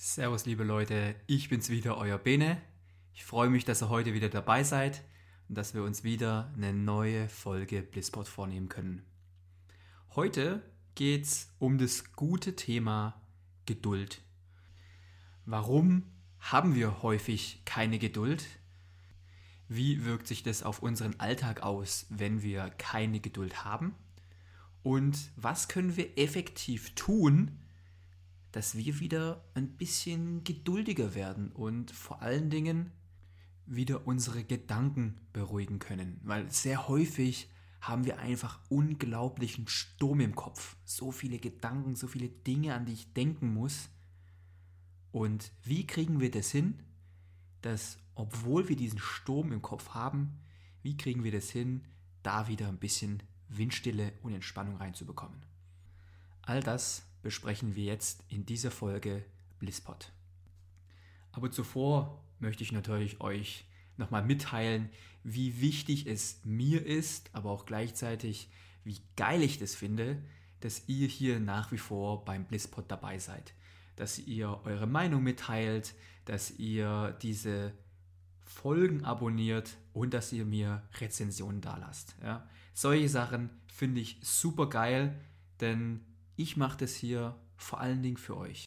Servus, 0.00 0.46
liebe 0.46 0.62
Leute, 0.62 1.16
ich 1.26 1.48
bin's 1.48 1.70
wieder, 1.70 1.98
euer 1.98 2.18
Bene. 2.18 2.62
Ich 3.14 3.24
freue 3.24 3.50
mich, 3.50 3.64
dass 3.64 3.82
ihr 3.82 3.88
heute 3.88 4.14
wieder 4.14 4.28
dabei 4.28 4.62
seid 4.62 5.02
und 5.48 5.58
dass 5.58 5.74
wir 5.74 5.82
uns 5.82 6.04
wieder 6.04 6.52
eine 6.54 6.72
neue 6.72 7.28
Folge 7.28 7.82
Blisspot 7.82 8.28
vornehmen 8.28 8.68
können. 8.68 9.02
Heute 10.14 10.62
geht's 10.94 11.52
um 11.58 11.78
das 11.78 12.12
gute 12.12 12.54
Thema 12.54 13.20
Geduld. 13.66 14.22
Warum 15.46 16.04
haben 16.38 16.76
wir 16.76 17.02
häufig 17.02 17.62
keine 17.64 17.98
Geduld? 17.98 18.46
Wie 19.66 20.04
wirkt 20.04 20.28
sich 20.28 20.44
das 20.44 20.62
auf 20.62 20.80
unseren 20.80 21.18
Alltag 21.18 21.64
aus, 21.64 22.06
wenn 22.08 22.40
wir 22.40 22.70
keine 22.78 23.18
Geduld 23.18 23.64
haben? 23.64 23.96
Und 24.84 25.18
was 25.34 25.66
können 25.66 25.96
wir 25.96 26.16
effektiv 26.16 26.94
tun, 26.94 27.58
dass 28.52 28.76
wir 28.76 29.00
wieder 29.00 29.44
ein 29.54 29.76
bisschen 29.76 30.44
geduldiger 30.44 31.14
werden 31.14 31.52
und 31.52 31.90
vor 31.90 32.22
allen 32.22 32.50
Dingen 32.50 32.92
wieder 33.66 34.06
unsere 34.06 34.44
Gedanken 34.44 35.20
beruhigen 35.32 35.78
können. 35.78 36.20
Weil 36.24 36.50
sehr 36.50 36.88
häufig 36.88 37.50
haben 37.80 38.04
wir 38.04 38.18
einfach 38.18 38.60
unglaublichen 38.68 39.68
Sturm 39.68 40.20
im 40.20 40.34
Kopf. 40.34 40.76
So 40.84 41.12
viele 41.12 41.38
Gedanken, 41.38 41.94
so 41.94 42.06
viele 42.06 42.28
Dinge, 42.28 42.74
an 42.74 42.86
die 42.86 42.94
ich 42.94 43.12
denken 43.12 43.52
muss. 43.52 43.90
Und 45.12 45.52
wie 45.62 45.86
kriegen 45.86 46.20
wir 46.20 46.30
das 46.30 46.50
hin, 46.50 46.82
dass 47.60 47.98
obwohl 48.14 48.68
wir 48.68 48.76
diesen 48.76 48.98
Sturm 48.98 49.52
im 49.52 49.62
Kopf 49.62 49.90
haben, 49.90 50.40
wie 50.82 50.96
kriegen 50.96 51.22
wir 51.22 51.32
das 51.32 51.50
hin, 51.50 51.84
da 52.22 52.48
wieder 52.48 52.68
ein 52.68 52.78
bisschen 52.78 53.22
Windstille 53.48 54.12
und 54.22 54.32
Entspannung 54.32 54.76
reinzubekommen? 54.76 55.40
All 56.42 56.60
das 56.60 57.07
besprechen 57.22 57.74
wir 57.74 57.84
jetzt 57.84 58.24
in 58.28 58.46
dieser 58.46 58.70
Folge 58.70 59.24
Blisspot. 59.58 60.12
Aber 61.32 61.50
zuvor 61.50 62.22
möchte 62.38 62.62
ich 62.62 62.72
natürlich 62.72 63.20
euch 63.20 63.64
nochmal 63.96 64.24
mitteilen, 64.24 64.90
wie 65.24 65.60
wichtig 65.60 66.06
es 66.06 66.40
mir 66.44 66.84
ist, 66.84 67.30
aber 67.32 67.50
auch 67.50 67.66
gleichzeitig, 67.66 68.48
wie 68.84 69.00
geil 69.16 69.42
ich 69.42 69.58
das 69.58 69.74
finde, 69.74 70.22
dass 70.60 70.88
ihr 70.88 71.06
hier 71.06 71.40
nach 71.40 71.72
wie 71.72 71.78
vor 71.78 72.24
beim 72.24 72.44
Blisspot 72.44 72.90
dabei 72.90 73.18
seid. 73.18 73.54
Dass 73.96 74.18
ihr 74.18 74.60
eure 74.64 74.86
Meinung 74.86 75.22
mitteilt, 75.22 75.94
dass 76.24 76.58
ihr 76.58 77.16
diese 77.22 77.72
Folgen 78.40 79.04
abonniert 79.04 79.76
und 79.92 80.14
dass 80.14 80.32
ihr 80.32 80.44
mir 80.44 80.82
Rezensionen 81.00 81.60
dalasst. 81.60 82.16
Ja? 82.22 82.48
Solche 82.72 83.08
Sachen 83.08 83.50
finde 83.66 84.00
ich 84.00 84.18
super 84.22 84.68
geil, 84.68 85.20
denn 85.60 86.00
ich 86.38 86.56
mache 86.56 86.78
das 86.78 86.94
hier 86.94 87.36
vor 87.56 87.80
allen 87.80 88.02
Dingen 88.02 88.16
für 88.16 88.36
euch. 88.36 88.64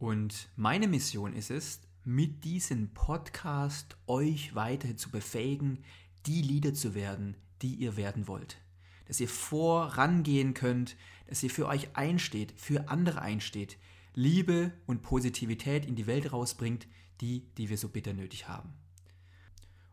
Und 0.00 0.50
meine 0.56 0.88
Mission 0.88 1.32
ist 1.32 1.50
es, 1.50 1.80
mit 2.04 2.44
diesem 2.44 2.92
Podcast 2.92 3.96
euch 4.08 4.56
weiter 4.56 4.96
zu 4.96 5.10
befähigen, 5.10 5.84
die 6.26 6.42
Leader 6.42 6.74
zu 6.74 6.94
werden, 6.94 7.36
die 7.62 7.74
ihr 7.74 7.96
werden 7.96 8.26
wollt. 8.26 8.58
Dass 9.06 9.20
ihr 9.20 9.28
vorangehen 9.28 10.54
könnt, 10.54 10.96
dass 11.28 11.42
ihr 11.42 11.50
für 11.50 11.68
euch 11.68 11.96
einsteht, 11.96 12.52
für 12.56 12.88
andere 12.88 13.22
einsteht, 13.22 13.78
Liebe 14.14 14.72
und 14.86 15.02
Positivität 15.02 15.86
in 15.86 15.94
die 15.94 16.08
Welt 16.08 16.32
rausbringt, 16.32 16.88
die, 17.20 17.46
die 17.58 17.68
wir 17.68 17.78
so 17.78 17.88
bitter 17.88 18.12
nötig 18.12 18.48
haben. 18.48 18.72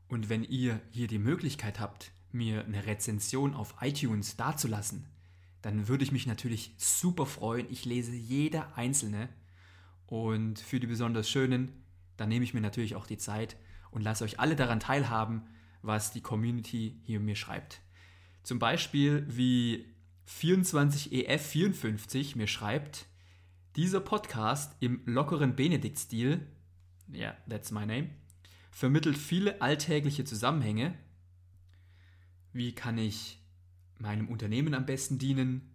Und 0.08 0.30
wenn 0.30 0.44
ihr 0.44 0.82
hier 0.90 1.08
die 1.08 1.20
Möglichkeit 1.20 1.80
habt, 1.80 2.12
mir 2.32 2.66
eine 2.66 2.88
Rezension 2.88 3.54
auf 3.54 3.76
iTunes 3.82 4.38
dazulassen, 4.38 5.06
dann 5.66 5.88
würde 5.88 6.04
ich 6.04 6.12
mich 6.12 6.28
natürlich 6.28 6.76
super 6.78 7.26
freuen. 7.26 7.66
Ich 7.72 7.86
lese 7.86 8.14
jeder 8.14 8.78
einzelne. 8.78 9.30
Und 10.06 10.60
für 10.60 10.80
die 10.80 10.86
besonders 10.86 11.28
schönen, 11.28 11.72
dann 12.18 12.30
nehme 12.30 12.46
ich 12.46 12.54
mir 12.54 12.62
natürlich 12.62 12.96
auch 12.96 13.08
die 13.08 13.18
Zeit 13.18 13.58
und 13.90 14.04
lasse 14.04 14.24
euch 14.24 14.40
alle 14.40 14.56
daran 14.56 14.80
teilhaben, 14.80 15.48
was 15.82 16.12
die 16.12 16.22
Community 16.22 17.00
hier 17.02 17.20
mir 17.20 17.36
schreibt. 17.36 17.82
Zum 18.44 18.60
Beispiel 18.60 19.26
wie 19.28 19.92
24EF54 20.30 22.38
mir 22.38 22.46
schreibt, 22.46 23.08
dieser 23.76 24.02
Podcast 24.02 24.76
im 24.82 25.02
lockeren 25.06 25.56
Benedikt-Stil, 25.56 26.46
ja, 27.12 27.20
yeah, 27.20 27.36
that's 27.50 27.72
my 27.72 27.88
name, 27.88 28.12
vermittelt 28.70 29.18
viele 29.18 29.64
alltägliche 29.64 30.26
Zusammenhänge. 30.26 30.96
Wie 32.54 32.76
kann 32.76 33.00
ich 33.00 33.42
meinem 33.98 34.28
Unternehmen 34.30 34.74
am 34.74 34.86
besten 34.86 35.18
dienen, 35.18 35.74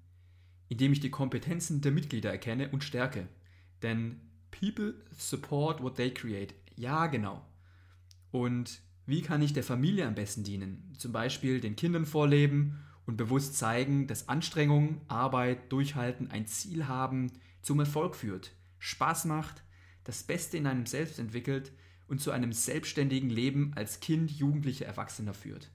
indem 0.69 0.93
ich 0.93 1.01
die 1.01 1.11
Kompetenzen 1.11 1.81
der 1.81 1.93
Mitglieder 1.93 2.31
erkenne 2.31 2.71
und 2.71 2.85
stärke. 2.85 3.29
Denn 3.83 4.21
people 4.51 4.95
support 5.17 5.83
what 5.83 5.97
they 5.97 6.13
create. 6.13 6.55
Ja, 6.77 7.07
genau. 7.07 7.45
Und 8.31 8.81
wie 9.07 9.23
kann 9.23 9.43
ich 9.43 9.53
der 9.53 9.65
Familie 9.65 10.07
am 10.07 10.15
besten 10.15 10.45
dienen? 10.45 10.95
Zum 10.97 11.13
Beispiel 11.13 11.61
den 11.61 11.77
Kindern 11.77 12.07
vorleben 12.07 12.79
und 13.07 13.17
bewusst 13.17 13.57
zeigen, 13.57 14.07
dass 14.07 14.29
Anstrengung, 14.29 15.01
Arbeit, 15.09 15.73
Durchhalten 15.73 16.31
ein 16.31 16.47
Ziel 16.47 16.87
haben, 16.87 17.33
zum 17.63 17.81
Erfolg 17.81 18.15
führt, 18.15 18.53
Spaß 18.79 19.25
macht, 19.25 19.65
das 20.05 20.23
Beste 20.23 20.57
in 20.57 20.67
einem 20.67 20.87
selbst 20.87 21.19
entwickelt 21.19 21.73
und 22.07 22.21
zu 22.21 22.31
einem 22.31 22.53
selbstständigen 22.53 23.31
Leben 23.31 23.73
als 23.75 24.01
Kind, 24.01 24.31
Jugendlicher, 24.31 24.87
Erwachsener 24.87 25.35
führt. 25.35 25.71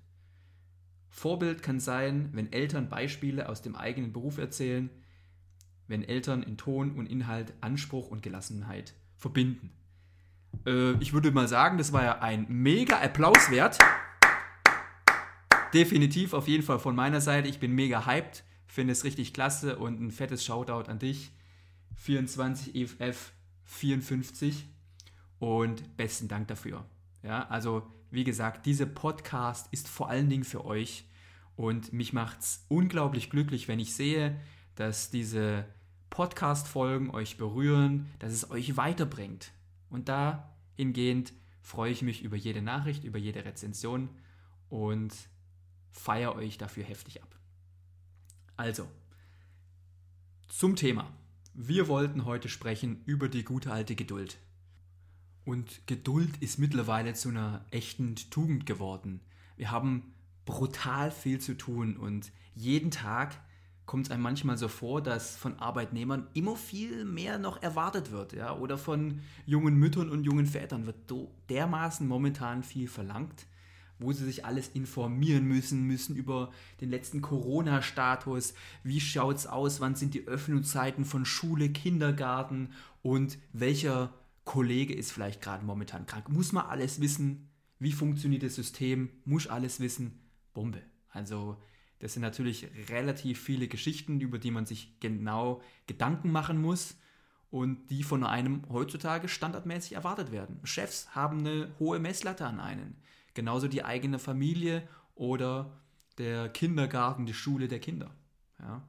Vorbild 1.16 1.64
kann 1.64 1.80
sein, 1.80 2.28
wenn 2.34 2.52
Eltern 2.52 2.90
Beispiele 2.90 3.48
aus 3.48 3.62
dem 3.62 3.78
eigenen 3.78 4.12
Beruf 4.12 4.38
erzählen, 4.38 4.90
wenn 5.88 6.04
Eltern 6.04 6.44
in 6.44 6.58
Ton 6.58 6.92
und 6.92 7.06
Inhalt 7.06 7.54
Anspruch 7.62 8.10
und 8.10 8.22
Gelassenheit 8.22 8.96
verbinden. 9.16 9.72
Äh, 10.66 11.02
ich 11.02 11.14
würde 11.14 11.32
mal 11.32 11.48
sagen, 11.48 11.78
das 11.78 11.94
war 11.94 12.04
ja 12.04 12.20
ein 12.20 12.46
mega 12.50 13.00
Applaus 13.00 13.50
wert. 13.50 13.80
Definitiv 15.74 16.34
auf 16.34 16.50
jeden 16.50 16.64
Fall 16.64 16.80
von 16.80 16.98
meiner 16.98 17.22
Seite. 17.22 17.48
Ich 17.48 17.62
bin 17.62 17.72
mega 17.72 18.06
hyped, 18.06 18.44
finde 18.68 18.92
es 18.92 19.06
richtig 19.06 19.34
klasse 19.34 19.78
und 19.78 20.02
ein 20.02 20.12
fettes 20.12 20.44
Shoutout 20.44 20.92
an 20.92 21.00
dich. 21.00 21.32
24 21.96 22.76
EFF 22.76 23.32
54 23.64 24.68
und 25.40 25.96
besten 25.96 26.28
Dank 26.28 26.50
dafür. 26.50 26.86
Ja, 27.26 27.48
also 27.48 27.92
wie 28.12 28.24
gesagt, 28.24 28.68
dieser 28.68 28.86
Podcast 28.86 29.68
ist 29.72 29.88
vor 29.88 30.10
allen 30.10 30.30
Dingen 30.30 30.44
für 30.44 30.64
euch 30.64 31.06
und 31.56 31.92
mich 31.92 32.14
macht 32.14 32.42
es 32.42 32.66
unglaublich 32.70 33.32
glücklich, 33.32 33.68
wenn 33.68 33.80
ich 33.80 33.96
sehe, 33.96 34.40
dass 34.76 35.10
diese 35.10 35.66
Podcast-Folgen 36.12 37.10
euch 37.10 37.38
berühren, 37.38 38.12
dass 38.20 38.32
es 38.32 38.52
euch 38.52 38.78
weiterbringt. 38.78 39.52
Und 39.90 40.08
dahingehend 40.08 41.34
freue 41.62 41.92
ich 41.92 42.04
mich 42.04 42.22
über 42.22 42.38
jede 42.38 42.62
Nachricht, 42.62 43.04
über 43.04 43.18
jede 43.18 43.44
Rezension 43.44 44.10
und 44.70 45.12
feiere 45.90 46.36
euch 46.36 46.60
dafür 46.60 46.84
heftig 46.84 47.24
ab. 47.24 47.36
Also, 48.56 48.88
zum 50.48 50.76
Thema. 50.76 51.12
Wir 51.56 51.88
wollten 51.88 52.26
heute 52.26 52.50
sprechen 52.50 53.02
über 53.06 53.30
die 53.30 53.44
gute 53.44 53.72
alte 53.72 53.96
Geduld. 53.96 54.38
Und 55.46 55.86
Geduld 55.86 56.38
ist 56.42 56.58
mittlerweile 56.58 57.14
zu 57.14 57.30
einer 57.30 57.64
echten 57.70 58.16
Tugend 58.32 58.66
geworden. 58.66 59.22
Wir 59.58 59.72
haben 59.72 60.14
brutal 60.46 61.12
viel 61.12 61.40
zu 61.40 61.56
tun 61.56 61.98
und 61.98 62.32
jeden 62.56 62.92
Tag 62.92 63.38
kommt 63.86 64.08
es 64.08 64.12
einem 64.12 64.24
manchmal 64.24 64.58
so 64.58 64.68
vor, 64.68 65.02
dass 65.02 65.36
von 65.36 65.60
Arbeitnehmern 65.60 66.28
immer 66.34 66.56
viel 66.56 67.06
mehr 67.06 67.38
noch 67.38 67.62
erwartet 67.62 68.12
wird, 68.12 68.34
ja, 68.34 68.56
oder 68.56 68.80
von 68.80 69.22
jungen 69.46 69.76
Müttern 69.76 70.10
und 70.10 70.24
jungen 70.24 70.48
Vätern 70.48 70.88
wird 70.88 70.98
dermaßen 71.50 72.08
momentan 72.08 72.64
viel 72.64 72.88
verlangt, 72.88 73.46
wo 74.00 74.12
sie 74.12 74.26
sich 74.26 74.44
alles 74.44 74.70
informieren 74.70 75.46
müssen, 75.46 75.84
müssen 75.84 76.16
über 76.16 76.52
den 76.82 76.90
letzten 76.90 77.22
Corona-Status, 77.22 78.56
wie 78.84 79.00
schaut 79.00 79.38
es 79.38 79.48
aus, 79.48 79.80
wann 79.80 79.96
sind 79.96 80.16
die 80.16 80.28
Öffnungszeiten 80.28 81.06
von 81.06 81.24
Schule, 81.24 81.70
Kindergarten 81.70 82.70
und 83.04 83.38
welcher 83.54 84.12
Kollege 84.46 84.94
ist 84.94 85.12
vielleicht 85.12 85.42
gerade 85.42 85.66
momentan 85.66 86.06
krank. 86.06 86.30
Muss 86.30 86.54
man 86.54 86.66
alles 86.68 87.02
wissen, 87.02 87.50
wie 87.80 87.92
funktioniert 87.92 88.44
das 88.44 88.56
System, 88.56 89.10
muss 89.26 89.48
alles 89.48 89.80
wissen, 89.80 90.22
Bombe. 90.54 90.82
Also 91.10 91.58
das 92.00 92.14
sind 92.14 92.22
natürlich 92.22 92.68
relativ 92.90 93.42
viele 93.42 93.68
Geschichten, 93.68 94.22
über 94.22 94.38
die 94.38 94.52
man 94.52 94.66
sich 94.66 95.00
genau 95.00 95.62
Gedanken 95.88 96.32
machen 96.32 96.62
muss 96.62 96.96
und 97.50 97.90
die 97.90 98.04
von 98.04 98.24
einem 98.24 98.64
heutzutage 98.70 99.28
standardmäßig 99.28 99.94
erwartet 99.94 100.32
werden. 100.32 100.60
Chefs 100.64 101.16
haben 101.16 101.40
eine 101.40 101.74
hohe 101.80 102.00
Messlatte 102.00 102.46
an 102.46 102.60
einen. 102.60 102.98
Genauso 103.34 103.68
die 103.68 103.84
eigene 103.84 104.20
Familie 104.20 104.88
oder 105.16 105.82
der 106.18 106.50
Kindergarten, 106.50 107.26
die 107.26 107.34
Schule 107.34 107.68
der 107.68 107.80
Kinder. 107.80 108.16
Ja? 108.60 108.88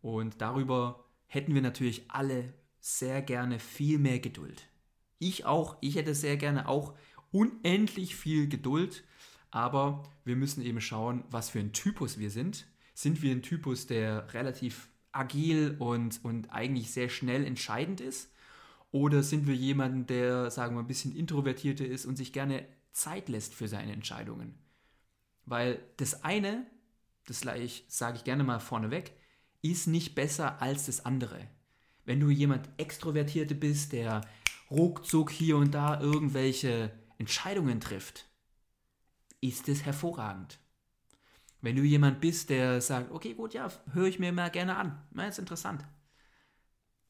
Und 0.00 0.40
darüber 0.40 1.04
hätten 1.26 1.54
wir 1.54 1.62
natürlich 1.62 2.10
alle 2.10 2.54
sehr 2.80 3.22
gerne 3.22 3.58
viel 3.58 3.98
mehr 3.98 4.20
Geduld. 4.20 4.68
Ich 5.18 5.44
auch, 5.44 5.76
ich 5.80 5.96
hätte 5.96 6.14
sehr 6.14 6.36
gerne 6.36 6.68
auch 6.68 6.94
unendlich 7.30 8.16
viel 8.16 8.48
Geduld 8.48 9.04
aber 9.56 10.02
wir 10.26 10.36
müssen 10.36 10.62
eben 10.62 10.82
schauen, 10.82 11.24
was 11.30 11.48
für 11.48 11.60
ein 11.60 11.72
Typus 11.72 12.18
wir 12.18 12.30
sind. 12.30 12.66
Sind 12.92 13.22
wir 13.22 13.32
ein 13.32 13.40
Typus, 13.40 13.86
der 13.86 14.34
relativ 14.34 14.90
agil 15.12 15.76
und, 15.78 16.22
und 16.24 16.50
eigentlich 16.50 16.90
sehr 16.90 17.08
schnell 17.08 17.42
entscheidend 17.42 18.02
ist? 18.02 18.30
Oder 18.90 19.22
sind 19.22 19.46
wir 19.46 19.54
jemanden, 19.54 20.06
der, 20.06 20.50
sagen 20.50 20.76
wir, 20.76 20.80
ein 20.80 20.86
bisschen 20.86 21.16
introvertierter 21.16 21.86
ist 21.86 22.04
und 22.04 22.16
sich 22.16 22.34
gerne 22.34 22.66
Zeit 22.92 23.30
lässt 23.30 23.54
für 23.54 23.66
seine 23.66 23.92
Entscheidungen? 23.92 24.58
Weil 25.46 25.82
das 25.96 26.22
eine, 26.22 26.66
das 27.26 27.40
sage 27.88 28.16
ich 28.16 28.24
gerne 28.24 28.44
mal 28.44 28.60
vorneweg, 28.60 29.12
ist 29.62 29.86
nicht 29.86 30.14
besser 30.14 30.60
als 30.60 30.84
das 30.84 31.06
andere. 31.06 31.48
Wenn 32.04 32.20
du 32.20 32.28
jemand 32.28 32.68
Extrovertierte 32.76 33.54
bist, 33.54 33.94
der 33.94 34.20
ruckzuck 34.70 35.30
hier 35.30 35.56
und 35.56 35.72
da 35.74 36.00
irgendwelche 36.00 36.92
Entscheidungen 37.18 37.80
trifft, 37.80 38.26
ist 39.40 39.68
es 39.68 39.84
hervorragend. 39.84 40.58
Wenn 41.60 41.76
du 41.76 41.82
jemand 41.82 42.20
bist, 42.20 42.50
der 42.50 42.80
sagt, 42.80 43.10
okay, 43.10 43.34
gut, 43.34 43.54
ja, 43.54 43.70
höre 43.92 44.06
ich 44.06 44.18
mir 44.18 44.32
mal 44.32 44.50
gerne 44.50 44.76
an, 44.76 45.02
na, 45.12 45.26
ist 45.26 45.38
interessant. 45.38 45.84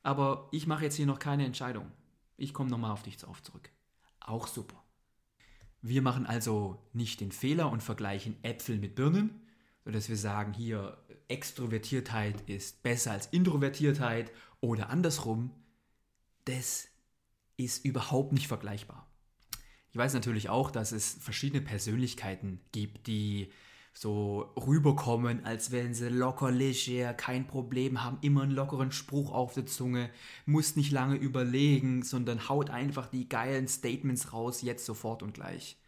Aber 0.03 0.49
ich 0.53 0.67
mache 0.67 0.85
jetzt 0.85 0.97
hier 0.97 1.07
noch 1.07 1.19
keine 1.19 1.45
Entscheidung. 1.45 1.91
Ich 2.37 2.55
komme 2.55 2.71
nochmal 2.71 2.93
auf 2.93 3.03
dich 3.03 3.17
drauf 3.17 3.43
zurück. 3.43 3.71
Auch 4.21 4.47
super. 4.47 4.83
Wir 5.83 6.03
machen 6.03 6.27
also 6.27 6.89
nicht 6.93 7.21
den 7.21 7.33
Fehler 7.33 7.71
und 7.71 7.83
vergleichen 7.83 8.43
Äpfel 8.43 8.79
mit 8.79 8.95
Birnen, 8.95 9.47
sodass 9.85 10.09
wir 10.09 10.17
sagen, 10.17 10.53
hier 10.53 10.97
Extrovertiertheit 11.29 12.49
ist 12.49 12.83
besser 12.83 13.13
als 13.13 13.27
Introvertiertheit 13.27 14.33
oder 14.61 14.91
andersrum. 14.91 15.51
Das 16.45 16.89
ist 17.57 17.85
überhaupt 17.85 18.33
nicht 18.33 18.49
vergleichbar. 18.49 19.07
Ich 19.91 19.97
weiß 19.97 20.15
natürlich 20.15 20.49
auch, 20.49 20.71
dass 20.71 20.93
es 20.93 21.15
verschiedene 21.21 21.63
Persönlichkeiten 21.63 22.61
gibt, 22.73 23.07
die 23.07 23.51
so 23.95 24.53
rüberkommen, 24.57 25.47
als 25.47 25.71
wären 25.71 25.95
sie 25.95 26.11
locker 26.11 26.51
leger, 26.51 27.15
kein 27.15 27.47
Problem, 27.47 28.05
haben 28.05 28.19
immer 28.21 28.43
einen 28.43 28.53
lockeren 28.53 28.93
Spruch 28.93 29.33
auf 29.33 29.55
der 29.55 29.65
Zunge, 29.65 30.11
muss 30.45 30.77
nicht 30.77 30.93
lange 30.93 31.17
überlegen, 31.17 32.03
sondern 32.03 32.47
haut 32.51 32.69
einfach 32.69 33.07
die 33.07 33.27
geilen 33.27 33.69
Statements 33.69 34.35
raus, 34.35 34.61
jetzt 34.61 34.85
sofort 34.85 35.23
und 35.23 35.33
gleich. 35.33 35.79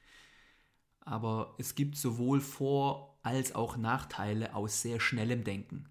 Aber 1.00 1.54
es 1.58 1.74
gibt 1.74 1.96
sowohl 1.96 2.40
Vor- 2.40 3.18
als 3.22 3.54
auch 3.54 3.76
Nachteile 3.76 4.54
aus 4.54 4.80
sehr 4.80 5.00
schnellem 5.00 5.44
Denken. 5.44 5.86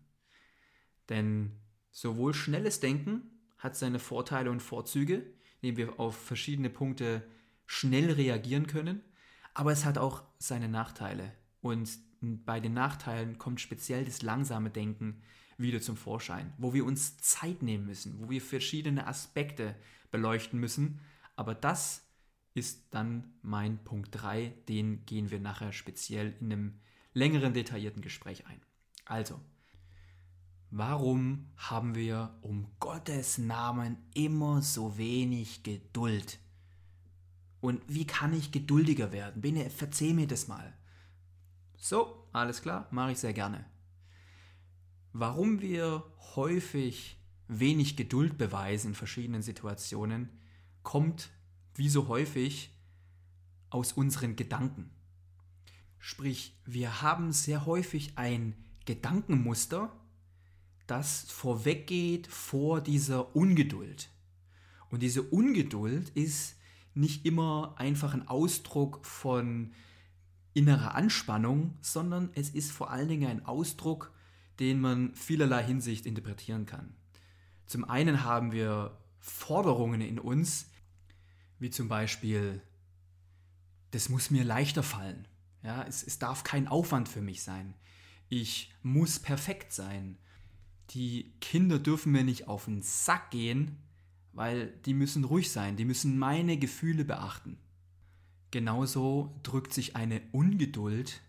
Denn 1.09 1.51
sowohl 1.91 2.33
schnelles 2.33 2.79
Denken 2.79 3.29
hat 3.59 3.75
seine 3.75 3.99
Vorteile 3.99 4.49
und 4.49 4.61
Vorzüge, 4.61 5.36
indem 5.61 5.77
wir 5.77 5.99
auf 5.99 6.15
verschiedene 6.15 6.69
Punkte 6.69 7.23
schnell 7.65 8.11
reagieren 8.11 8.67
können, 8.67 9.01
aber 9.53 9.71
es 9.71 9.85
hat 9.85 9.97
auch 9.97 10.23
seine 10.37 10.69
Nachteile. 10.69 11.33
Und 11.61 11.89
bei 12.21 12.59
den 12.59 12.73
Nachteilen 12.73 13.37
kommt 13.37 13.61
speziell 13.61 14.05
das 14.05 14.21
langsame 14.21 14.69
Denken 14.69 15.21
wieder 15.57 15.81
zum 15.81 15.97
Vorschein, 15.97 16.53
wo 16.57 16.73
wir 16.73 16.85
uns 16.85 17.17
Zeit 17.17 17.61
nehmen 17.61 17.85
müssen, 17.85 18.19
wo 18.19 18.29
wir 18.29 18.41
verschiedene 18.41 19.07
Aspekte 19.07 19.75
beleuchten 20.11 20.59
müssen. 20.59 20.99
Aber 21.35 21.55
das 21.55 22.03
ist 22.53 22.87
dann 22.91 23.33
mein 23.41 23.83
Punkt 23.83 24.09
3, 24.11 24.53
den 24.67 25.05
gehen 25.05 25.31
wir 25.31 25.39
nachher 25.39 25.73
speziell 25.73 26.35
in 26.39 26.51
einem 26.51 26.79
längeren, 27.13 27.53
detaillierten 27.53 28.01
Gespräch 28.01 28.45
ein. 28.47 28.61
Also, 29.05 29.39
warum 30.69 31.47
haben 31.55 31.95
wir 31.95 32.37
um 32.41 32.67
Gottes 32.79 33.37
Namen 33.37 33.97
immer 34.13 34.61
so 34.61 34.97
wenig 34.97 35.63
Geduld? 35.63 36.39
Und 37.59 37.81
wie 37.87 38.05
kann 38.05 38.33
ich 38.33 38.51
geduldiger 38.51 39.11
werden? 39.11 39.41
Bene, 39.41 39.69
verzeih 39.69 40.13
mir 40.13 40.27
das 40.27 40.47
mal. 40.47 40.73
So, 41.77 42.27
alles 42.31 42.61
klar, 42.61 42.87
mache 42.91 43.11
ich 43.11 43.19
sehr 43.19 43.33
gerne. 43.33 43.65
Warum 45.13 45.61
wir 45.61 46.03
häufig 46.35 47.17
wenig 47.47 47.95
Geduld 47.95 48.37
beweisen 48.37 48.89
in 48.89 48.95
verschiedenen 48.95 49.41
Situationen, 49.41 50.29
kommt 50.83 51.29
wie 51.73 51.89
so 51.89 52.07
häufig 52.07 52.75
aus 53.69 53.93
unseren 53.93 54.35
Gedanken. 54.35 54.91
Sprich, 55.99 56.59
wir 56.65 57.01
haben 57.01 57.31
sehr 57.31 57.65
häufig 57.65 58.17
ein 58.17 58.55
Gedankenmuster, 58.85 59.91
das 60.87 61.29
vorweggeht 61.29 62.27
vor 62.27 62.81
dieser 62.81 63.35
Ungeduld. 63.35 64.09
Und 64.89 65.03
diese 65.03 65.21
Ungeduld 65.21 66.09
ist 66.09 66.55
nicht 66.93 67.25
immer 67.25 67.75
einfach 67.77 68.13
ein 68.13 68.27
Ausdruck 68.27 69.05
von 69.05 69.73
innerer 70.53 70.95
Anspannung, 70.95 71.77
sondern 71.81 72.31
es 72.33 72.49
ist 72.49 72.71
vor 72.71 72.89
allen 72.89 73.09
Dingen 73.09 73.29
ein 73.29 73.45
Ausdruck, 73.45 74.11
den 74.59 74.81
man 74.81 75.13
vielerlei 75.13 75.63
Hinsicht 75.63 76.05
interpretieren 76.05 76.65
kann. 76.65 76.95
Zum 77.67 77.83
einen 77.83 78.23
haben 78.23 78.51
wir 78.51 78.97
Forderungen 79.19 80.01
in 80.01 80.17
uns, 80.17 80.71
wie 81.59 81.69
zum 81.69 81.87
Beispiel, 81.89 82.61
das 83.91 84.09
muss 84.09 84.31
mir 84.31 84.43
leichter 84.43 84.83
fallen. 84.83 85.27
Ja, 85.63 85.83
es, 85.83 86.01
es 86.01 86.17
darf 86.17 86.43
kein 86.43 86.67
Aufwand 86.67 87.09
für 87.09 87.21
mich 87.21 87.43
sein. 87.43 87.75
Ich 88.29 88.73
muss 88.81 89.19
perfekt 89.19 89.73
sein. 89.73 90.17
Die 90.91 91.33
Kinder 91.41 91.79
dürfen 91.79 92.11
mir 92.11 92.23
nicht 92.23 92.47
auf 92.47 92.65
den 92.65 92.81
Sack 92.81 93.31
gehen, 93.31 93.77
weil 94.33 94.67
die 94.85 94.93
müssen 94.93 95.23
ruhig 95.23 95.51
sein, 95.51 95.75
die 95.75 95.85
müssen 95.85 96.17
meine 96.17 96.57
Gefühle 96.57 97.03
beachten. 97.03 97.57
Genauso 98.51 99.33
drückt 99.43 99.73
sich 99.73 99.95
eine 99.95 100.21
Ungeduld 100.31 101.21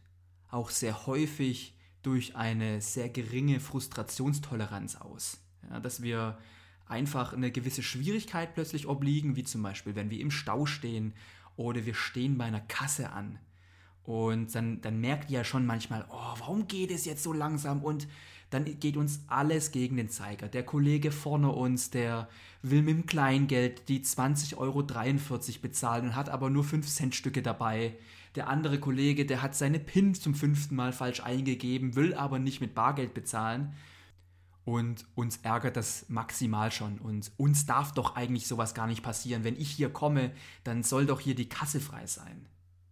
auch 0.50 0.70
sehr 0.70 1.06
häufig 1.06 1.74
durch 2.02 2.36
eine 2.36 2.80
sehr 2.80 3.08
geringe 3.08 3.60
Frustrationstoleranz 3.60 4.96
aus. 4.96 5.38
Ja, 5.68 5.80
dass 5.80 6.02
wir 6.02 6.38
einfach 6.86 7.32
eine 7.32 7.50
gewisse 7.50 7.82
Schwierigkeit 7.82 8.54
plötzlich 8.54 8.86
obliegen, 8.86 9.36
wie 9.36 9.44
zum 9.44 9.62
Beispiel, 9.62 9.94
wenn 9.94 10.10
wir 10.10 10.20
im 10.20 10.30
Stau 10.30 10.64
stehen 10.66 11.12
oder 11.56 11.84
wir 11.84 11.94
stehen 11.94 12.38
bei 12.38 12.44
einer 12.44 12.60
Kasse 12.60 13.10
an. 13.10 13.38
Und 14.04 14.54
dann, 14.54 14.80
dann 14.80 15.00
merkt 15.00 15.30
ihr 15.30 15.38
ja 15.38 15.44
schon 15.44 15.66
manchmal, 15.66 16.06
oh, 16.08 16.34
warum 16.38 16.66
geht 16.66 16.90
es 16.90 17.04
jetzt 17.04 17.22
so 17.22 17.32
langsam? 17.32 17.82
Und 17.82 18.08
dann 18.50 18.64
geht 18.80 18.96
uns 18.96 19.20
alles 19.26 19.72
gegen 19.72 19.96
den 19.96 20.08
Zeiger. 20.08 20.48
Der 20.48 20.62
Kollege 20.62 21.12
vorne 21.12 21.50
uns, 21.50 21.90
der 21.90 22.28
will 22.62 22.82
mit 22.82 22.94
dem 22.96 23.06
Kleingeld 23.06 23.88
die 23.88 24.00
20,43 24.00 24.56
Euro 24.56 24.82
bezahlen 25.60 26.06
und 26.06 26.16
hat 26.16 26.28
aber 26.28 26.50
nur 26.50 26.64
5 26.64 26.86
Cent 26.86 27.14
Stücke 27.14 27.42
dabei. 27.42 27.96
Der 28.34 28.48
andere 28.48 28.78
Kollege, 28.78 29.26
der 29.26 29.42
hat 29.42 29.54
seine 29.54 29.78
PIN 29.78 30.14
zum 30.14 30.34
fünften 30.34 30.76
Mal 30.76 30.92
falsch 30.92 31.20
eingegeben, 31.20 31.94
will 31.94 32.14
aber 32.14 32.38
nicht 32.38 32.60
mit 32.60 32.74
Bargeld 32.74 33.14
bezahlen. 33.14 33.74
Und 34.64 35.06
uns 35.14 35.38
ärgert 35.38 35.76
das 35.76 36.06
maximal 36.08 36.70
schon. 36.70 36.98
Und 36.98 37.32
uns 37.38 37.64
darf 37.64 37.92
doch 37.92 38.16
eigentlich 38.16 38.46
sowas 38.46 38.74
gar 38.74 38.86
nicht 38.86 39.02
passieren. 39.02 39.42
Wenn 39.42 39.56
ich 39.56 39.70
hier 39.70 39.90
komme, 39.90 40.32
dann 40.62 40.82
soll 40.82 41.06
doch 41.06 41.20
hier 41.20 41.34
die 41.34 41.48
Kasse 41.48 41.80
frei 41.80 42.06
sein. 42.06 42.46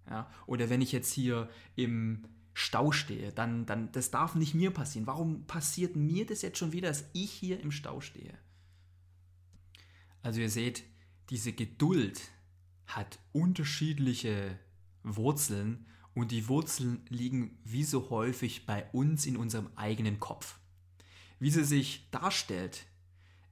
Ja? 0.09 0.31
Oder 0.47 0.71
wenn 0.71 0.81
ich 0.81 0.93
jetzt 0.93 1.13
hier 1.13 1.51
im 1.75 2.25
Stau 2.59 2.91
stehe, 2.91 3.33
dann, 3.33 3.67
dann, 3.67 3.93
das 3.93 4.11
darf 4.11 4.35
nicht 4.35 4.55
mir 4.55 4.71
passieren. 4.71 5.07
Warum 5.07 5.47
passiert 5.47 5.95
mir 5.95 6.25
das 6.25 6.41
jetzt 6.41 6.57
schon 6.57 6.73
wieder, 6.73 6.89
dass 6.89 7.05
ich 7.13 7.31
hier 7.31 7.61
im 7.61 7.71
Stau 7.71 8.01
stehe? 8.01 8.33
Also 10.23 10.41
ihr 10.41 10.49
seht, 10.49 10.83
diese 11.29 11.53
Geduld 11.53 12.19
hat 12.87 13.19
unterschiedliche 13.33 14.59
Wurzeln 15.03 15.85
und 16.15 16.31
die 16.31 16.49
Wurzeln 16.49 17.05
liegen 17.11 17.59
wie 17.63 17.85
so 17.85 18.09
häufig 18.09 18.65
bei 18.65 18.89
uns 18.93 19.27
in 19.27 19.37
unserem 19.37 19.69
eigenen 19.77 20.19
Kopf. 20.19 20.59
Wie 21.39 21.51
sie 21.51 21.63
sich 21.63 22.09
darstellt, 22.11 22.87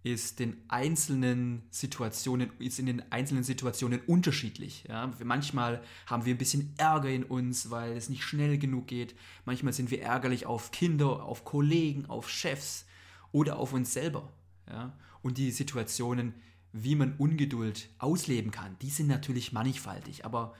ist 0.04 0.38
den 0.38 0.62
einzelnen 0.68 1.62
Situationen, 1.70 2.50
ist 2.58 2.78
in 2.78 2.84
den 2.84 3.11
einzelnen 3.11 3.42
Situationen 3.42 4.00
unterschiedlich. 4.06 4.84
Ja? 4.87 5.11
Manchmal 5.25 5.82
haben 6.06 6.26
wir 6.26 6.34
ein 6.34 6.38
bisschen 6.38 6.75
Ärger 6.76 7.08
in 7.08 7.25
uns, 7.25 7.70
weil 7.70 7.96
es 7.96 8.11
nicht 8.11 8.23
schnell 8.23 8.58
genug 8.58 8.87
geht. 8.87 9.16
Manchmal 9.46 9.73
sind 9.73 9.90
wir 9.90 10.02
ärgerlich 10.02 10.44
auf 10.44 10.73
Kinder, 10.73 11.25
auf 11.25 11.46
Kollegen, 11.46 12.04
auf 12.06 12.28
Chefs 12.28 12.84
oder 13.32 13.58
auf 13.58 13.73
uns 13.73 13.94
selber. 13.94 14.30
Ja? 14.68 14.92
Und 15.23 15.38
die 15.38 15.50
Situationen, 15.50 16.34
wie 16.73 16.96
man 16.96 17.16
Ungeduld 17.16 17.88
ausleben 17.99 18.50
kann, 18.50 18.76
die 18.82 18.90
sind 18.90 19.06
natürlich 19.06 19.52
mannigfaltig. 19.52 20.26
Aber 20.26 20.54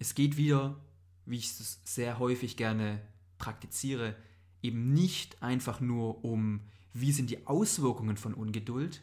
es 0.00 0.16
geht 0.16 0.36
wieder, 0.36 0.76
wie 1.24 1.36
ich 1.36 1.46
es 1.46 1.80
sehr 1.84 2.18
häufig 2.18 2.56
gerne 2.56 3.00
praktiziere, 3.38 4.16
eben 4.60 4.92
nicht 4.92 5.40
einfach 5.40 5.80
nur 5.80 6.24
um 6.24 6.62
wie 6.92 7.12
sind 7.12 7.30
die 7.30 7.46
Auswirkungen 7.46 8.16
von 8.16 8.34
Ungeduld. 8.34 9.02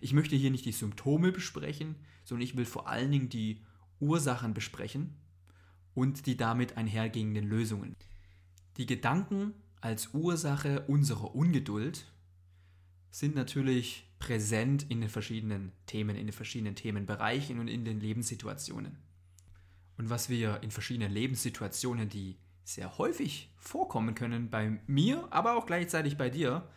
Ich 0.00 0.12
möchte 0.12 0.36
hier 0.36 0.50
nicht 0.50 0.64
die 0.64 0.72
Symptome 0.72 1.32
besprechen, 1.32 1.96
sondern 2.24 2.42
ich 2.42 2.56
will 2.56 2.64
vor 2.64 2.88
allen 2.88 3.10
Dingen 3.10 3.28
die 3.28 3.62
Ursachen 4.00 4.54
besprechen 4.54 5.14
und 5.94 6.26
die 6.26 6.36
damit 6.36 6.76
einhergehenden 6.76 7.48
Lösungen. 7.48 7.96
Die 8.76 8.86
Gedanken 8.86 9.54
als 9.80 10.12
Ursache 10.12 10.82
unserer 10.82 11.34
Ungeduld 11.34 12.06
sind 13.10 13.34
natürlich 13.34 14.06
präsent 14.18 14.86
in 14.90 15.00
den 15.00 15.08
verschiedenen 15.08 15.72
Themen, 15.86 16.16
in 16.16 16.26
den 16.26 16.32
verschiedenen 16.32 16.74
Themenbereichen 16.74 17.58
und 17.58 17.68
in 17.68 17.84
den 17.84 18.00
Lebenssituationen. 18.00 18.98
Und 19.96 20.10
was 20.10 20.28
wir 20.28 20.62
in 20.62 20.70
verschiedenen 20.70 21.12
Lebenssituationen, 21.12 22.08
die 22.08 22.36
sehr 22.64 22.98
häufig 22.98 23.50
vorkommen 23.56 24.14
können 24.14 24.50
bei 24.50 24.80
mir, 24.86 25.26
aber 25.30 25.56
auch 25.56 25.66
gleichzeitig 25.66 26.18
bei 26.18 26.28
dir, 26.28 26.68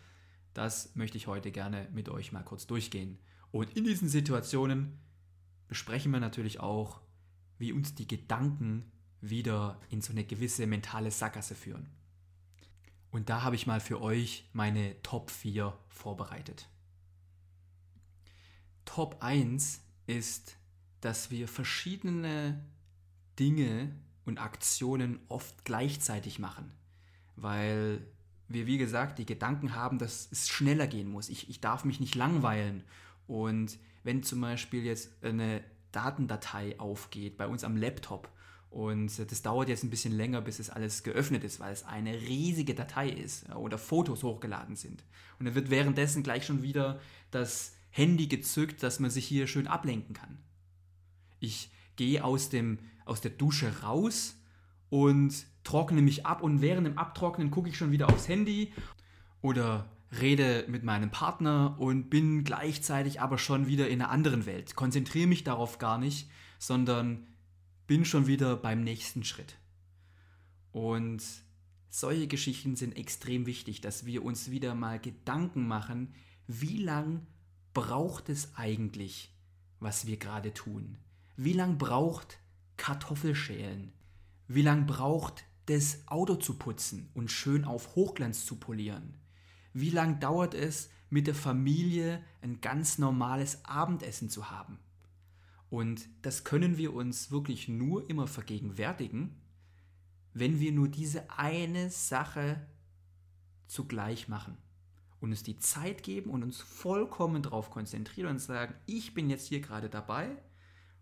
das 0.54 0.94
möchte 0.96 1.16
ich 1.16 1.26
heute 1.26 1.50
gerne 1.52 1.88
mit 1.92 2.08
euch 2.08 2.32
mal 2.32 2.42
kurz 2.42 2.66
durchgehen. 2.66 3.18
Und 3.50 3.76
in 3.76 3.84
diesen 3.84 4.08
Situationen 4.08 4.98
besprechen 5.68 6.12
wir 6.12 6.20
natürlich 6.20 6.60
auch, 6.60 7.00
wie 7.58 7.72
uns 7.72 7.94
die 7.94 8.06
Gedanken 8.06 8.90
wieder 9.20 9.80
in 9.90 10.00
so 10.00 10.12
eine 10.12 10.24
gewisse 10.24 10.66
mentale 10.66 11.10
Sackgasse 11.10 11.54
führen. 11.54 11.88
Und 13.10 13.28
da 13.28 13.42
habe 13.42 13.56
ich 13.56 13.66
mal 13.66 13.80
für 13.80 14.00
euch 14.00 14.48
meine 14.52 15.00
Top 15.02 15.30
4 15.30 15.76
vorbereitet. 15.88 16.68
Top 18.84 19.16
1 19.20 19.82
ist, 20.06 20.56
dass 21.00 21.30
wir 21.30 21.48
verschiedene 21.48 22.64
Dinge 23.38 23.94
und 24.24 24.38
Aktionen 24.38 25.20
oft 25.28 25.64
gleichzeitig 25.64 26.38
machen, 26.38 26.72
weil 27.36 28.06
wir, 28.50 28.66
wie 28.66 28.78
gesagt, 28.78 29.18
die 29.18 29.26
Gedanken 29.26 29.74
haben, 29.74 29.98
dass 29.98 30.28
es 30.30 30.48
schneller 30.48 30.86
gehen 30.86 31.08
muss. 31.08 31.28
Ich, 31.28 31.48
ich 31.48 31.60
darf 31.60 31.84
mich 31.84 32.00
nicht 32.00 32.16
langweilen. 32.16 32.82
Und 33.26 33.78
wenn 34.02 34.22
zum 34.22 34.40
Beispiel 34.40 34.84
jetzt 34.84 35.10
eine 35.22 35.62
Datendatei 35.92 36.78
aufgeht 36.78 37.36
bei 37.36 37.46
uns 37.46 37.64
am 37.64 37.76
Laptop 37.76 38.28
und 38.70 39.18
das 39.18 39.42
dauert 39.42 39.68
jetzt 39.68 39.84
ein 39.84 39.90
bisschen 39.90 40.12
länger, 40.12 40.40
bis 40.40 40.58
es 40.58 40.70
alles 40.70 41.02
geöffnet 41.02 41.44
ist, 41.44 41.60
weil 41.60 41.72
es 41.72 41.84
eine 41.84 42.20
riesige 42.20 42.74
Datei 42.74 43.08
ist 43.08 43.48
oder 43.54 43.78
Fotos 43.78 44.22
hochgeladen 44.22 44.76
sind. 44.76 45.02
Und 45.38 45.46
dann 45.46 45.54
wird 45.54 45.70
währenddessen 45.70 46.22
gleich 46.22 46.46
schon 46.46 46.62
wieder 46.62 47.00
das 47.30 47.74
Handy 47.90 48.26
gezückt, 48.28 48.82
dass 48.82 49.00
man 49.00 49.10
sich 49.10 49.26
hier 49.26 49.46
schön 49.46 49.66
ablenken 49.66 50.14
kann. 50.14 50.38
Ich 51.40 51.70
gehe 51.96 52.22
aus, 52.24 52.48
dem, 52.48 52.78
aus 53.04 53.20
der 53.20 53.32
Dusche 53.32 53.82
raus 53.82 54.36
und 54.88 55.46
trockne 55.64 56.02
mich 56.02 56.26
ab 56.26 56.42
und 56.42 56.60
während 56.60 56.86
dem 56.86 56.98
Abtrocknen 56.98 57.50
gucke 57.50 57.68
ich 57.68 57.76
schon 57.76 57.92
wieder 57.92 58.08
aufs 58.08 58.28
Handy 58.28 58.72
oder 59.42 59.90
rede 60.20 60.64
mit 60.68 60.82
meinem 60.82 61.10
Partner 61.10 61.76
und 61.78 62.10
bin 62.10 62.44
gleichzeitig 62.44 63.20
aber 63.20 63.38
schon 63.38 63.66
wieder 63.66 63.88
in 63.88 64.00
einer 64.00 64.10
anderen 64.10 64.46
Welt. 64.46 64.74
Konzentriere 64.74 65.28
mich 65.28 65.44
darauf 65.44 65.78
gar 65.78 65.98
nicht, 65.98 66.28
sondern 66.58 67.26
bin 67.86 68.04
schon 68.04 68.26
wieder 68.26 68.56
beim 68.56 68.82
nächsten 68.82 69.24
Schritt. 69.24 69.56
Und 70.72 71.22
solche 71.88 72.26
Geschichten 72.26 72.76
sind 72.76 72.96
extrem 72.96 73.46
wichtig, 73.46 73.80
dass 73.80 74.06
wir 74.06 74.24
uns 74.24 74.50
wieder 74.50 74.74
mal 74.74 74.98
Gedanken 74.98 75.66
machen, 75.66 76.14
wie 76.46 76.78
lang 76.78 77.26
braucht 77.72 78.28
es 78.28 78.54
eigentlich, 78.56 79.32
was 79.78 80.06
wir 80.06 80.16
gerade 80.16 80.52
tun? 80.52 80.98
Wie 81.36 81.52
lang 81.52 81.78
braucht 81.78 82.38
Kartoffelschälen? 82.76 83.92
Wie 84.48 84.62
lang 84.62 84.86
braucht 84.86 85.44
das 85.70 86.02
Auto 86.08 86.34
zu 86.34 86.54
putzen 86.58 87.10
und 87.14 87.30
schön 87.30 87.64
auf 87.64 87.94
Hochglanz 87.94 88.44
zu 88.44 88.56
polieren? 88.56 89.14
Wie 89.72 89.90
lang 89.90 90.18
dauert 90.18 90.52
es, 90.52 90.90
mit 91.10 91.28
der 91.28 91.34
Familie 91.34 92.24
ein 92.42 92.60
ganz 92.60 92.98
normales 92.98 93.64
Abendessen 93.64 94.30
zu 94.30 94.50
haben? 94.50 94.80
Und 95.68 96.08
das 96.22 96.42
können 96.42 96.76
wir 96.76 96.92
uns 96.92 97.30
wirklich 97.30 97.68
nur 97.68 98.10
immer 98.10 98.26
vergegenwärtigen, 98.26 99.40
wenn 100.34 100.58
wir 100.58 100.72
nur 100.72 100.88
diese 100.88 101.30
eine 101.30 101.88
Sache 101.90 102.66
zugleich 103.68 104.26
machen 104.26 104.56
und 105.20 105.30
uns 105.30 105.44
die 105.44 105.58
Zeit 105.58 106.02
geben 106.02 106.30
und 106.30 106.42
uns 106.42 106.60
vollkommen 106.60 107.44
darauf 107.44 107.70
konzentrieren 107.70 108.30
und 108.30 108.38
sagen, 108.40 108.74
ich 108.86 109.14
bin 109.14 109.30
jetzt 109.30 109.46
hier 109.46 109.60
gerade 109.60 109.88
dabei 109.88 110.36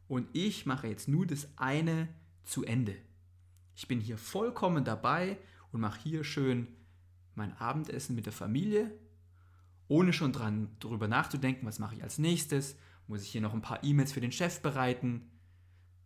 und 0.08 0.28
ich 0.34 0.66
mache 0.66 0.88
jetzt 0.88 1.08
nur 1.08 1.26
das 1.26 1.48
eine 1.56 2.08
zu 2.44 2.64
Ende. 2.64 2.96
Ich 3.78 3.86
bin 3.86 4.00
hier 4.00 4.18
vollkommen 4.18 4.84
dabei 4.84 5.38
und 5.70 5.80
mache 5.80 6.00
hier 6.00 6.24
schön 6.24 6.66
mein 7.36 7.56
Abendessen 7.58 8.16
mit 8.16 8.26
der 8.26 8.32
Familie, 8.32 8.92
ohne 9.86 10.12
schon 10.12 10.32
dran 10.32 10.74
darüber 10.80 11.06
nachzudenken, 11.06 11.64
was 11.64 11.78
mache 11.78 11.94
ich 11.94 12.02
als 12.02 12.18
nächstes, 12.18 12.76
muss 13.06 13.22
ich 13.22 13.30
hier 13.30 13.40
noch 13.40 13.54
ein 13.54 13.62
paar 13.62 13.84
E-Mails 13.84 14.10
für 14.10 14.20
den 14.20 14.32
Chef 14.32 14.62
bereiten, 14.62 15.30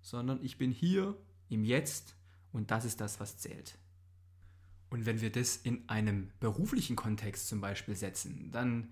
sondern 0.03 0.45
ich 0.45 0.59
bin 0.59 0.71
hier 0.71 1.17
im 1.49 1.65
Jetzt 1.65 2.15
und 2.53 2.71
das 2.71 2.85
ist 2.85 3.01
das, 3.01 3.21
was 3.21 3.39
zählt. 3.39 3.79
Und 4.91 5.07
wenn 5.07 5.23
wir 5.23 5.33
das 5.33 5.57
in 5.57 5.89
einem 5.89 6.31
beruflichen 6.41 6.95
Kontext 6.95 7.49
zum 7.49 7.63
Beispiel 7.63 7.97
setzen, 7.97 8.51
dann 8.53 8.91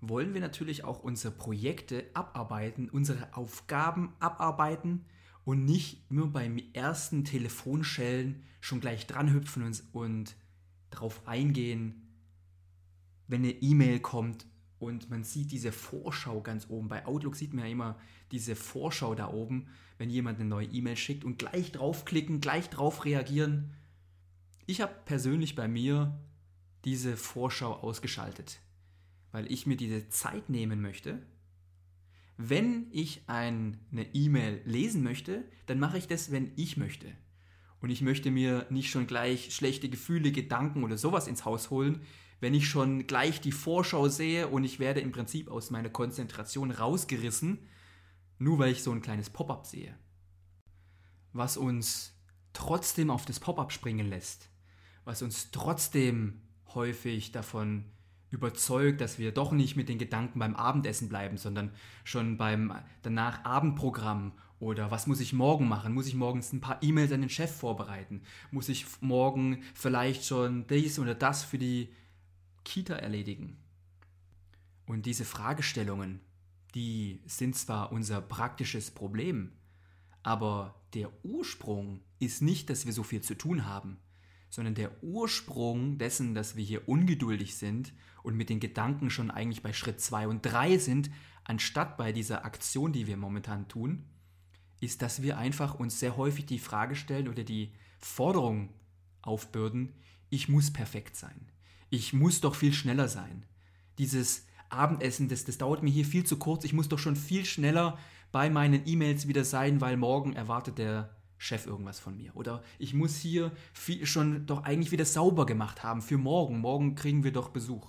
wollen 0.00 0.32
wir 0.32 0.40
natürlich 0.40 0.84
auch 0.84 1.02
unsere 1.02 1.34
Projekte 1.34 2.08
abarbeiten, 2.14 2.88
unsere 2.88 3.36
Aufgaben 3.36 4.14
abarbeiten 4.20 5.06
und 5.44 5.64
nicht 5.64 6.10
nur 6.10 6.32
beim 6.32 6.58
ersten 6.72 7.24
Telefonschellen 7.24 8.42
schon 8.60 8.80
gleich 8.80 9.06
dranhüpfen 9.06 9.62
und, 9.62 9.82
und 9.92 10.36
darauf 10.90 11.26
eingehen, 11.26 12.02
wenn 13.26 13.42
eine 13.42 13.52
E-Mail 13.52 14.00
kommt 14.00 14.46
und 14.78 15.10
man 15.10 15.24
sieht 15.24 15.52
diese 15.52 15.72
Vorschau 15.72 16.40
ganz 16.42 16.68
oben. 16.68 16.88
Bei 16.88 17.06
Outlook 17.06 17.36
sieht 17.36 17.54
man 17.54 17.64
ja 17.64 17.70
immer 17.70 17.98
diese 18.30 18.56
Vorschau 18.56 19.14
da 19.14 19.28
oben, 19.28 19.68
wenn 19.98 20.10
jemand 20.10 20.38
eine 20.40 20.48
neue 20.48 20.66
E-Mail 20.66 20.96
schickt 20.96 21.24
und 21.24 21.38
gleich 21.38 21.72
draufklicken, 21.72 22.40
gleich 22.40 22.68
drauf 22.68 23.04
reagieren. 23.04 23.74
Ich 24.66 24.80
habe 24.80 24.94
persönlich 25.04 25.54
bei 25.54 25.68
mir 25.68 26.18
diese 26.84 27.16
Vorschau 27.16 27.74
ausgeschaltet, 27.74 28.60
weil 29.30 29.50
ich 29.50 29.66
mir 29.66 29.76
diese 29.76 30.08
Zeit 30.08 30.48
nehmen 30.50 30.80
möchte, 30.82 31.22
wenn 32.36 32.86
ich 32.90 33.28
eine 33.28 33.76
E-Mail 34.12 34.62
lesen 34.64 35.02
möchte, 35.02 35.44
dann 35.66 35.78
mache 35.78 35.98
ich 35.98 36.08
das, 36.08 36.30
wenn 36.30 36.52
ich 36.56 36.76
möchte. 36.76 37.12
Und 37.80 37.90
ich 37.90 38.00
möchte 38.00 38.30
mir 38.30 38.66
nicht 38.70 38.90
schon 38.90 39.06
gleich 39.06 39.54
schlechte 39.54 39.88
Gefühle, 39.88 40.32
Gedanken 40.32 40.84
oder 40.84 40.96
sowas 40.96 41.26
ins 41.26 41.44
Haus 41.44 41.70
holen, 41.70 42.02
wenn 42.40 42.54
ich 42.54 42.68
schon 42.68 43.06
gleich 43.06 43.40
die 43.40 43.52
Vorschau 43.52 44.08
sehe 44.08 44.48
und 44.48 44.64
ich 44.64 44.78
werde 44.78 45.00
im 45.00 45.12
Prinzip 45.12 45.48
aus 45.48 45.70
meiner 45.70 45.90
Konzentration 45.90 46.70
rausgerissen, 46.70 47.58
nur 48.38 48.58
weil 48.58 48.72
ich 48.72 48.82
so 48.82 48.90
ein 48.92 49.02
kleines 49.02 49.30
Pop-up 49.30 49.66
sehe. 49.66 49.96
Was 51.32 51.56
uns 51.56 52.18
trotzdem 52.52 53.10
auf 53.10 53.24
das 53.24 53.40
Pop-up 53.40 53.72
springen 53.72 54.08
lässt, 54.08 54.48
was 55.04 55.22
uns 55.22 55.50
trotzdem 55.50 56.42
häufig 56.74 57.32
davon 57.32 57.84
überzeugt, 58.32 59.00
dass 59.00 59.18
wir 59.18 59.30
doch 59.30 59.52
nicht 59.52 59.76
mit 59.76 59.88
den 59.88 59.98
Gedanken 59.98 60.38
beim 60.38 60.56
Abendessen 60.56 61.08
bleiben, 61.08 61.36
sondern 61.36 61.70
schon 62.02 62.38
beim 62.38 62.74
danach 63.02 63.44
Abendprogramm 63.44 64.32
oder 64.58 64.90
was 64.90 65.06
muss 65.06 65.20
ich 65.20 65.32
morgen 65.32 65.68
machen? 65.68 65.92
Muss 65.92 66.06
ich 66.06 66.14
morgens 66.14 66.52
ein 66.52 66.60
paar 66.60 66.82
E-Mails 66.82 67.12
an 67.12 67.20
den 67.20 67.30
Chef 67.30 67.54
vorbereiten? 67.54 68.22
Muss 68.50 68.68
ich 68.68 68.86
morgen 69.00 69.62
vielleicht 69.74 70.24
schon 70.24 70.66
dies 70.66 70.98
oder 70.98 71.14
das 71.14 71.44
für 71.44 71.58
die 71.58 71.92
Kita 72.64 72.94
erledigen? 72.94 73.58
Und 74.86 75.04
diese 75.04 75.24
Fragestellungen, 75.24 76.20
die 76.74 77.20
sind 77.26 77.54
zwar 77.54 77.92
unser 77.92 78.22
praktisches 78.22 78.90
Problem, 78.90 79.52
aber 80.22 80.74
der 80.94 81.10
Ursprung 81.22 82.00
ist 82.18 82.40
nicht, 82.40 82.70
dass 82.70 82.86
wir 82.86 82.92
so 82.92 83.02
viel 83.02 83.20
zu 83.20 83.34
tun 83.34 83.66
haben, 83.66 83.98
sondern 84.52 84.74
der 84.74 85.02
Ursprung 85.02 85.96
dessen, 85.96 86.34
dass 86.34 86.56
wir 86.56 86.64
hier 86.64 86.86
ungeduldig 86.86 87.56
sind 87.56 87.94
und 88.22 88.36
mit 88.36 88.50
den 88.50 88.60
Gedanken 88.60 89.08
schon 89.08 89.30
eigentlich 89.30 89.62
bei 89.62 89.72
Schritt 89.72 89.98
2 89.98 90.28
und 90.28 90.42
3 90.42 90.76
sind, 90.76 91.10
anstatt 91.42 91.96
bei 91.96 92.12
dieser 92.12 92.44
Aktion, 92.44 92.92
die 92.92 93.06
wir 93.06 93.16
momentan 93.16 93.66
tun, 93.66 94.04
ist, 94.78 95.00
dass 95.00 95.22
wir 95.22 95.38
einfach 95.38 95.76
uns 95.76 95.98
sehr 95.98 96.18
häufig 96.18 96.44
die 96.44 96.58
Frage 96.58 96.96
stellen 96.96 97.28
oder 97.28 97.44
die 97.44 97.72
Forderung 97.98 98.68
aufbürden, 99.22 99.94
ich 100.28 100.50
muss 100.50 100.70
perfekt 100.70 101.16
sein. 101.16 101.48
Ich 101.88 102.12
muss 102.12 102.42
doch 102.42 102.54
viel 102.54 102.74
schneller 102.74 103.08
sein. 103.08 103.46
Dieses 103.96 104.46
Abendessen, 104.68 105.30
das, 105.30 105.46
das 105.46 105.56
dauert 105.56 105.82
mir 105.82 105.90
hier 105.90 106.04
viel 106.04 106.24
zu 106.24 106.38
kurz. 106.38 106.64
Ich 106.64 106.74
muss 106.74 106.90
doch 106.90 106.98
schon 106.98 107.16
viel 107.16 107.46
schneller 107.46 107.98
bei 108.32 108.50
meinen 108.50 108.86
E-Mails 108.86 109.26
wieder 109.28 109.44
sein, 109.46 109.80
weil 109.80 109.96
morgen 109.96 110.34
erwartet 110.34 110.76
der 110.76 111.16
Chef 111.42 111.66
irgendwas 111.66 111.98
von 111.98 112.16
mir. 112.16 112.36
Oder 112.36 112.62
ich 112.78 112.94
muss 112.94 113.16
hier 113.16 113.50
schon 114.04 114.46
doch 114.46 114.62
eigentlich 114.62 114.92
wieder 114.92 115.04
sauber 115.04 115.44
gemacht 115.44 115.82
haben 115.82 116.00
für 116.00 116.16
morgen. 116.16 116.60
Morgen 116.60 116.94
kriegen 116.94 117.24
wir 117.24 117.32
doch 117.32 117.48
Besuch. 117.48 117.88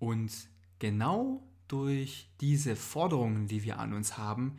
Und 0.00 0.32
genau 0.80 1.46
durch 1.68 2.28
diese 2.40 2.74
Forderungen, 2.74 3.46
die 3.46 3.62
wir 3.62 3.78
an 3.78 3.92
uns 3.92 4.18
haben, 4.18 4.58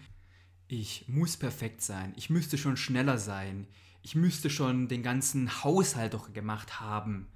ich 0.70 1.10
muss 1.10 1.36
perfekt 1.36 1.82
sein, 1.82 2.14
ich 2.16 2.30
müsste 2.30 2.58
schon 2.58 2.78
schneller 2.78 3.18
sein, 3.18 3.68
ich 4.02 4.16
müsste 4.16 4.50
schon 4.50 4.88
den 4.88 5.04
ganzen 5.04 5.64
Haushalt 5.64 6.14
doch 6.14 6.32
gemacht 6.32 6.80
haben. 6.80 7.28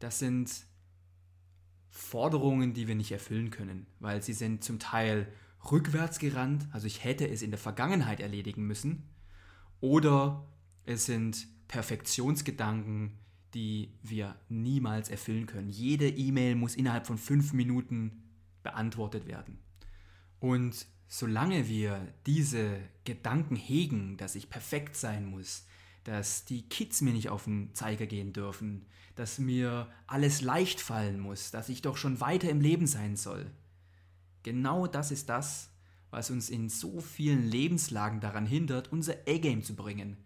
Das 0.00 0.18
sind 0.18 0.50
Forderungen, 1.90 2.74
die 2.74 2.88
wir 2.88 2.96
nicht 2.96 3.12
erfüllen 3.12 3.50
können, 3.50 3.86
weil 4.00 4.20
sie 4.20 4.32
sind 4.32 4.64
zum 4.64 4.80
Teil 4.80 5.32
rückwärts 5.70 6.18
gerannt, 6.18 6.66
also 6.72 6.88
ich 6.88 7.04
hätte 7.04 7.28
es 7.28 7.42
in 7.42 7.50
der 7.50 7.58
Vergangenheit 7.58 8.18
erledigen 8.18 8.66
müssen, 8.66 9.08
oder 9.80 10.46
es 10.84 11.06
sind 11.06 11.46
Perfektionsgedanken, 11.68 13.18
die 13.54 13.92
wir 14.02 14.36
niemals 14.48 15.08
erfüllen 15.08 15.46
können. 15.46 15.70
Jede 15.70 16.08
E-Mail 16.08 16.54
muss 16.54 16.76
innerhalb 16.76 17.06
von 17.06 17.18
fünf 17.18 17.52
Minuten 17.52 18.22
beantwortet 18.62 19.26
werden. 19.26 19.58
Und 20.38 20.86
solange 21.08 21.68
wir 21.68 22.12
diese 22.26 22.78
Gedanken 23.04 23.56
hegen, 23.56 24.16
dass 24.16 24.34
ich 24.34 24.50
perfekt 24.50 24.96
sein 24.96 25.26
muss, 25.26 25.66
dass 26.04 26.44
die 26.44 26.68
Kids 26.68 27.02
mir 27.02 27.12
nicht 27.12 27.28
auf 27.28 27.44
den 27.44 27.74
Zeiger 27.74 28.06
gehen 28.06 28.32
dürfen, 28.32 28.86
dass 29.16 29.38
mir 29.38 29.88
alles 30.06 30.40
leicht 30.40 30.80
fallen 30.80 31.20
muss, 31.20 31.50
dass 31.50 31.68
ich 31.68 31.82
doch 31.82 31.96
schon 31.96 32.20
weiter 32.20 32.48
im 32.48 32.60
Leben 32.60 32.86
sein 32.86 33.16
soll. 33.16 33.50
Genau 34.42 34.86
das 34.86 35.10
ist 35.10 35.28
das, 35.28 35.70
was 36.10 36.30
uns 36.30 36.50
in 36.50 36.68
so 36.68 37.00
vielen 37.00 37.48
Lebenslagen 37.48 38.20
daran 38.20 38.46
hindert, 38.46 38.92
unser 38.92 39.14
A-Game 39.28 39.62
zu 39.62 39.74
bringen, 39.74 40.16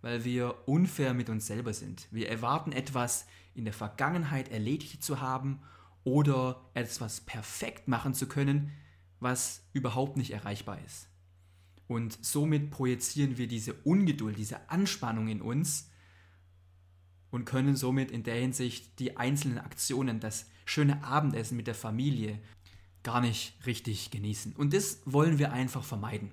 weil 0.00 0.24
wir 0.24 0.68
unfair 0.68 1.14
mit 1.14 1.28
uns 1.28 1.46
selber 1.46 1.72
sind. 1.72 2.06
Wir 2.10 2.28
erwarten 2.28 2.72
etwas 2.72 3.26
in 3.54 3.64
der 3.64 3.74
Vergangenheit 3.74 4.50
erledigt 4.50 5.02
zu 5.02 5.20
haben 5.20 5.60
oder 6.04 6.70
etwas 6.74 7.20
perfekt 7.20 7.88
machen 7.88 8.14
zu 8.14 8.26
können, 8.26 8.72
was 9.20 9.68
überhaupt 9.72 10.16
nicht 10.16 10.32
erreichbar 10.32 10.78
ist. 10.84 11.08
Und 11.86 12.24
somit 12.24 12.70
projizieren 12.70 13.36
wir 13.36 13.48
diese 13.48 13.74
Ungeduld, 13.74 14.38
diese 14.38 14.70
Anspannung 14.70 15.28
in 15.28 15.42
uns 15.42 15.90
und 17.30 17.44
können 17.44 17.76
somit 17.76 18.10
in 18.10 18.22
der 18.22 18.36
Hinsicht 18.36 18.98
die 18.98 19.16
einzelnen 19.16 19.58
Aktionen, 19.58 20.20
das 20.20 20.48
schöne 20.64 21.02
Abendessen 21.04 21.56
mit 21.56 21.66
der 21.66 21.74
Familie 21.74 22.40
gar 23.02 23.20
nicht 23.20 23.54
richtig 23.66 24.10
genießen. 24.10 24.54
Und 24.54 24.72
das 24.72 25.00
wollen 25.04 25.38
wir 25.38 25.52
einfach 25.52 25.84
vermeiden. 25.84 26.30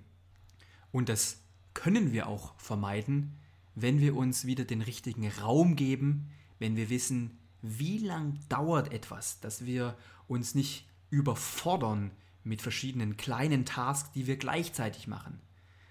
Und 0.91 1.09
das 1.09 1.41
können 1.73 2.11
wir 2.11 2.27
auch 2.27 2.59
vermeiden, 2.59 3.37
wenn 3.75 3.99
wir 3.99 4.15
uns 4.15 4.45
wieder 4.45 4.65
den 4.65 4.81
richtigen 4.81 5.29
Raum 5.29 5.75
geben, 5.75 6.29
wenn 6.57 6.75
wir 6.75 6.89
wissen, 6.89 7.37
wie 7.61 7.99
lang 7.99 8.39
dauert 8.49 8.91
etwas, 8.91 9.39
dass 9.39 9.65
wir 9.65 9.97
uns 10.27 10.55
nicht 10.55 10.87
überfordern 11.09 12.11
mit 12.43 12.61
verschiedenen 12.61 13.17
kleinen 13.17 13.65
Tasks, 13.65 14.11
die 14.11 14.27
wir 14.27 14.37
gleichzeitig 14.37 15.07
machen, 15.07 15.41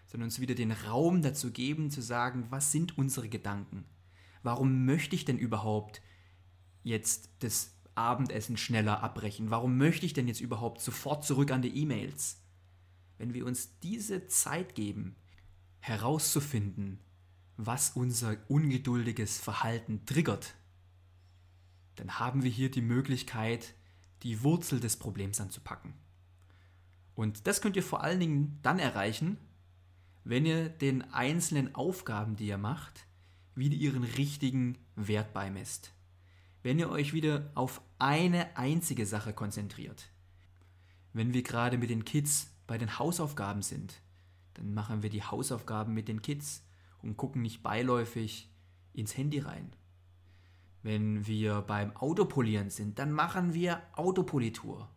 sondern 0.07 0.29
uns 0.29 0.41
wieder 0.41 0.55
den 0.55 0.73
Raum 0.73 1.23
dazu 1.23 1.51
geben, 1.51 1.91
zu 1.91 2.01
sagen, 2.01 2.47
was 2.51 2.73
sind 2.73 2.97
unsere 2.97 3.29
Gedanken? 3.29 3.85
Warum 4.43 4.85
möchte 4.85 5.15
ich 5.15 5.25
denn 5.25 5.39
überhaupt 5.39 6.01
jetzt 6.83 7.31
das 7.41 7.75
Abendessen 7.99 8.57
schneller 8.57 9.03
abbrechen? 9.03 9.51
Warum 9.51 9.77
möchte 9.77 10.07
ich 10.07 10.13
denn 10.13 10.29
jetzt 10.29 10.41
überhaupt 10.41 10.81
sofort 10.81 11.25
zurück 11.25 11.51
an 11.51 11.63
die 11.63 11.77
E-Mails? 11.77 12.41
Wenn 13.19 13.35
wir 13.35 13.45
uns 13.45 13.79
diese 13.81 14.29
Zeit 14.29 14.77
geben, 14.77 15.17
herauszufinden, 15.81 17.01
was 17.57 17.91
unser 17.91 18.37
ungeduldiges 18.47 19.39
Verhalten 19.39 20.07
triggert, 20.07 20.55
dann 21.97 22.21
haben 22.21 22.45
wir 22.45 22.51
hier 22.51 22.71
die 22.71 22.83
Möglichkeit, 22.83 23.75
die 24.23 24.45
Wurzel 24.45 24.79
des 24.79 24.97
Problems 24.97 25.41
anzupacken. 25.41 25.95
Und 27.17 27.49
das 27.49 27.61
könnt 27.61 27.75
ihr 27.75 27.83
vor 27.83 28.05
allen 28.05 28.21
Dingen 28.21 28.61
dann 28.63 28.79
erreichen, 28.79 29.39
wenn 30.23 30.47
ihr 30.47 30.69
den 30.69 31.03
einzelnen 31.13 31.75
Aufgaben, 31.75 32.37
die 32.37 32.47
ihr 32.47 32.59
macht, 32.59 33.07
wieder 33.57 33.75
ihren 33.75 34.05
richtigen 34.05 34.79
Wert 34.95 35.33
beimisst 35.33 35.93
wenn 36.69 36.79
ihr 36.79 36.91
euch 36.91 37.15
wieder 37.15 37.51
auf 37.55 37.81
eine 37.99 38.59
einzige 38.59 39.07
Sache 39.07 39.33
konzentriert. 39.33 40.11
Wenn 41.15 41.33
wir 41.33 41.43
gerade 41.43 41.79
mit 41.79 41.89
den 41.89 42.05
Kids 42.05 42.55
bei 42.67 42.77
den 42.77 42.99
Hausaufgaben 42.99 43.63
sind, 43.63 44.03
dann 44.53 44.75
machen 44.75 45.03
wir 45.03 45.09
die 45.09 45.23
Hausaufgaben 45.23 45.95
mit 45.95 46.09
den 46.09 46.21
Kids 46.21 46.63
und 47.01 47.17
gucken 47.17 47.41
nicht 47.41 47.63
beiläufig 47.63 48.53
ins 48.93 49.17
Handy 49.17 49.39
rein. 49.39 49.73
Wenn 50.83 51.27
wir 51.27 51.63
beim 51.63 51.97
Autopolieren 51.97 52.69
sind, 52.69 52.99
dann 52.99 53.13
machen 53.13 53.55
wir 53.55 53.81
Autopolitur. 53.95 54.91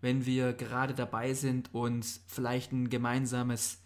Wenn 0.00 0.26
wir 0.26 0.52
gerade 0.52 0.94
dabei 0.94 1.32
sind 1.32 1.72
und 1.72 2.04
vielleicht 2.26 2.72
ein 2.72 2.90
gemeinsames 2.90 3.84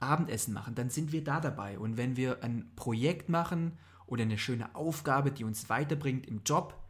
Abendessen 0.00 0.52
machen, 0.52 0.74
dann 0.74 0.90
sind 0.90 1.12
wir 1.12 1.24
da 1.24 1.40
dabei. 1.40 1.78
Und 1.78 1.96
wenn 1.96 2.18
wir 2.18 2.44
ein 2.44 2.72
Projekt 2.76 3.30
machen 3.30 3.78
oder 4.08 4.22
eine 4.22 4.38
schöne 4.38 4.74
Aufgabe, 4.74 5.30
die 5.30 5.44
uns 5.44 5.68
weiterbringt 5.68 6.26
im 6.26 6.42
Job, 6.44 6.82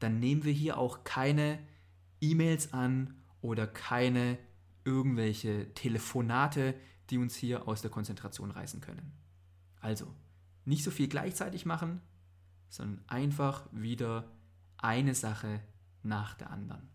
dann 0.00 0.18
nehmen 0.18 0.44
wir 0.44 0.52
hier 0.52 0.78
auch 0.78 1.04
keine 1.04 1.58
E-Mails 2.20 2.72
an 2.72 3.14
oder 3.40 3.66
keine 3.66 4.38
irgendwelche 4.84 5.72
Telefonate, 5.74 6.74
die 7.10 7.18
uns 7.18 7.36
hier 7.36 7.68
aus 7.68 7.82
der 7.82 7.90
Konzentration 7.90 8.50
reißen 8.50 8.80
können. 8.80 9.12
Also, 9.80 10.12
nicht 10.64 10.82
so 10.82 10.90
viel 10.90 11.08
gleichzeitig 11.08 11.66
machen, 11.66 12.00
sondern 12.70 13.04
einfach 13.08 13.68
wieder 13.70 14.32
eine 14.78 15.14
Sache 15.14 15.60
nach 16.02 16.34
der 16.34 16.50
anderen. 16.50 16.88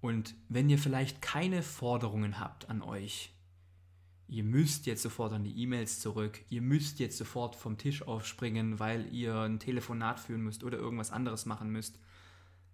Und 0.00 0.34
wenn 0.48 0.70
ihr 0.70 0.78
vielleicht 0.78 1.20
keine 1.20 1.62
Forderungen 1.62 2.40
habt 2.40 2.70
an 2.70 2.80
euch, 2.80 3.34
ihr 4.30 4.44
müsst 4.44 4.86
jetzt 4.86 5.02
sofort 5.02 5.32
an 5.32 5.42
die 5.42 5.60
E-Mails 5.60 5.98
zurück, 5.98 6.44
ihr 6.50 6.62
müsst 6.62 7.00
jetzt 7.00 7.18
sofort 7.18 7.56
vom 7.56 7.76
Tisch 7.76 8.02
aufspringen, 8.02 8.78
weil 8.78 9.12
ihr 9.12 9.34
ein 9.34 9.58
Telefonat 9.58 10.20
führen 10.20 10.42
müsst 10.42 10.62
oder 10.62 10.78
irgendwas 10.78 11.10
anderes 11.10 11.46
machen 11.46 11.70
müsst, 11.70 11.98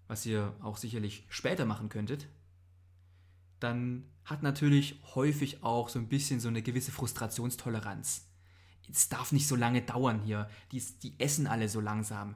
was 0.06 0.26
ihr 0.26 0.54
auch 0.60 0.76
sicherlich 0.76 1.24
später 1.30 1.64
machen 1.64 1.88
könntet, 1.88 2.28
dann 3.58 4.04
hat 4.24 4.42
natürlich 4.42 5.00
häufig 5.14 5.62
auch 5.62 5.88
so 5.88 5.98
ein 5.98 6.08
bisschen 6.08 6.40
so 6.40 6.48
eine 6.48 6.60
gewisse 6.60 6.92
Frustrationstoleranz. 6.92 8.28
Es 8.90 9.08
darf 9.08 9.32
nicht 9.32 9.48
so 9.48 9.56
lange 9.56 9.80
dauern 9.80 10.20
hier, 10.20 10.50
die, 10.72 10.82
die 11.02 11.18
essen 11.18 11.46
alle 11.46 11.70
so 11.70 11.80
langsam. 11.80 12.34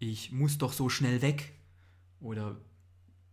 Ich 0.00 0.32
muss 0.32 0.58
doch 0.58 0.72
so 0.72 0.88
schnell 0.88 1.22
weg. 1.22 1.54
Oder 2.20 2.60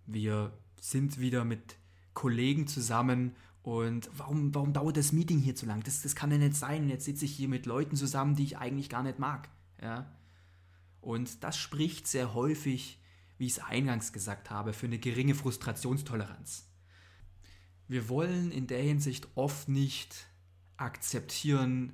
wir 0.05 0.53
sind 0.79 1.19
wieder 1.19 1.43
mit 1.43 1.77
Kollegen 2.13 2.67
zusammen 2.67 3.35
und 3.65 4.11
warum, 4.15 4.53
warum 4.53 4.73
dauert 4.73 4.95
das 4.95 5.11
Meeting 5.11 5.39
hier 5.39 5.55
zu 5.55 5.65
lang? 5.65 5.81
Das, 5.81 6.03
das 6.03 6.15
kann 6.15 6.29
ja 6.29 6.37
nicht 6.37 6.53
sein. 6.53 6.87
Jetzt 6.87 7.05
sitze 7.05 7.25
ich 7.25 7.31
hier 7.31 7.47
mit 7.47 7.65
Leuten 7.65 7.95
zusammen, 7.95 8.35
die 8.35 8.43
ich 8.43 8.59
eigentlich 8.59 8.89
gar 8.89 9.01
nicht 9.01 9.17
mag. 9.17 9.49
Ja? 9.81 10.15
Und 11.01 11.43
das 11.43 11.57
spricht 11.57 12.05
sehr 12.05 12.35
häufig, 12.35 13.01
wie 13.39 13.47
ich 13.47 13.53
es 13.53 13.59
eingangs 13.63 14.13
gesagt 14.13 14.51
habe, 14.51 14.71
für 14.71 14.85
eine 14.85 14.99
geringe 14.99 15.33
Frustrationstoleranz. 15.33 16.69
Wir 17.87 18.07
wollen 18.07 18.51
in 18.51 18.67
der 18.67 18.83
Hinsicht 18.83 19.29
oft 19.33 19.67
nicht 19.67 20.27
akzeptieren, 20.77 21.93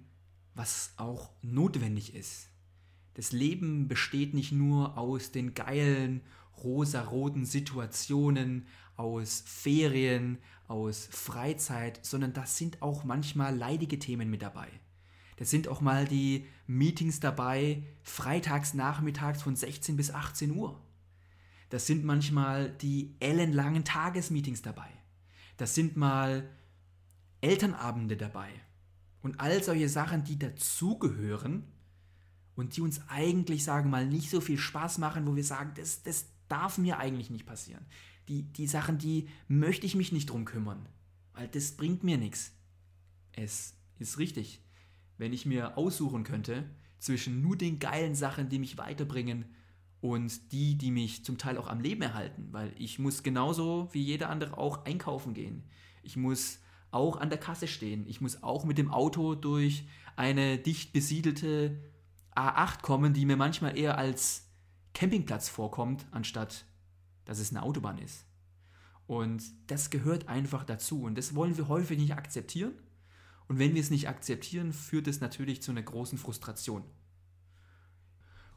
was 0.53 0.91
auch 0.97 1.29
notwendig 1.41 2.15
ist. 2.15 2.49
Das 3.13 3.31
Leben 3.31 3.87
besteht 3.87 4.33
nicht 4.33 4.51
nur 4.51 4.97
aus 4.97 5.31
den 5.31 5.53
geilen, 5.53 6.19
rosaroten 6.57 7.45
Situationen, 7.45 8.67
aus 9.01 9.43
Ferien, 9.45 10.37
aus 10.67 11.09
Freizeit, 11.11 11.99
sondern 12.05 12.33
das 12.33 12.57
sind 12.57 12.81
auch 12.81 13.03
manchmal 13.03 13.55
leidige 13.55 13.99
Themen 13.99 14.29
mit 14.29 14.41
dabei. 14.41 14.67
Das 15.37 15.49
sind 15.49 15.67
auch 15.67 15.81
mal 15.81 16.05
die 16.05 16.45
Meetings 16.67 17.19
dabei, 17.19 17.83
freitags 18.03 18.75
nachmittags 18.75 19.41
von 19.41 19.55
16 19.55 19.97
bis 19.97 20.11
18 20.11 20.51
Uhr. 20.51 20.79
Das 21.69 21.87
sind 21.87 22.05
manchmal 22.05 22.69
die 22.69 23.15
ellenlangen 23.19 23.83
Tagesmeetings 23.83 24.61
dabei. 24.61 24.89
Das 25.57 25.73
sind 25.73 25.97
mal 25.97 26.49
Elternabende 27.41 28.17
dabei. 28.17 28.49
und 29.23 29.39
all 29.39 29.63
solche 29.63 29.89
Sachen, 29.89 30.23
die 30.23 30.37
dazugehören 30.37 31.63
und 32.55 32.75
die 32.75 32.81
uns 32.81 33.01
eigentlich, 33.07 33.63
sagen 33.63 33.87
wir 33.87 33.97
mal, 33.97 34.07
nicht 34.07 34.29
so 34.29 34.41
viel 34.41 34.57
Spaß 34.57 34.97
machen, 34.97 35.27
wo 35.27 35.35
wir 35.35 35.43
sagen, 35.43 35.73
das, 35.75 36.03
das 36.03 36.27
darf 36.47 36.77
mir 36.77 36.99
eigentlich 36.99 37.29
nicht 37.29 37.45
passieren. 37.45 37.85
Die, 38.27 38.43
die 38.43 38.67
Sachen, 38.67 38.97
die 38.97 39.27
möchte 39.47 39.85
ich 39.85 39.95
mich 39.95 40.11
nicht 40.11 40.29
drum 40.29 40.45
kümmern, 40.45 40.87
weil 41.33 41.47
das 41.47 41.71
bringt 41.71 42.03
mir 42.03 42.17
nichts. 42.17 42.53
Es 43.33 43.75
ist 43.99 44.17
richtig. 44.17 44.61
Wenn 45.17 45.33
ich 45.33 45.45
mir 45.45 45.77
aussuchen 45.77 46.23
könnte 46.23 46.69
zwischen 46.99 47.41
nur 47.41 47.57
den 47.57 47.79
geilen 47.79 48.15
Sachen, 48.15 48.49
die 48.49 48.59
mich 48.59 48.77
weiterbringen 48.77 49.45
und 50.01 50.51
die, 50.51 50.77
die 50.77 50.91
mich 50.91 51.23
zum 51.25 51.37
Teil 51.37 51.57
auch 51.57 51.67
am 51.67 51.79
Leben 51.79 52.01
erhalten, 52.01 52.47
weil 52.51 52.73
ich 52.77 52.99
muss 52.99 53.23
genauso 53.23 53.89
wie 53.91 54.01
jeder 54.01 54.29
andere 54.29 54.57
auch 54.57 54.85
einkaufen 54.85 55.33
gehen. 55.33 55.63
Ich 56.03 56.17
muss 56.17 56.59
auch 56.89 57.17
an 57.17 57.29
der 57.29 57.39
Kasse 57.39 57.67
stehen. 57.67 58.05
Ich 58.07 58.21
muss 58.21 58.43
auch 58.43 58.65
mit 58.65 58.77
dem 58.77 58.91
Auto 58.91 59.35
durch 59.35 59.85
eine 60.15 60.57
dicht 60.57 60.93
besiedelte 60.93 61.79
A8 62.35 62.81
kommen, 62.81 63.13
die 63.13 63.25
mir 63.25 63.37
manchmal 63.37 63.77
eher 63.77 63.97
als 63.97 64.49
Campingplatz 64.93 65.49
vorkommt, 65.49 66.05
anstatt 66.11 66.65
dass 67.31 67.39
es 67.39 67.51
eine 67.51 67.63
Autobahn 67.63 67.97
ist. 67.97 68.25
Und 69.07 69.41
das 69.67 69.89
gehört 69.89 70.27
einfach 70.27 70.65
dazu 70.65 71.03
und 71.03 71.17
das 71.17 71.33
wollen 71.33 71.55
wir 71.55 71.69
häufig 71.69 71.97
nicht 71.97 72.13
akzeptieren. 72.13 72.73
Und 73.47 73.57
wenn 73.57 73.73
wir 73.73 73.81
es 73.81 73.89
nicht 73.89 74.09
akzeptieren, 74.09 74.73
führt 74.73 75.07
es 75.07 75.21
natürlich 75.21 75.61
zu 75.61 75.71
einer 75.71 75.81
großen 75.81 76.17
Frustration. 76.17 76.83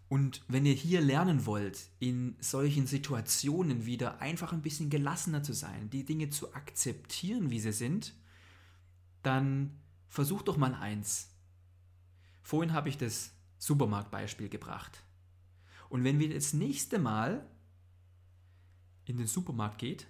Und 0.09 0.43
wenn 0.49 0.67
ihr 0.67 0.75
hier 0.75 1.01
lernen 1.01 1.47
wollt, 1.47 1.89
in 2.01 2.35
solchen 2.41 2.89
Situationen 2.89 3.87
wieder 3.87 4.21
einfach 4.21 4.53
ein 4.53 4.63
bisschen 4.63 4.91
gelassener 4.91 5.45
zu 5.45 5.53
sein, 5.53 5.89
die 5.89 6.05
Dinge 6.05 6.31
zu 6.31 6.53
akzeptieren, 6.53 7.51
wie 7.51 7.61
sie 7.61 7.73
sind, 7.73 8.13
dann 9.23 9.79
versucht 10.09 10.49
doch 10.49 10.57
mal 10.57 10.75
eins. 10.75 11.31
Vorhin 12.43 12.73
habe 12.73 12.89
ich 12.89 12.99
das 12.99 13.31
Supermarktbeispiel 13.59 14.49
gebracht. 14.49 15.05
Und 15.89 16.03
wenn 16.03 16.19
wir 16.19 16.35
das 16.35 16.55
nächste 16.55 16.99
Mal 16.99 17.49
in 19.05 19.19
den 19.19 19.27
Supermarkt 19.27 19.79
geht, 19.79 20.07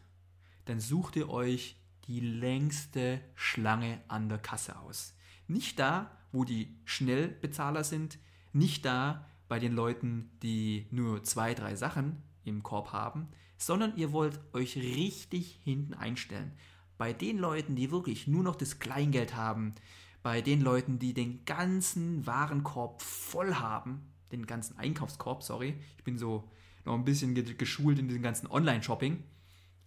dann 0.65 0.81
sucht 0.81 1.17
ihr 1.17 1.29
euch 1.29 1.77
die 2.07 2.21
längste 2.21 3.21
Schlange 3.35 4.01
an 4.09 4.29
der 4.29 4.39
Kasse 4.39 4.79
aus. 4.79 5.17
Nicht 5.47 5.79
da, 5.79 6.11
wo 6.33 6.45
die 6.45 6.77
Schnellbezahler 6.85 7.85
sind, 7.85 8.19
nicht 8.53 8.85
da 8.85 9.29
bei 9.49 9.59
den 9.59 9.73
Leuten, 9.73 10.31
die 10.43 10.87
nur 10.91 11.23
zwei, 11.25 11.55
drei 11.55 11.77
Sachen 11.77 12.23
im 12.45 12.63
Korb 12.63 12.93
haben, 12.93 13.29
sondern 13.57 13.97
ihr 13.97 14.13
wollt 14.13 14.41
euch 14.53 14.77
richtig 14.77 15.61
hinten 15.63 15.95
einstellen. 15.95 16.53
Bei 16.99 17.13
den 17.13 17.39
Leuten, 17.39 17.77
die 17.77 17.91
wirklich 17.91 18.27
nur 18.27 18.43
noch 18.43 18.57
das 18.57 18.79
Kleingeld 18.79 19.35
haben, 19.37 19.75
bei 20.23 20.41
den 20.41 20.61
Leuten, 20.61 20.99
die 20.99 21.13
den 21.13 21.45
ganzen 21.45 22.27
Warenkorb 22.27 23.03
voll 23.03 23.55
haben, 23.55 24.03
den 24.33 24.47
ganzen 24.47 24.79
Einkaufskorb, 24.79 25.43
sorry, 25.43 25.77
ich 25.99 26.05
bin 26.05 26.19
so 26.19 26.51
noch 26.85 26.95
ein 26.95 27.05
bisschen 27.05 27.35
geschult 27.57 27.99
in 27.99 28.09
diesem 28.09 28.23
ganzen 28.23 28.47
Online-Shopping, 28.47 29.23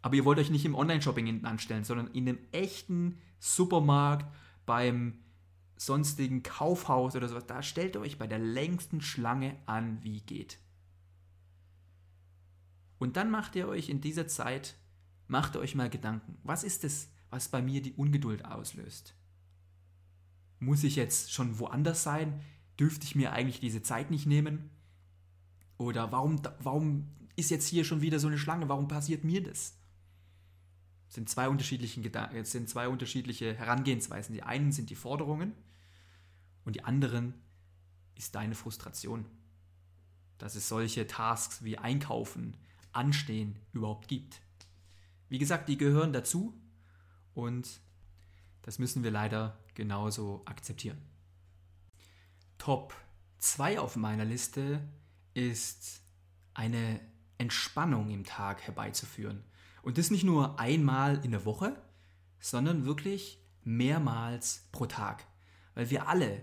aber 0.02 0.16
ihr 0.16 0.26
wollt 0.26 0.40
euch 0.40 0.50
nicht 0.50 0.66
im 0.66 0.76
Online-Shopping 0.76 1.26
hinten 1.26 1.46
anstellen, 1.46 1.84
sondern 1.84 2.08
in 2.08 2.28
einem 2.28 2.40
echten 2.52 3.18
Supermarkt, 3.40 4.26
beim 4.66 5.20
sonstigen 5.78 6.44
Kaufhaus 6.44 7.16
oder 7.16 7.28
sowas. 7.28 7.48
Da 7.48 7.64
stellt 7.64 7.98
euch 7.98 8.18
bei 8.18 8.28
der 8.28 8.40
längsten 8.40 9.02
Schlange 9.02 9.56
an, 9.66 10.04
wie 10.04 10.22
geht. 10.22 10.60
Und 13.00 13.16
dann 13.16 13.32
macht 13.32 13.56
ihr 13.56 13.68
euch 13.68 13.90
in 13.90 14.02
dieser 14.02 14.28
Zeit, 14.28 14.76
macht 15.28 15.56
ihr 15.56 15.60
euch 15.60 15.76
mal 15.76 15.90
Gedanken. 15.90 16.38
Was 16.44 16.64
ist 16.64 16.84
es, 16.84 17.12
was 17.30 17.50
bei 17.50 17.62
mir 17.62 17.82
die 17.82 17.94
Ungeduld 17.94 18.46
auslöst? 18.46 19.16
Muss 20.60 20.84
ich 20.84 20.96
jetzt 20.96 21.32
schon 21.32 21.60
woanders 21.60 22.04
sein? 22.04 22.42
Dürfte 22.80 23.06
ich 23.06 23.16
mir 23.16 23.32
eigentlich 23.32 23.60
diese 23.60 23.84
Zeit 23.84 24.10
nicht 24.12 24.26
nehmen? 24.26 24.72
Oder 25.78 26.12
warum, 26.12 26.42
warum 26.60 27.08
ist 27.36 27.52
jetzt 27.52 27.68
hier 27.68 27.86
schon 27.86 28.02
wieder 28.02 28.20
so 28.20 28.28
eine 28.28 28.38
Schlange? 28.38 28.68
Warum 28.68 28.88
passiert 28.88 29.24
mir 29.24 29.44
das? 29.44 29.78
Es 31.08 31.16
sind 31.16 31.30
zwei 31.30 31.48
unterschiedliche, 31.48 32.02
es 32.34 32.52
sind 32.52 32.70
zwei 32.70 32.88
unterschiedliche 32.88 33.54
Herangehensweisen. 33.54 34.34
Die 34.34 34.44
einen 34.44 34.72
sind 34.72 34.90
die 34.90 34.96
Forderungen 34.96 35.54
und 36.66 36.76
die 36.76 36.84
anderen 36.84 37.34
ist 38.16 38.36
deine 38.36 38.56
Frustration. 38.56 39.26
Dass 40.38 40.56
es 40.56 40.68
solche 40.68 41.08
Tasks 41.08 41.64
wie 41.64 41.78
Einkaufen, 41.78 42.58
Anstehen 42.92 43.60
überhaupt 43.74 44.08
gibt. 44.08 44.42
Wie 45.30 45.38
gesagt, 45.38 45.70
die 45.70 45.78
gehören 45.78 46.14
dazu 46.14 46.54
und 47.34 47.80
das 48.64 48.80
müssen 48.80 49.04
wir 49.04 49.12
leider 49.12 49.58
genauso 49.76 50.42
akzeptieren. 50.46 50.98
Top 52.58 52.94
2 53.38 53.80
auf 53.80 53.96
meiner 53.96 54.26
Liste 54.26 54.82
ist 55.38 56.02
eine 56.56 57.00
Entspannung 57.38 58.10
im 58.10 58.26
Tag 58.26 58.64
herbeizuführen. 58.64 59.44
Und 59.84 60.00
das 60.00 60.10
nicht 60.10 60.24
nur 60.24 60.60
einmal 60.60 61.24
in 61.24 61.32
der 61.32 61.46
Woche, 61.46 61.80
sondern 62.40 62.86
wirklich 62.86 63.40
mehrmals 63.64 64.68
pro 64.72 64.88
Tag. 64.88 65.28
Weil 65.76 65.92
wir 65.92 66.08
alle 66.08 66.42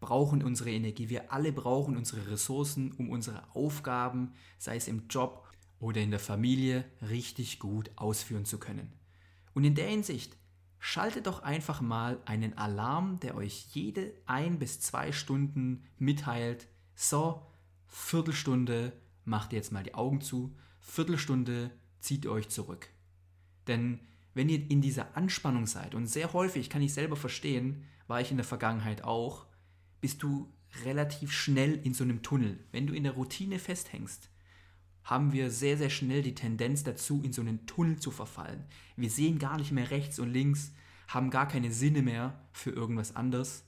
brauchen 0.00 0.44
unsere 0.44 0.70
Energie, 0.70 1.08
wir 1.08 1.32
alle 1.32 1.50
brauchen 1.50 1.96
unsere 1.96 2.30
Ressourcen, 2.30 2.92
um 2.92 3.08
unsere 3.08 3.42
Aufgaben, 3.54 4.34
sei 4.58 4.76
es 4.76 4.86
im 4.86 5.08
Job 5.08 5.48
oder 5.80 6.02
in 6.02 6.10
der 6.10 6.20
Familie, 6.20 6.84
richtig 7.08 7.58
gut 7.58 7.90
ausführen 7.96 8.44
zu 8.44 8.58
können. 8.58 8.92
Und 9.54 9.64
in 9.64 9.74
der 9.74 9.88
Hinsicht, 9.88 10.36
schaltet 10.78 11.26
doch 11.26 11.42
einfach 11.42 11.80
mal 11.80 12.20
einen 12.26 12.58
Alarm, 12.58 13.18
der 13.20 13.34
euch 13.34 13.68
jede 13.72 14.12
ein 14.26 14.58
bis 14.58 14.78
zwei 14.80 15.10
Stunden 15.10 15.84
mitteilt, 15.98 16.68
so, 16.94 17.42
Viertelstunde 17.88 18.92
macht 19.24 19.52
ihr 19.52 19.58
jetzt 19.58 19.72
mal 19.72 19.82
die 19.82 19.94
Augen 19.94 20.20
zu, 20.20 20.56
Viertelstunde 20.80 21.70
zieht 22.00 22.24
ihr 22.24 22.32
euch 22.32 22.48
zurück. 22.48 22.88
Denn 23.66 24.00
wenn 24.34 24.48
ihr 24.48 24.70
in 24.70 24.82
dieser 24.82 25.16
Anspannung 25.16 25.66
seid, 25.66 25.94
und 25.94 26.06
sehr 26.06 26.32
häufig 26.32 26.70
kann 26.70 26.82
ich 26.82 26.94
selber 26.94 27.16
verstehen, 27.16 27.84
war 28.06 28.20
ich 28.20 28.30
in 28.30 28.36
der 28.36 28.44
Vergangenheit 28.44 29.02
auch, 29.02 29.46
bist 30.00 30.22
du 30.22 30.52
relativ 30.84 31.32
schnell 31.32 31.74
in 31.74 31.94
so 31.94 32.04
einem 32.04 32.22
Tunnel. 32.22 32.58
Wenn 32.70 32.86
du 32.86 32.94
in 32.94 33.04
der 33.04 33.14
Routine 33.14 33.58
festhängst, 33.58 34.28
haben 35.04 35.32
wir 35.32 35.50
sehr, 35.50 35.78
sehr 35.78 35.90
schnell 35.90 36.22
die 36.22 36.34
Tendenz 36.34 36.82
dazu, 36.82 37.22
in 37.22 37.32
so 37.32 37.40
einen 37.40 37.66
Tunnel 37.66 37.98
zu 37.98 38.10
verfallen. 38.10 38.64
Wir 38.96 39.08
sehen 39.08 39.38
gar 39.38 39.56
nicht 39.56 39.72
mehr 39.72 39.90
rechts 39.90 40.18
und 40.18 40.32
links, 40.32 40.72
haben 41.08 41.30
gar 41.30 41.46
keine 41.48 41.72
Sinne 41.72 42.02
mehr 42.02 42.40
für 42.52 42.70
irgendwas 42.70 43.14
anderes. 43.14 43.64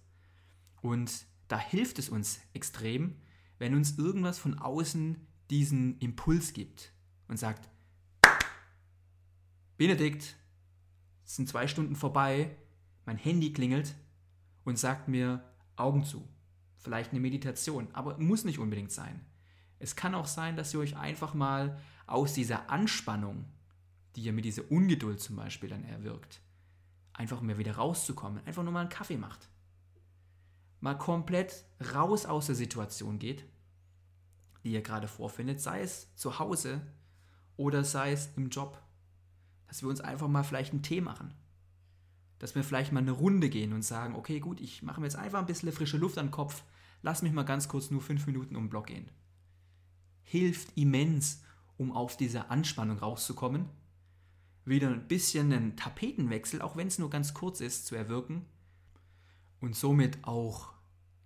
Und 0.83 1.27
da 1.47 1.59
hilft 1.59 1.99
es 1.99 2.09
uns 2.09 2.41
extrem, 2.53 3.17
wenn 3.59 3.75
uns 3.75 3.99
irgendwas 3.99 4.39
von 4.39 4.59
außen 4.59 5.27
diesen 5.51 5.99
Impuls 5.99 6.53
gibt 6.53 6.93
und 7.27 7.39
sagt, 7.39 7.69
Benedikt, 9.77 10.37
es 11.25 11.37
sind 11.37 11.49
zwei 11.49 11.69
Stunden 11.69 11.95
vorbei, 11.95 12.57
mein 13.05 13.17
Handy 13.17 13.53
klingelt 13.53 13.95
und 14.65 14.79
sagt 14.79 15.09
mir 15.09 15.43
Augen 15.77 16.05
zu. 16.05 16.29
Vielleicht 16.77 17.13
eine 17.13 17.21
Meditation, 17.21 17.89
aber 17.93 18.19
muss 18.19 18.45
nicht 18.45 18.59
unbedingt 18.59 18.93
sein. 18.93 19.25
Es 19.79 19.95
kann 19.95 20.15
auch 20.15 20.27
sein, 20.27 20.57
dass 20.57 20.75
ihr 20.75 20.81
euch 20.81 20.97
einfach 20.97 21.35
mal 21.35 21.81
aus 22.07 22.35
dieser 22.35 22.71
Anspannung, 22.71 23.45
die 24.17 24.23
ihr 24.23 24.33
mit 24.33 24.45
dieser 24.45 24.71
Ungeduld 24.71 25.21
zum 25.21 25.37
Beispiel 25.37 25.69
dann 25.69 25.85
erwirkt, 25.85 26.41
einfach 27.13 27.41
mal 27.41 27.59
wieder 27.59 27.77
rauszukommen, 27.77 28.45
einfach 28.45 28.63
nur 28.63 28.73
mal 28.73 28.81
einen 28.81 28.89
Kaffee 28.89 29.17
macht. 29.17 29.49
Mal 30.81 30.95
komplett 30.95 31.65
raus 31.95 32.27
aus 32.27 32.47
der 32.47 32.55
Situation 32.55 33.19
geht, 33.19 33.45
die 34.65 34.73
ihr 34.73 34.83
gerade 34.83 35.09
vorfindet, 35.09 35.61
sei 35.61 35.83
es 35.83 36.15
zu 36.15 36.39
Hause 36.39 36.81
oder 37.57 37.85
sei 37.85 38.13
es 38.13 38.31
im 38.37 38.49
Job 38.51 38.81
dass 39.69 39.83
wir 39.83 39.91
uns 39.91 40.01
einfach 40.01 40.29
mal 40.29 40.43
vielleicht 40.43 40.73
einen 40.73 40.83
Tee 40.83 41.01
machen. 41.01 41.33
Dass 42.39 42.55
wir 42.55 42.65
vielleicht 42.65 42.93
mal 42.93 43.01
eine 43.01 43.13
Runde 43.13 43.51
gehen 43.51 43.73
und 43.73 43.83
sagen, 43.83 44.17
okay, 44.17 44.41
gut, 44.41 44.61
ich 44.61 44.83
mache 44.83 45.01
mir 45.01 45.07
jetzt 45.07 45.17
einfach 45.17 45.39
ein 45.39 45.47
bisschen 45.47 45.71
frische 45.73 45.99
Luft 45.99 46.19
an 46.19 46.27
den 46.27 46.33
Kopf, 46.33 46.65
lass 47.03 47.23
mich 47.23 47.33
mal 47.33 47.45
ganz 47.45 47.69
kurz 47.69 47.91
nur 47.91 48.01
fünf 48.01 48.27
Minuten 48.27 48.57
um 48.57 48.65
den 48.65 48.71
Block 48.71 48.87
gehen. 48.87 49.11
Hilft 50.23 50.77
immens, 50.77 51.43
um 51.77 51.93
auf 51.93 52.17
diese 52.17 52.51
Anspannung 52.51 52.99
rauszukommen, 52.99 53.67
wieder 54.65 54.89
ein 54.89 55.07
bisschen 55.07 55.53
einen 55.53 55.77
Tapetenwechsel, 55.77 56.63
auch 56.63 56.77
wenn 56.77 56.89
es 56.89 56.99
nur 56.99 57.11
ganz 57.11 57.35
kurz 57.35 57.61
ist, 57.61 57.87
zu 57.87 57.95
erwirken 57.95 58.45
und 59.61 59.77
somit 59.77 60.19
auch 60.23 60.73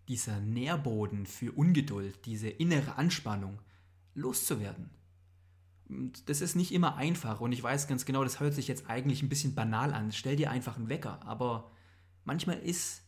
dieser 0.08 0.40
Nährboden 0.40 1.26
für 1.26 1.52
Ungeduld, 1.52 2.26
diese 2.26 2.48
innere 2.48 2.96
Anspannung 2.96 3.58
loszuwerden. 4.14 4.90
Und 5.88 6.28
das 6.28 6.40
ist 6.40 6.56
nicht 6.56 6.72
immer 6.72 6.96
einfach 6.96 7.40
und 7.40 7.52
ich 7.52 7.62
weiß 7.62 7.86
ganz 7.86 8.04
genau, 8.04 8.24
das 8.24 8.40
hört 8.40 8.54
sich 8.54 8.68
jetzt 8.68 8.88
eigentlich 8.88 9.22
ein 9.22 9.28
bisschen 9.28 9.54
banal 9.54 9.92
an. 9.92 10.12
Stell 10.12 10.36
dir 10.36 10.50
einfach 10.50 10.76
einen 10.76 10.88
Wecker, 10.88 11.20
aber 11.26 11.70
manchmal 12.24 12.58
ist 12.58 13.02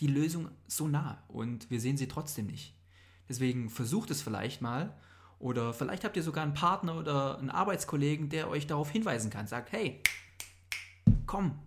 die 0.00 0.06
Lösung 0.06 0.48
so 0.66 0.86
nah 0.86 1.24
und 1.28 1.70
wir 1.70 1.80
sehen 1.80 1.96
sie 1.96 2.08
trotzdem 2.08 2.46
nicht. 2.46 2.74
Deswegen 3.28 3.68
versucht 3.68 4.10
es 4.10 4.22
vielleicht 4.22 4.62
mal 4.62 4.96
oder 5.38 5.72
vielleicht 5.74 6.04
habt 6.04 6.16
ihr 6.16 6.22
sogar 6.22 6.44
einen 6.44 6.54
Partner 6.54 6.96
oder 6.96 7.38
einen 7.38 7.50
Arbeitskollegen, 7.50 8.28
der 8.28 8.48
euch 8.48 8.66
darauf 8.66 8.90
hinweisen 8.90 9.30
kann. 9.30 9.46
Sagt, 9.46 9.72
hey, 9.72 10.02
komm, 11.26 11.58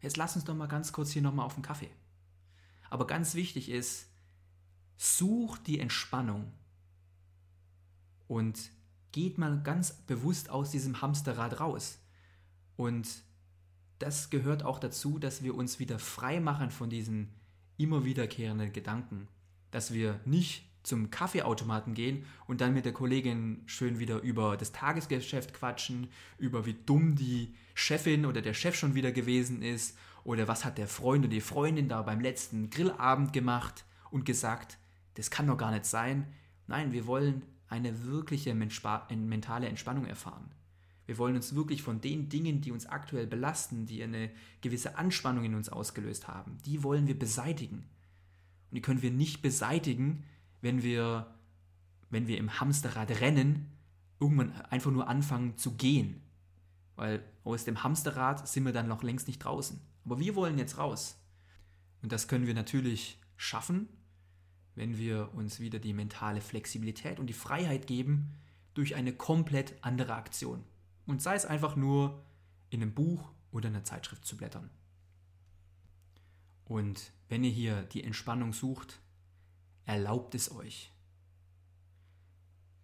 jetzt 0.00 0.16
lass 0.16 0.36
uns 0.36 0.44
doch 0.44 0.54
mal 0.54 0.66
ganz 0.66 0.92
kurz 0.92 1.10
hier 1.12 1.22
nochmal 1.22 1.46
auf 1.46 1.54
den 1.54 1.62
Kaffee. 1.62 1.90
Aber 2.90 3.06
ganz 3.06 3.34
wichtig 3.34 3.68
ist, 3.68 4.08
such 4.96 5.58
die 5.58 5.80
Entspannung 5.80 6.52
und 8.28 8.70
geht 9.12 9.38
mal 9.38 9.62
ganz 9.62 9.92
bewusst 9.92 10.50
aus 10.50 10.70
diesem 10.70 11.00
Hamsterrad 11.00 11.60
raus. 11.60 11.98
Und 12.76 13.08
das 13.98 14.30
gehört 14.30 14.64
auch 14.64 14.78
dazu, 14.78 15.18
dass 15.18 15.42
wir 15.42 15.54
uns 15.54 15.78
wieder 15.78 15.98
frei 15.98 16.40
machen 16.40 16.70
von 16.70 16.90
diesen 16.90 17.32
immer 17.76 18.04
wiederkehrenden 18.04 18.72
Gedanken. 18.72 19.28
Dass 19.70 19.92
wir 19.92 20.20
nicht 20.24 20.64
zum 20.84 21.10
Kaffeeautomaten 21.10 21.94
gehen 21.94 22.24
und 22.46 22.60
dann 22.60 22.74
mit 22.74 22.84
der 22.84 22.92
Kollegin 22.92 23.62
schön 23.66 23.98
wieder 23.98 24.20
über 24.20 24.56
das 24.56 24.70
Tagesgeschäft 24.70 25.54
quatschen, 25.54 26.08
über 26.38 26.66
wie 26.66 26.76
dumm 26.86 27.16
die 27.16 27.54
Chefin 27.74 28.26
oder 28.26 28.42
der 28.42 28.54
Chef 28.54 28.76
schon 28.76 28.94
wieder 28.94 29.10
gewesen 29.10 29.62
ist 29.62 29.98
oder 30.22 30.46
was 30.46 30.64
hat 30.64 30.78
der 30.78 30.86
Freund 30.86 31.24
oder 31.24 31.34
die 31.34 31.40
Freundin 31.40 31.88
da 31.88 32.02
beim 32.02 32.20
letzten 32.20 32.70
Grillabend 32.70 33.32
gemacht 33.32 33.84
und 34.10 34.24
gesagt, 34.24 34.78
das 35.14 35.30
kann 35.30 35.46
doch 35.46 35.56
gar 35.56 35.72
nicht 35.72 35.86
sein. 35.86 36.26
Nein, 36.66 36.92
wir 36.92 37.06
wollen 37.06 37.42
eine 37.68 38.04
wirkliche 38.04 38.54
mentale 38.54 39.68
Entspannung 39.68 40.06
erfahren. 40.06 40.50
Wir 41.06 41.18
wollen 41.18 41.36
uns 41.36 41.54
wirklich 41.54 41.82
von 41.82 42.00
den 42.00 42.28
Dingen, 42.28 42.60
die 42.60 42.72
uns 42.72 42.86
aktuell 42.86 43.26
belasten, 43.26 43.86
die 43.86 44.02
eine 44.02 44.30
gewisse 44.60 44.96
Anspannung 44.96 45.44
in 45.44 45.54
uns 45.54 45.68
ausgelöst 45.68 46.28
haben, 46.28 46.58
die 46.64 46.82
wollen 46.82 47.06
wir 47.06 47.18
beseitigen. 47.18 47.84
Und 48.70 48.76
die 48.76 48.80
können 48.80 49.02
wir 49.02 49.10
nicht 49.10 49.42
beseitigen, 49.42 50.24
wenn 50.64 50.82
wir, 50.82 51.26
wenn 52.08 52.26
wir 52.26 52.38
im 52.38 52.58
Hamsterrad 52.58 53.20
rennen, 53.20 53.70
irgendwann 54.18 54.52
einfach 54.62 54.90
nur 54.90 55.08
anfangen 55.08 55.58
zu 55.58 55.74
gehen. 55.74 56.22
Weil 56.96 57.22
aus 57.44 57.64
dem 57.64 57.84
Hamsterrad 57.84 58.48
sind 58.48 58.64
wir 58.64 58.72
dann 58.72 58.88
noch 58.88 59.02
längst 59.02 59.28
nicht 59.28 59.40
draußen. 59.40 59.78
Aber 60.06 60.18
wir 60.18 60.34
wollen 60.34 60.56
jetzt 60.56 60.78
raus. 60.78 61.20
Und 62.00 62.12
das 62.12 62.28
können 62.28 62.46
wir 62.46 62.54
natürlich 62.54 63.20
schaffen, 63.36 63.88
wenn 64.74 64.96
wir 64.96 65.34
uns 65.34 65.60
wieder 65.60 65.78
die 65.78 65.92
mentale 65.92 66.40
Flexibilität 66.40 67.20
und 67.20 67.26
die 67.26 67.34
Freiheit 67.34 67.86
geben 67.86 68.32
durch 68.72 68.94
eine 68.94 69.12
komplett 69.12 69.74
andere 69.82 70.14
Aktion. 70.14 70.64
Und 71.04 71.20
sei 71.20 71.34
es 71.34 71.44
einfach 71.44 71.76
nur 71.76 72.24
in 72.70 72.80
einem 72.80 72.94
Buch 72.94 73.32
oder 73.52 73.68
einer 73.68 73.84
Zeitschrift 73.84 74.24
zu 74.24 74.38
blättern. 74.38 74.70
Und 76.64 77.12
wenn 77.28 77.44
ihr 77.44 77.50
hier 77.50 77.82
die 77.82 78.02
Entspannung 78.02 78.54
sucht, 78.54 79.00
erlaubt 79.86 80.34
es 80.34 80.50
euch. 80.50 80.90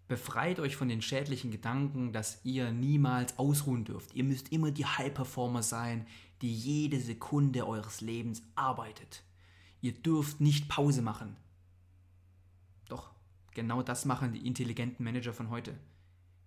Befreit 0.08 0.58
euch 0.58 0.74
von 0.74 0.88
den 0.88 1.02
schädlichen 1.02 1.52
Gedanken, 1.52 2.12
dass 2.12 2.44
ihr 2.44 2.72
niemals 2.72 3.38
ausruhen 3.38 3.84
dürft. 3.84 4.12
Ihr 4.14 4.24
müsst 4.24 4.50
immer 4.50 4.72
die 4.72 4.84
High-Performer 4.84 5.62
sein, 5.62 6.04
die 6.42 6.52
jede 6.52 7.00
Sekunde 7.00 7.64
eures 7.66 8.00
Lebens 8.00 8.42
arbeitet. 8.56 9.22
Ihr 9.80 9.92
dürft 9.92 10.40
nicht 10.40 10.68
Pause 10.68 11.00
machen. 11.00 11.36
Doch, 12.88 13.12
genau 13.54 13.82
das 13.82 14.04
machen 14.04 14.32
die 14.32 14.46
intelligenten 14.46 15.04
Manager 15.04 15.32
von 15.32 15.48
heute. 15.48 15.78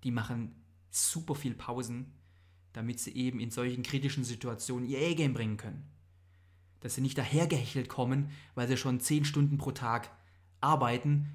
Die 0.03 0.11
machen 0.11 0.53
super 0.89 1.33
viel 1.33 1.53
Pausen, 1.53 2.11
damit 2.73 2.99
sie 2.99 3.15
eben 3.15 3.39
in 3.39 3.49
solchen 3.49 3.83
kritischen 3.83 4.25
Situationen 4.25 4.89
ihr 4.89 4.99
A-Game 4.99 5.33
bringen 5.33 5.55
können. 5.55 5.89
Dass 6.81 6.95
sie 6.95 7.01
nicht 7.01 7.17
dahergehechelt 7.17 7.87
kommen, 7.87 8.29
weil 8.55 8.67
sie 8.67 8.75
schon 8.75 8.99
10 8.99 9.23
Stunden 9.23 9.57
pro 9.57 9.71
Tag 9.71 10.11
arbeiten, 10.63 11.30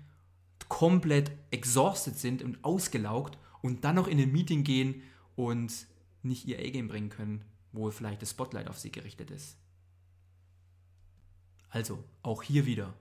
komplett 0.68 1.30
exhausted 1.50 2.16
sind 2.18 2.42
und 2.42 2.62
ausgelaugt 2.64 3.38
und 3.62 3.84
dann 3.84 3.96
noch 3.96 4.08
in 4.08 4.20
ein 4.20 4.32
Meeting 4.32 4.64
gehen 4.64 5.02
und 5.36 5.86
nicht 6.22 6.46
ihr 6.46 6.58
A-Game 6.58 6.88
bringen 6.88 7.10
können, 7.10 7.44
wo 7.72 7.90
vielleicht 7.90 8.22
das 8.22 8.30
Spotlight 8.30 8.68
auf 8.68 8.78
sie 8.78 8.90
gerichtet 8.90 9.30
ist. 9.30 9.56
Also, 11.70 12.02
auch 12.22 12.42
hier 12.42 12.66
wieder, 12.66 12.94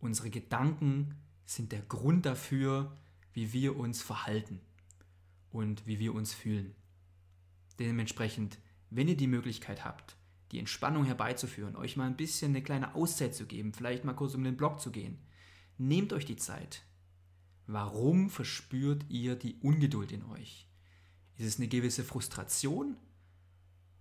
unsere 0.00 0.30
Gedanken 0.30 1.14
sind 1.44 1.72
der 1.72 1.82
Grund 1.82 2.26
dafür, 2.26 2.96
wie 3.32 3.52
wir 3.52 3.76
uns 3.76 4.02
verhalten 4.02 4.60
und 5.50 5.86
wie 5.86 5.98
wir 5.98 6.14
uns 6.14 6.34
fühlen. 6.34 6.74
Dementsprechend, 7.78 8.58
wenn 8.90 9.08
ihr 9.08 9.16
die 9.16 9.28
Möglichkeit 9.28 9.84
habt, 9.84 10.16
die 10.50 10.58
Entspannung 10.58 11.04
herbeizuführen, 11.04 11.76
euch 11.76 11.96
mal 11.96 12.06
ein 12.06 12.16
bisschen 12.16 12.52
eine 12.52 12.62
kleine 12.62 12.94
Auszeit 12.94 13.34
zu 13.34 13.46
geben, 13.46 13.72
vielleicht 13.72 14.04
mal 14.04 14.14
kurz 14.14 14.34
um 14.34 14.44
den 14.44 14.56
Block 14.56 14.80
zu 14.80 14.90
gehen, 14.90 15.18
nehmt 15.78 16.12
euch 16.12 16.24
die 16.24 16.36
Zeit. 16.36 16.82
Warum 17.66 18.30
verspürt 18.30 19.04
ihr 19.08 19.36
die 19.36 19.56
Ungeduld 19.60 20.12
in 20.12 20.24
euch? 20.24 20.66
Ist 21.36 21.46
es 21.46 21.58
eine 21.58 21.68
gewisse 21.68 22.02
Frustration 22.02 22.96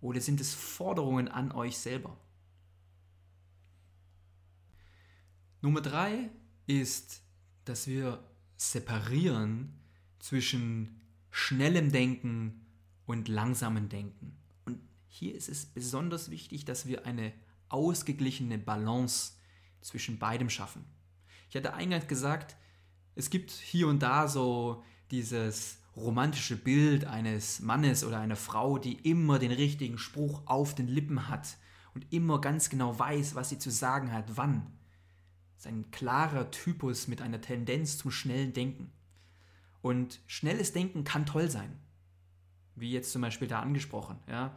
oder 0.01 0.21
sind 0.21 0.41
es 0.41 0.53
Forderungen 0.53 1.27
an 1.27 1.51
euch 1.51 1.77
selber? 1.77 2.17
Nummer 5.61 5.81
drei 5.81 6.29
ist, 6.65 7.21
dass 7.65 7.87
wir 7.87 8.23
separieren 8.55 9.73
zwischen 10.19 11.01
schnellem 11.29 11.91
Denken 11.91 12.65
und 13.05 13.27
langsamem 13.27 13.89
Denken. 13.89 14.37
Und 14.65 14.79
hier 15.07 15.35
ist 15.35 15.49
es 15.49 15.65
besonders 15.65 16.29
wichtig, 16.29 16.65
dass 16.65 16.87
wir 16.87 17.05
eine 17.05 17.33
ausgeglichene 17.69 18.57
Balance 18.57 19.33
zwischen 19.81 20.19
beidem 20.19 20.49
schaffen. 20.49 20.85
Ich 21.49 21.55
hatte 21.55 21.73
eingangs 21.73 22.07
gesagt, 22.07 22.55
es 23.15 23.29
gibt 23.29 23.51
hier 23.51 23.87
und 23.87 24.01
da 24.03 24.27
so 24.27 24.83
dieses 25.11 25.79
romantische 25.95 26.55
Bild 26.55 27.05
eines 27.05 27.59
Mannes 27.59 28.03
oder 28.03 28.19
einer 28.19 28.35
Frau, 28.35 28.77
die 28.77 28.93
immer 29.09 29.39
den 29.39 29.51
richtigen 29.51 29.97
Spruch 29.97 30.43
auf 30.45 30.75
den 30.75 30.87
Lippen 30.87 31.27
hat 31.27 31.57
und 31.95 32.05
immer 32.13 32.39
ganz 32.39 32.69
genau 32.69 32.97
weiß, 32.97 33.33
was 33.33 33.49
sie 33.49 33.57
zu 33.57 33.71
sagen 33.71 34.11
hat, 34.11 34.37
wann. 34.37 34.67
Das 35.55 35.65
ist 35.65 35.71
ein 35.71 35.89
klarer 35.89 36.51
Typus 36.51 37.07
mit 37.07 37.21
einer 37.21 37.41
Tendenz 37.41 37.97
zum 37.97 38.11
schnellen 38.11 38.53
Denken. 38.53 38.91
Und 39.81 40.19
schnelles 40.27 40.73
Denken 40.73 41.03
kann 41.03 41.25
toll 41.25 41.49
sein. 41.49 41.79
Wie 42.75 42.91
jetzt 42.91 43.11
zum 43.11 43.23
Beispiel 43.23 43.47
da 43.47 43.61
angesprochen. 43.61 44.19
Ja? 44.27 44.55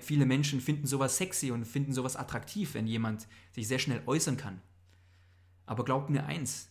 Viele 0.00 0.24
Menschen 0.24 0.62
finden 0.62 0.86
sowas 0.86 1.18
sexy 1.18 1.50
und 1.50 1.66
finden 1.66 1.92
sowas 1.92 2.16
attraktiv, 2.16 2.72
wenn 2.72 2.86
jemand 2.86 3.26
sich 3.52 3.68
sehr 3.68 3.78
schnell 3.78 4.02
äußern 4.06 4.38
kann. 4.38 4.62
Aber 5.68 5.84
glaubt 5.84 6.08
mir 6.08 6.24
eins, 6.24 6.70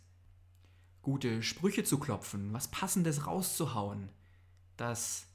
gute 1.03 1.43
Sprüche 1.43 1.83
zu 1.83 1.99
klopfen, 1.99 2.51
was 2.51 2.71
Passendes 2.71 3.27
rauszuhauen, 3.27 4.09
das 4.75 5.27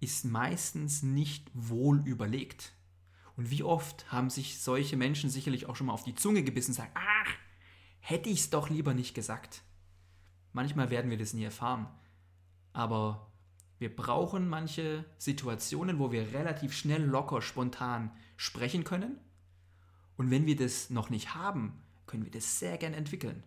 ist 0.00 0.24
meistens 0.24 1.02
nicht 1.02 1.50
wohl 1.52 2.00
überlegt. 2.08 2.72
Und 3.36 3.50
wie 3.50 3.62
oft 3.62 4.10
haben 4.10 4.30
sich 4.30 4.62
solche 4.62 4.96
Menschen 4.96 5.28
sicherlich 5.28 5.66
auch 5.66 5.76
schon 5.76 5.88
mal 5.88 5.92
auf 5.92 6.04
die 6.04 6.14
Zunge 6.14 6.42
gebissen 6.42 6.70
und 6.70 6.76
sagen, 6.76 6.92
ach, 6.94 7.34
hätte 8.00 8.30
ich 8.30 8.40
es 8.40 8.50
doch 8.50 8.70
lieber 8.70 8.94
nicht 8.94 9.12
gesagt. 9.12 9.60
Manchmal 10.54 10.88
werden 10.88 11.10
wir 11.10 11.18
das 11.18 11.34
nie 11.34 11.44
erfahren. 11.44 11.86
Aber 12.72 13.30
wir 13.78 13.94
brauchen 13.94 14.48
manche 14.48 15.04
Situationen, 15.18 15.98
wo 15.98 16.12
wir 16.12 16.32
relativ 16.32 16.72
schnell, 16.72 17.04
locker, 17.04 17.42
spontan 17.42 18.10
sprechen 18.38 18.84
können. 18.84 19.18
Und 20.16 20.30
wenn 20.30 20.46
wir 20.46 20.56
das 20.56 20.88
noch 20.88 21.10
nicht 21.10 21.34
haben, 21.34 21.82
können 22.06 22.24
wir 22.24 22.30
das 22.30 22.58
sehr 22.58 22.78
gern 22.78 22.94
entwickeln. 22.94 23.42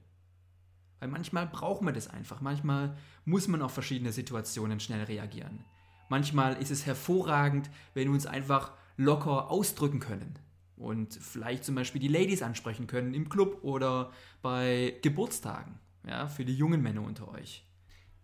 Weil 0.99 1.09
manchmal 1.09 1.47
brauchen 1.47 1.85
wir 1.85 1.93
das 1.93 2.07
einfach. 2.07 2.41
Manchmal 2.41 2.97
muss 3.25 3.47
man 3.47 3.61
auf 3.61 3.73
verschiedene 3.73 4.11
Situationen 4.11 4.79
schnell 4.79 5.03
reagieren. 5.03 5.63
Manchmal 6.09 6.55
ist 6.61 6.71
es 6.71 6.85
hervorragend, 6.85 7.69
wenn 7.93 8.05
wir 8.05 8.13
uns 8.13 8.25
einfach 8.25 8.71
locker 8.95 9.51
ausdrücken 9.51 9.99
können 9.99 10.39
und 10.77 11.13
vielleicht 11.13 11.65
zum 11.65 11.75
Beispiel 11.75 12.01
die 12.01 12.07
Ladies 12.07 12.41
ansprechen 12.41 12.87
können 12.87 13.13
im 13.13 13.29
Club 13.29 13.59
oder 13.63 14.11
bei 14.41 14.97
Geburtstagen 15.01 15.79
ja, 16.07 16.27
für 16.27 16.45
die 16.45 16.55
jungen 16.55 16.81
Männer 16.81 17.01
unter 17.01 17.27
euch. 17.27 17.65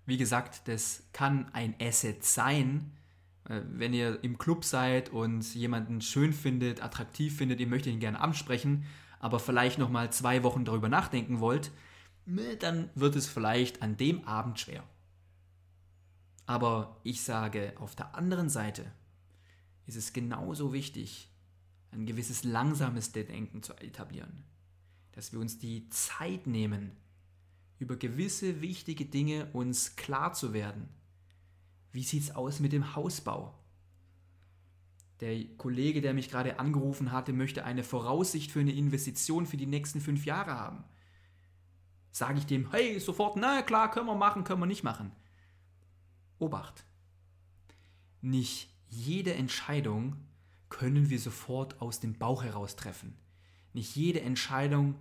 Wie 0.05 0.17
gesagt, 0.17 0.67
das 0.67 1.03
kann 1.13 1.49
ein 1.53 1.75
Asset 1.81 2.23
sein, 2.23 2.91
äh, 3.49 3.61
wenn 3.65 3.93
ihr 3.93 4.23
im 4.23 4.37
Club 4.37 4.65
seid 4.65 5.09
und 5.09 5.53
jemanden 5.55 6.01
schön 6.01 6.33
findet, 6.33 6.83
attraktiv 6.83 7.37
findet, 7.37 7.59
ihr 7.59 7.67
möchtet 7.67 7.93
ihn 7.93 7.99
gerne 7.99 8.21
ansprechen, 8.21 8.85
aber 9.23 9.39
vielleicht 9.39 9.77
noch 9.77 9.89
mal 9.89 10.11
zwei 10.11 10.43
Wochen 10.43 10.65
darüber 10.65 10.89
nachdenken 10.89 11.39
wollt, 11.39 11.71
dann 12.59 12.89
wird 12.93 13.15
es 13.15 13.25
vielleicht 13.25 13.81
an 13.81 13.95
dem 13.95 14.27
Abend 14.27 14.59
schwer. 14.59 14.83
Aber 16.45 16.99
ich 17.03 17.23
sage, 17.23 17.71
auf 17.77 17.95
der 17.95 18.15
anderen 18.15 18.49
Seite 18.49 18.91
ist 19.85 19.95
es 19.95 20.11
genauso 20.11 20.73
wichtig, 20.73 21.29
ein 21.91 22.05
gewisses 22.05 22.43
langsames 22.43 23.13
Denken 23.13 23.63
zu 23.63 23.73
etablieren. 23.75 24.43
Dass 25.13 25.31
wir 25.31 25.39
uns 25.39 25.57
die 25.57 25.87
Zeit 25.87 26.45
nehmen, 26.45 26.91
über 27.79 27.95
gewisse 27.95 28.59
wichtige 28.59 29.05
Dinge 29.05 29.47
uns 29.53 29.95
klar 29.95 30.33
zu 30.33 30.51
werden. 30.51 30.89
Wie 31.93 32.03
sieht 32.03 32.23
es 32.23 32.35
aus 32.35 32.59
mit 32.59 32.73
dem 32.73 32.93
Hausbau? 32.93 33.57
Der 35.23 35.41
Kollege, 35.55 36.01
der 36.01 36.13
mich 36.13 36.29
gerade 36.29 36.59
angerufen 36.59 37.13
hatte, 37.13 37.31
möchte 37.31 37.63
eine 37.63 37.85
Voraussicht 37.85 38.51
für 38.51 38.59
eine 38.59 38.73
Investition 38.73 39.45
für 39.45 39.55
die 39.55 39.65
nächsten 39.65 40.01
fünf 40.01 40.25
Jahre 40.25 40.51
haben. 40.51 40.83
Sage 42.11 42.39
ich 42.39 42.45
dem, 42.45 42.69
hey, 42.71 42.99
sofort, 42.99 43.37
na 43.37 43.61
klar, 43.61 43.89
können 43.89 44.07
wir 44.07 44.15
machen, 44.15 44.43
können 44.43 44.59
wir 44.59 44.65
nicht 44.65 44.83
machen. 44.83 45.13
Obacht. 46.39 46.83
Nicht 48.19 48.69
jede 48.89 49.33
Entscheidung 49.35 50.17
können 50.67 51.09
wir 51.09 51.19
sofort 51.19 51.81
aus 51.81 52.01
dem 52.01 52.15
Bauch 52.19 52.43
heraus 52.43 52.75
treffen. 52.75 53.17
Nicht 53.71 53.95
jede 53.95 54.19
Entscheidung 54.19 54.95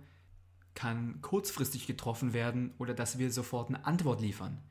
kann 0.73 1.19
kurzfristig 1.19 1.85
getroffen 1.85 2.31
werden 2.31 2.73
oder 2.77 2.93
dass 2.93 3.17
wir 3.17 3.29
sofort 3.29 3.67
eine 3.67 3.85
Antwort 3.85 4.21
liefern. 4.21 4.63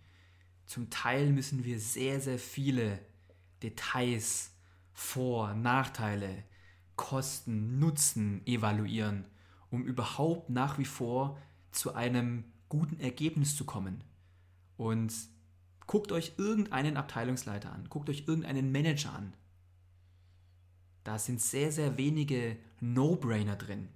Zum 0.65 0.88
Teil 0.88 1.31
müssen 1.31 1.67
wir 1.67 1.79
sehr, 1.79 2.23
sehr 2.23 2.38
viele 2.38 3.01
Details, 3.62 4.53
Vor-, 4.92 5.55
Nachteile, 5.55 6.44
Kosten, 6.96 7.78
Nutzen 7.78 8.46
evaluieren, 8.46 9.24
um 9.70 9.85
überhaupt 9.85 10.50
nach 10.50 10.78
wie 10.78 10.85
vor 10.85 11.38
zu 11.70 11.94
einem 11.94 12.44
guten 12.68 13.00
Ergebnis 13.00 13.57
zu 13.57 13.64
kommen. 13.64 14.05
Und 14.76 15.12
guckt 15.87 16.12
euch 16.12 16.35
irgendeinen 16.38 16.96
Abteilungsleiter 16.96 17.72
an, 17.72 17.88
guckt 17.88 18.09
euch 18.09 18.24
irgendeinen 18.26 18.72
Manager 18.72 19.12
an. 19.12 19.35
Da 21.05 21.18
sind 21.18 21.40
sehr, 21.40 21.72
sehr 21.72 21.98
wenige 21.98 22.57
No-Brainer 22.81 23.57
drin, 23.57 23.88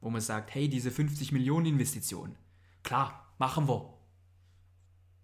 wo 0.00 0.10
man 0.10 0.20
sagt, 0.20 0.54
hey, 0.54 0.68
diese 0.68 0.90
50 0.90 1.32
Millionen 1.32 1.66
Investition, 1.66 2.36
klar, 2.82 3.34
machen 3.38 3.68
wir. 3.68 3.94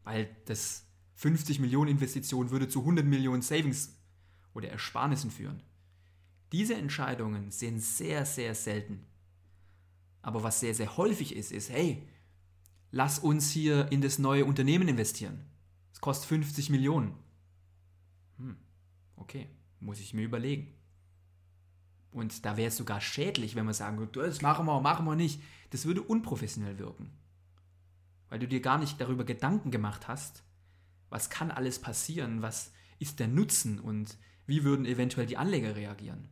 Weil 0.03 0.37
das 0.47 0.87
50 1.15 1.61
Millionen 1.61 1.93
Investition 1.93 2.51
würde 2.51 2.69
zu 2.69 2.81
100 2.81 3.07
Millionen 3.07 3.43
Savings 3.43 3.97
oder 4.55 4.71
Ersparnissen 4.71 5.31
führen. 5.31 5.63
Diese 6.53 6.75
Entscheidungen 6.75 7.51
sind 7.51 7.81
sehr, 7.81 8.25
sehr 8.25 8.55
selten. 8.55 9.05
Aber 10.23 10.43
was 10.43 10.61
sehr, 10.61 10.75
sehr 10.75 10.97
häufig 10.97 11.37
ist, 11.37 11.53
ist, 11.53 11.69
hey, 11.71 12.09
lass 12.91 13.19
uns 13.19 13.51
hier 13.51 13.91
in 13.93 14.01
das 14.01 14.19
neue 14.19 14.45
Unternehmen 14.45 14.89
investieren. 14.89 15.45
Es 15.93 16.01
kostet 16.01 16.29
50 16.29 16.71
Millionen. 16.71 17.15
Hm, 18.39 18.57
okay, 19.17 19.49
muss 19.81 20.01
ich 20.01 20.15
mir 20.15 20.23
überlegen. 20.23 20.73
Und 22.11 22.45
da 22.45 22.57
wäre 22.57 22.69
es 22.69 22.77
sogar 22.77 23.01
schädlich, 23.01 23.57
wenn 23.57 23.65
man 23.65 23.75
sagen 23.75 23.99
würde, 23.99 24.23
das 24.23 24.41
machen 24.41 24.67
wir, 24.67 24.81
machen 24.81 25.05
wir 25.05 25.17
nicht. 25.17 25.43
Das 25.71 25.85
würde 25.85 26.03
unprofessionell 26.03 26.79
wirken. 26.79 27.11
Weil 28.29 28.39
du 28.39 28.47
dir 28.47 28.61
gar 28.61 28.79
nicht 28.79 29.01
darüber 29.01 29.25
Gedanken 29.25 29.73
gemacht 29.73 30.07
hast, 30.07 30.45
was 31.11 31.31
kann 31.31 31.51
alles 31.51 31.81
passieren, 31.81 32.43
was 32.43 32.73
ist 33.01 33.19
der 33.19 33.29
Nutzen 33.29 33.81
und 33.81 34.17
wie 34.47 34.65
würden 34.65 34.87
eventuell 34.87 35.27
die 35.27 35.37
Anleger 35.37 35.77
reagieren. 35.77 36.29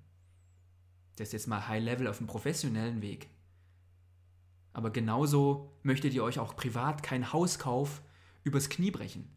Das 1.17 1.29
ist 1.29 1.33
jetzt 1.33 1.47
mal 1.47 1.69
High 1.69 1.83
Level 1.83 2.07
auf 2.09 2.19
dem 2.19 2.27
professionellen 2.27 3.03
Weg. 3.03 3.29
Aber 4.73 4.91
genauso 4.91 5.79
möchtet 5.83 6.15
ihr 6.15 6.25
euch 6.25 6.39
auch 6.39 6.57
privat 6.57 7.03
keinen 7.03 7.33
Hauskauf 7.33 8.03
übers 8.45 8.69
Knie 8.69 8.91
brechen. 8.91 9.29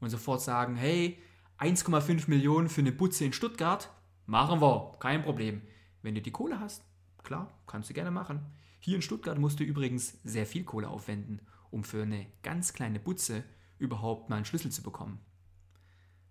Und 0.00 0.10
sofort 0.10 0.42
sagen, 0.42 0.76
hey, 0.76 1.18
1,5 1.58 2.28
Millionen 2.28 2.68
für 2.68 2.82
eine 2.82 2.92
Butze 2.92 3.24
in 3.24 3.32
Stuttgart, 3.32 3.90
Machen 4.26 4.62
wir, 4.62 4.92
kein 5.00 5.22
Problem. 5.22 5.60
Wenn 6.00 6.14
du 6.14 6.22
die 6.22 6.30
Kohle 6.30 6.58
hast, 6.58 6.82
klar, 7.22 7.52
kannst 7.66 7.90
du 7.90 7.94
gerne 7.94 8.10
machen. 8.10 8.40
Hier 8.80 8.96
in 8.96 9.02
Stuttgart 9.02 9.38
musst 9.38 9.60
du 9.60 9.64
übrigens 9.64 10.18
sehr 10.24 10.46
viel 10.46 10.64
Kohle 10.64 10.88
aufwenden, 10.88 11.42
um 11.70 11.84
für 11.84 12.02
eine 12.02 12.26
ganz 12.42 12.72
kleine 12.72 13.00
Butze 13.00 13.44
überhaupt 13.78 14.30
mal 14.30 14.36
einen 14.36 14.44
Schlüssel 14.46 14.72
zu 14.72 14.82
bekommen. 14.82 15.18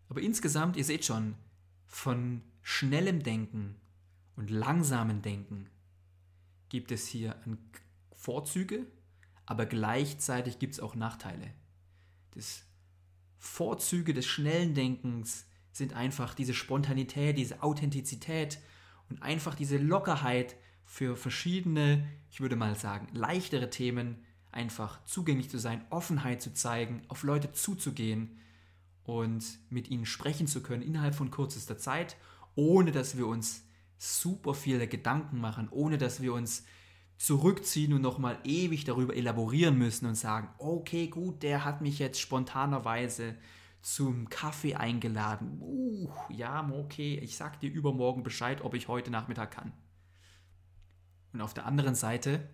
Aber 0.10 0.22
insgesamt, 0.22 0.76
ihr 0.78 0.86
seht 0.86 1.06
schon, 1.06 1.36
von 1.86 2.42
schnellem 2.62 3.24
Denken 3.24 3.76
und 4.36 4.50
langsamem 4.50 5.22
Denken 5.22 5.70
gibt 6.70 6.92
es 6.92 7.08
hier 7.08 7.36
Vorzüge, 8.16 8.88
aber 9.46 9.66
gleichzeitig 9.66 10.60
gibt 10.60 10.74
es 10.74 10.80
auch 10.80 10.96
Nachteile. 10.96 11.54
Das 12.32 12.64
Vorzüge 13.38 14.14
des 14.14 14.26
schnellen 14.26 14.74
Denkens 14.74 15.46
sind 15.72 15.94
einfach 15.94 16.34
diese 16.34 16.54
Spontanität, 16.54 17.38
diese 17.38 17.62
Authentizität 17.62 18.60
und 19.10 19.22
einfach 19.22 19.56
diese 19.56 19.78
Lockerheit 19.78 20.56
für 20.86 21.16
verschiedene, 21.16 22.08
ich 22.32 22.42
würde 22.42 22.56
mal 22.56 22.76
sagen, 22.76 23.08
leichtere 23.14 23.70
Themen 23.70 24.24
einfach 24.52 25.04
zugänglich 25.06 25.50
zu 25.50 25.58
sein, 25.58 25.86
Offenheit 25.90 26.42
zu 26.42 26.54
zeigen, 26.54 27.02
auf 27.08 27.24
Leute 27.24 27.52
zuzugehen 27.52 28.40
und 29.04 29.44
mit 29.70 29.90
ihnen 29.90 30.06
sprechen 30.06 30.48
zu 30.48 30.62
können 30.62 30.82
innerhalb 30.82 31.16
von 31.16 31.32
kürzester 31.32 31.78
Zeit, 31.78 32.18
ohne 32.56 32.92
dass 32.92 33.18
wir 33.18 33.28
uns 33.28 33.64
super 33.98 34.54
viele 34.54 34.88
Gedanken 34.88 35.40
machen, 35.40 35.70
ohne 35.72 35.98
dass 35.98 36.22
wir 36.22 36.34
uns 36.34 36.66
zurückziehen 37.18 37.94
und 37.94 38.02
nochmal 38.02 38.38
ewig 38.44 38.84
darüber 38.84 39.16
elaborieren 39.16 39.78
müssen 39.78 40.08
und 40.08 40.16
sagen, 40.16 40.50
okay, 40.58 41.08
gut, 41.08 41.44
der 41.44 41.64
hat 41.64 41.82
mich 41.82 42.00
jetzt 42.00 42.20
spontanerweise 42.20 43.36
zum 43.82 44.30
Kaffee 44.30 44.76
eingeladen. 44.76 45.58
Uh, 45.60 46.10
ja, 46.30 46.70
okay, 46.74 47.20
ich 47.20 47.36
sag 47.36 47.60
dir 47.60 47.72
übermorgen 47.72 48.24
Bescheid, 48.24 48.62
ob 48.64 48.74
ich 48.74 48.88
heute 48.88 49.12
Nachmittag 49.12 49.52
kann. 49.52 49.74
Und 51.34 51.42
auf 51.42 51.54
der 51.54 51.66
anderen 51.66 51.96
Seite 51.96 52.50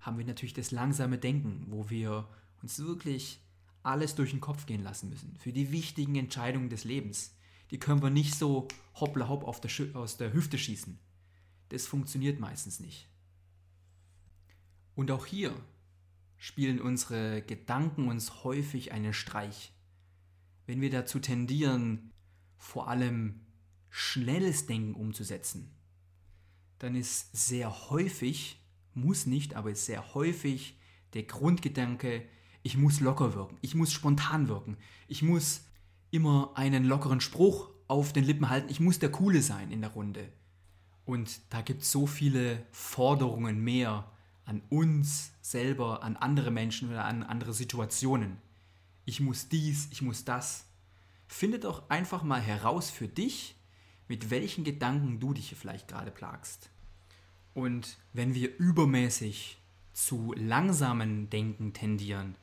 haben 0.00 0.18
wir 0.18 0.24
natürlich 0.24 0.54
das 0.54 0.70
langsame 0.70 1.18
Denken, 1.18 1.66
wo 1.68 1.90
wir 1.90 2.28
uns 2.62 2.78
wirklich 2.78 3.40
alles 3.86 4.14
durch 4.14 4.30
den 4.30 4.40
Kopf 4.40 4.66
gehen 4.66 4.82
lassen 4.82 5.08
müssen. 5.08 5.36
Für 5.38 5.52
die 5.52 5.72
wichtigen 5.72 6.16
Entscheidungen 6.16 6.68
des 6.68 6.84
Lebens. 6.84 7.34
Die 7.70 7.78
können 7.78 8.02
wir 8.02 8.10
nicht 8.10 8.34
so 8.34 8.68
hoppla 8.94 9.28
hopp 9.28 9.44
auf 9.44 9.60
der 9.60 9.70
aus 9.94 10.16
der 10.16 10.32
Hüfte 10.32 10.58
schießen. 10.58 10.98
Das 11.70 11.86
funktioniert 11.86 12.38
meistens 12.38 12.80
nicht. 12.80 13.08
Und 14.94 15.10
auch 15.10 15.26
hier 15.26 15.54
spielen 16.36 16.80
unsere 16.80 17.42
Gedanken 17.42 18.08
uns 18.08 18.44
häufig 18.44 18.92
einen 18.92 19.12
Streich 19.12 19.72
wenn 20.66 20.80
wir 20.80 20.90
dazu 20.90 21.20
tendieren, 21.20 22.12
vor 22.58 22.88
allem 22.88 23.40
schnelles 23.88 24.66
Denken 24.66 24.94
umzusetzen, 24.94 25.70
dann 26.78 26.94
ist 26.94 27.34
sehr 27.34 27.90
häufig, 27.90 28.60
muss 28.92 29.26
nicht, 29.26 29.54
aber 29.54 29.70
ist 29.70 29.86
sehr 29.86 30.14
häufig 30.14 30.76
der 31.14 31.22
Grundgedanke, 31.22 32.28
ich 32.66 32.76
muss 32.76 33.00
locker 33.00 33.34
wirken, 33.34 33.56
ich 33.62 33.74
muss 33.74 33.92
spontan 33.92 34.48
wirken, 34.48 34.76
ich 35.08 35.22
muss 35.22 35.62
immer 36.10 36.52
einen 36.54 36.84
lockeren 36.84 37.20
Spruch 37.20 37.70
auf 37.88 38.12
den 38.12 38.24
Lippen 38.24 38.50
halten, 38.50 38.70
ich 38.70 38.80
muss 38.80 38.98
der 38.98 39.12
Coole 39.12 39.42
sein 39.42 39.70
in 39.70 39.80
der 39.80 39.90
Runde. 39.90 40.28
Und 41.04 41.40
da 41.50 41.62
gibt 41.62 41.82
es 41.82 41.92
so 41.92 42.06
viele 42.06 42.66
Forderungen 42.72 43.62
mehr 43.62 44.10
an 44.44 44.62
uns 44.70 45.32
selber, 45.40 46.02
an 46.02 46.16
andere 46.16 46.50
Menschen 46.50 46.90
oder 46.90 47.04
an 47.04 47.22
andere 47.22 47.54
Situationen 47.54 48.38
ich 49.06 49.20
muss 49.20 49.48
dies, 49.48 49.88
ich 49.90 50.02
muss 50.02 50.24
das. 50.24 50.66
Finde 51.28 51.58
doch 51.58 51.88
einfach 51.88 52.22
mal 52.22 52.40
heraus 52.40 52.90
für 52.90 53.08
dich, 53.08 53.54
mit 54.08 54.30
welchen 54.30 54.64
Gedanken 54.64 55.18
du 55.20 55.32
dich 55.32 55.54
vielleicht 55.54 55.88
gerade 55.88 56.10
plagst. 56.10 56.70
Und 57.54 57.96
wenn 58.12 58.34
wir 58.34 58.54
übermäßig 58.58 59.58
zu 59.92 60.34
langsamen 60.36 61.30
Denken 61.30 61.72
tendieren, 61.72 62.36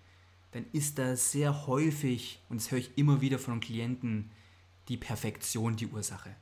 dann 0.53 0.65
ist 0.71 0.99
das 0.99 1.31
sehr 1.31 1.67
häufig, 1.67 2.39
und 2.49 2.61
das 2.61 2.71
höre 2.71 2.79
ich 2.79 2.97
immer 2.97 3.21
wieder 3.21 3.39
von 3.39 3.59
Klienten, 3.59 4.31
die 4.87 4.97
Perfektion 4.97 5.75
die 5.75 5.87
Ursache. 5.87 6.35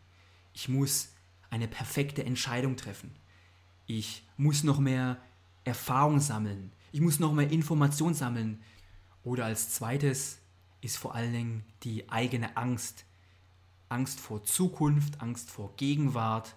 Ich 0.54 0.67
muss 0.67 1.13
eine 1.50 1.67
perfekte 1.67 2.24
Entscheidung 2.24 2.76
treffen. 2.76 3.12
Ich 3.86 4.28
muss 4.38 4.63
noch 4.63 4.80
mehr 4.80 5.17
Erfahrung 5.63 6.19
sammeln. 6.19 6.71
Ich 6.91 7.02
muss 7.02 7.19
noch 7.19 7.34
mehr 7.34 7.50
Information 7.52 8.13
sammeln. 8.13 8.62
Oder 9.24 9.45
als 9.45 9.69
zweites 9.69 10.39
ist 10.82 10.97
vor 10.97 11.15
allen 11.15 11.34
Dingen 11.34 11.63
die 11.84 12.10
eigene 12.10 12.58
Angst. 12.58 13.06
Angst 13.88 14.19
vor 14.19 14.43
Zukunft, 14.43 15.21
Angst 15.21 15.50
vor 15.52 15.76
Gegenwart 15.78 16.56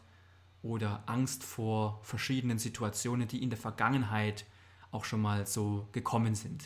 oder 0.63 1.03
Angst 1.07 1.45
vor 1.45 2.01
verschiedenen 2.03 2.59
Situationen, 2.59 3.29
die 3.29 3.43
in 3.43 3.51
der 3.51 3.59
Vergangenheit 3.59 4.47
auch 4.91 5.05
schon 5.05 5.21
mal 5.21 5.47
so 5.47 5.89
gekommen 5.93 6.35
sind. 6.35 6.65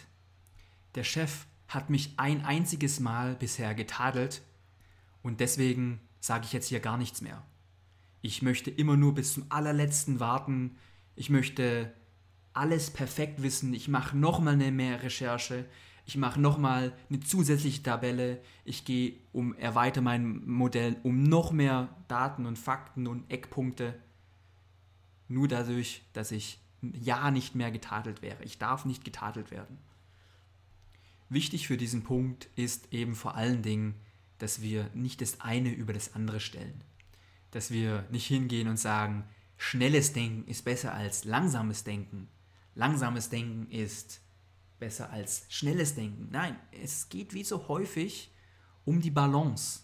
Der 0.95 1.05
Chef 1.05 1.47
hat 1.69 1.91
mich 1.91 2.15
ein 2.17 2.45
einziges 2.45 3.01
Mal 3.01 3.35
bisher 3.35 3.75
getadelt 3.75 4.43
und 5.23 5.41
deswegen 5.41 6.01
sage 6.21 6.45
ich 6.47 6.53
jetzt 6.53 6.69
hier 6.69 6.81
gar 6.81 6.97
nichts 6.97 7.21
mehr. 7.21 7.45
Ich 8.21 8.43
möchte 8.43 8.71
immer 8.71 8.97
nur 8.97 9.15
bis 9.15 9.35
zum 9.35 9.47
allerletzten 9.49 10.19
warten. 10.19 10.77
Ich 11.15 11.31
möchte 11.31 11.93
alles 12.53 12.91
perfekt 12.91 13.43
wissen. 13.43 13.75
Ich 13.75 13.89
mache 13.89 14.17
nochmal 14.17 14.55
eine 14.55 14.73
mehr 14.73 15.03
Recherche 15.03 15.67
ich 16.09 16.17
mache 16.17 16.41
nochmal 16.41 16.95
eine 17.11 17.21
zusätzliche 17.21 17.83
Tabelle, 17.83 18.41
ich 18.65 18.87
gehe 18.87 19.17
um, 19.33 19.55
erweitere 19.57 20.03
mein 20.03 20.43
Modell 20.47 20.97
um 21.03 21.23
noch 21.23 21.53
mehr 21.53 21.95
Daten 22.09 22.47
und 22.47 22.59
Fakten 22.59 23.07
und 23.07 23.31
Eckpunkte, 23.31 23.95
nur 25.29 25.49
dadurch, 25.49 26.01
dass 26.15 26.33
ich 26.33 26.63
ja 26.81 27.31
nicht 27.31 27.55
mehr 27.55 27.71
getadelt 27.71 28.23
wäre. 28.23 28.43
Ich 28.43 28.57
darf 28.57 28.87
nicht 28.87 29.05
getadelt 29.05 29.51
werden. 29.51 29.77
Wichtig 31.29 31.67
für 31.67 31.77
diesen 31.77 32.03
Punkt 32.05 32.49
ist 32.57 32.93
eben 32.93 33.15
vor 33.15 33.35
allen 33.35 33.63
Dingen, 33.63 33.95
dass 34.39 34.63
wir 34.63 34.91
nicht 34.95 35.21
das 35.21 35.41
eine 35.41 35.71
über 35.71 35.93
das 35.93 36.15
andere 36.15 36.41
stellen. 36.41 36.83
Dass 37.51 37.71
wir 37.71 38.07
nicht 38.11 38.27
hingehen 38.27 38.69
und 38.69 38.79
sagen, 38.79 39.25
schnelles 39.57 40.13
Denken 40.13 40.49
ist 40.49 40.65
besser 40.65 40.95
als 40.95 41.25
langsames 41.25 41.85
Denken. 41.85 42.29
Langsames 42.75 43.29
Denken 43.29 43.71
ist 43.71 44.21
besser 44.79 45.11
als 45.11 45.45
schnelles 45.49 45.95
Denken. 45.95 46.29
Nein, 46.31 46.57
es 46.83 47.09
geht 47.09 47.35
wie 47.35 47.45
so 47.45 47.69
häufig 47.69 48.33
um 48.85 49.01
die 49.01 49.11
Balance. 49.11 49.81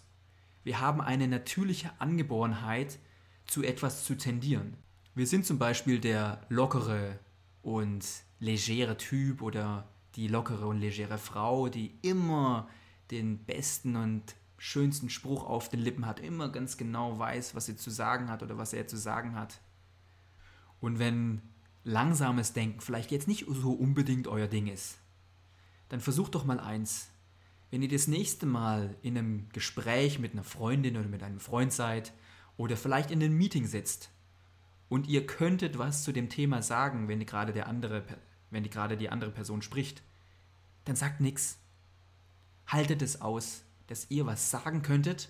Wir 0.63 0.79
haben 0.79 1.01
eine 1.01 1.27
natürliche 1.27 1.91
Angeborenheit, 1.99 2.97
zu 3.45 3.63
etwas 3.63 4.03
zu 4.03 4.15
tendieren. 4.15 4.75
Wir 5.13 5.27
sind 5.27 5.45
zum 5.45 5.59
Beispiel 5.59 5.99
der 5.99 6.41
lockere 6.49 7.19
und 7.61 8.03
legere 8.39 8.97
Typ 8.97 9.41
oder 9.41 9.87
die 10.15 10.27
lockere 10.27 10.67
und 10.67 10.79
legere 10.79 11.17
Frau, 11.17 11.69
die 11.69 11.97
immer 12.01 12.69
den 13.11 13.39
besten 13.45 13.95
und 13.95 14.35
schönsten 14.57 15.09
Spruch 15.09 15.43
auf 15.43 15.69
den 15.69 15.79
Lippen 15.79 16.05
hat, 16.05 16.19
immer 16.19 16.49
ganz 16.49 16.77
genau 16.77 17.19
weiß, 17.19 17.55
was 17.55 17.65
sie 17.65 17.75
zu 17.75 17.89
sagen 17.89 18.29
hat 18.29 18.41
oder 18.41 18.57
was 18.57 18.73
er 18.73 18.87
zu 18.87 18.97
sagen 18.97 19.35
hat. 19.35 19.59
Und 20.79 20.99
wenn 20.99 21.41
langsames 21.83 22.53
Denken 22.53 22.81
vielleicht 22.81 23.11
jetzt 23.11 23.27
nicht 23.27 23.45
so 23.47 23.71
unbedingt 23.71 24.27
euer 24.27 24.47
Ding 24.47 24.67
ist, 24.67 24.97
dann 25.89 25.99
versucht 25.99 26.35
doch 26.35 26.45
mal 26.45 26.59
eins. 26.59 27.09
Wenn 27.69 27.81
ihr 27.81 27.89
das 27.89 28.07
nächste 28.07 28.45
Mal 28.45 28.95
in 29.01 29.17
einem 29.17 29.49
Gespräch 29.49 30.19
mit 30.19 30.33
einer 30.33 30.43
Freundin 30.43 30.97
oder 30.97 31.07
mit 31.07 31.23
einem 31.23 31.39
Freund 31.39 31.73
seid 31.73 32.13
oder 32.57 32.77
vielleicht 32.77 33.11
in 33.11 33.21
einem 33.21 33.37
Meeting 33.37 33.65
sitzt 33.65 34.09
und 34.87 35.07
ihr 35.07 35.27
könntet 35.27 35.77
was 35.77 36.03
zu 36.03 36.11
dem 36.11 36.29
Thema 36.29 36.61
sagen, 36.61 37.07
wenn 37.07 37.25
gerade 37.25 37.53
der 37.53 37.67
andere, 37.67 38.03
wenn 38.55 38.63
die 38.63 38.69
gerade 38.69 38.95
die 38.95 39.09
andere 39.09 39.31
Person 39.31 39.61
spricht, 39.61 40.01
dann 40.85 40.95
sagt 40.95 41.19
nichts. 41.19 41.59
Haltet 42.65 43.01
es 43.01 43.19
aus, 43.19 43.63
dass 43.87 44.09
ihr 44.09 44.25
was 44.25 44.49
sagen 44.49 44.81
könntet, 44.81 45.29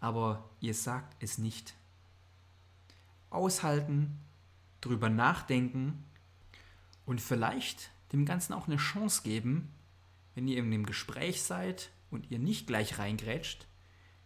aber 0.00 0.48
ihr 0.58 0.72
sagt 0.72 1.22
es 1.22 1.36
nicht. 1.36 1.74
Aushalten, 3.28 4.18
drüber 4.80 5.10
nachdenken 5.10 6.02
und 7.04 7.20
vielleicht 7.20 7.90
dem 8.10 8.24
Ganzen 8.24 8.54
auch 8.54 8.66
eine 8.66 8.78
Chance 8.78 9.20
geben, 9.22 9.74
wenn 10.34 10.48
ihr 10.48 10.56
in 10.56 10.64
einem 10.64 10.86
Gespräch 10.86 11.42
seid 11.42 11.90
und 12.10 12.30
ihr 12.30 12.38
nicht 12.38 12.66
gleich 12.66 12.98
reingrätscht, 12.98 13.66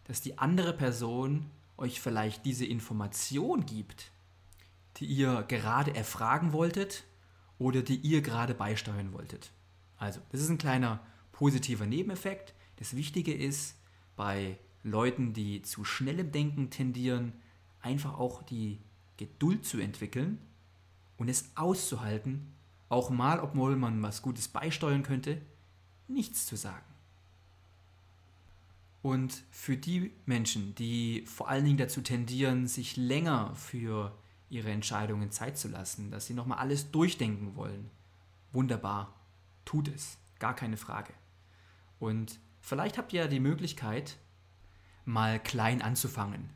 dass 0.04 0.22
die 0.22 0.38
andere 0.38 0.72
Person 0.72 1.50
euch 1.76 2.00
vielleicht 2.00 2.46
diese 2.46 2.64
Information 2.64 3.66
gibt, 3.66 4.12
die 4.98 5.06
ihr 5.06 5.42
gerade 5.48 5.96
erfragen 5.96 6.52
wolltet 6.52 7.02
oder 7.58 7.82
die 7.82 7.96
ihr 7.96 8.22
gerade 8.22 8.54
beisteuern 8.54 9.12
wolltet. 9.12 9.52
Also, 9.96 10.20
das 10.30 10.40
ist 10.40 10.50
ein 10.50 10.58
kleiner 10.58 11.00
positiver 11.32 11.86
Nebeneffekt. 11.86 12.54
Das 12.76 12.96
Wichtige 12.96 13.32
ist, 13.32 13.76
bei 14.16 14.58
Leuten, 14.82 15.32
die 15.32 15.62
zu 15.62 15.84
schnellem 15.84 16.30
Denken 16.30 16.70
tendieren, 16.70 17.32
einfach 17.80 18.18
auch 18.18 18.42
die 18.42 18.80
Geduld 19.16 19.64
zu 19.64 19.78
entwickeln 19.78 20.38
und 21.16 21.28
es 21.28 21.50
auszuhalten, 21.54 22.52
auch 22.88 23.10
mal, 23.10 23.40
obwohl 23.40 23.76
man 23.76 24.02
was 24.02 24.22
Gutes 24.22 24.48
beisteuern 24.48 25.02
könnte, 25.02 25.40
nichts 26.08 26.46
zu 26.46 26.56
sagen. 26.56 26.84
Und 29.02 29.42
für 29.50 29.76
die 29.76 30.12
Menschen, 30.26 30.74
die 30.76 31.24
vor 31.26 31.48
allen 31.48 31.64
Dingen 31.64 31.76
dazu 31.76 32.00
tendieren, 32.00 32.66
sich 32.66 32.96
länger 32.96 33.54
für 33.54 34.16
ihre 34.48 34.70
Entscheidungen 34.70 35.30
Zeit 35.30 35.58
zu 35.58 35.68
lassen, 35.68 36.10
dass 36.10 36.26
sie 36.26 36.34
nochmal 36.34 36.58
alles 36.58 36.90
durchdenken 36.90 37.56
wollen, 37.56 37.90
wunderbar, 38.52 39.14
tut 39.64 39.88
es, 39.88 40.18
gar 40.38 40.54
keine 40.54 40.76
Frage. 40.76 41.12
Und 41.98 42.38
vielleicht 42.60 42.98
habt 42.98 43.12
ihr 43.12 43.22
ja 43.22 43.28
die 43.28 43.40
Möglichkeit, 43.40 44.16
mal 45.04 45.40
klein 45.40 45.82
anzufangen, 45.82 46.50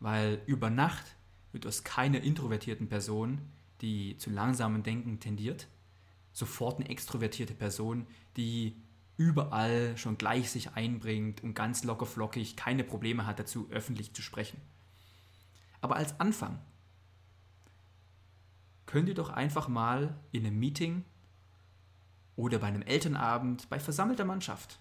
weil 0.00 0.42
über 0.46 0.70
Nacht 0.70 1.16
wird 1.52 1.66
aus 1.66 1.84
keiner 1.84 2.20
introvertierten 2.20 2.88
Person, 2.88 3.40
die 3.80 4.16
zu 4.18 4.30
langsamem 4.30 4.82
Denken 4.82 5.20
tendiert, 5.20 5.68
sofort 6.32 6.78
eine 6.78 6.88
extrovertierte 6.88 7.54
Person, 7.54 8.06
die 8.36 8.76
überall 9.16 9.96
schon 9.96 10.18
gleich 10.18 10.50
sich 10.50 10.72
einbringt 10.72 11.42
und 11.42 11.54
ganz 11.54 11.84
locker 11.84 12.04
flockig 12.04 12.56
keine 12.56 12.84
Probleme 12.84 13.26
hat 13.26 13.38
dazu, 13.38 13.68
öffentlich 13.70 14.12
zu 14.12 14.20
sprechen. 14.20 14.60
Aber 15.80 15.96
als 15.96 16.20
Anfang 16.20 16.58
könnt 18.86 19.08
ihr 19.08 19.14
doch 19.14 19.30
einfach 19.30 19.68
mal 19.68 20.18
in 20.32 20.46
einem 20.46 20.58
Meeting 20.58 21.04
oder 22.36 22.58
bei 22.58 22.68
einem 22.68 22.82
Elternabend 22.82 23.68
bei 23.68 23.80
versammelter 23.80 24.24
Mannschaft 24.24 24.80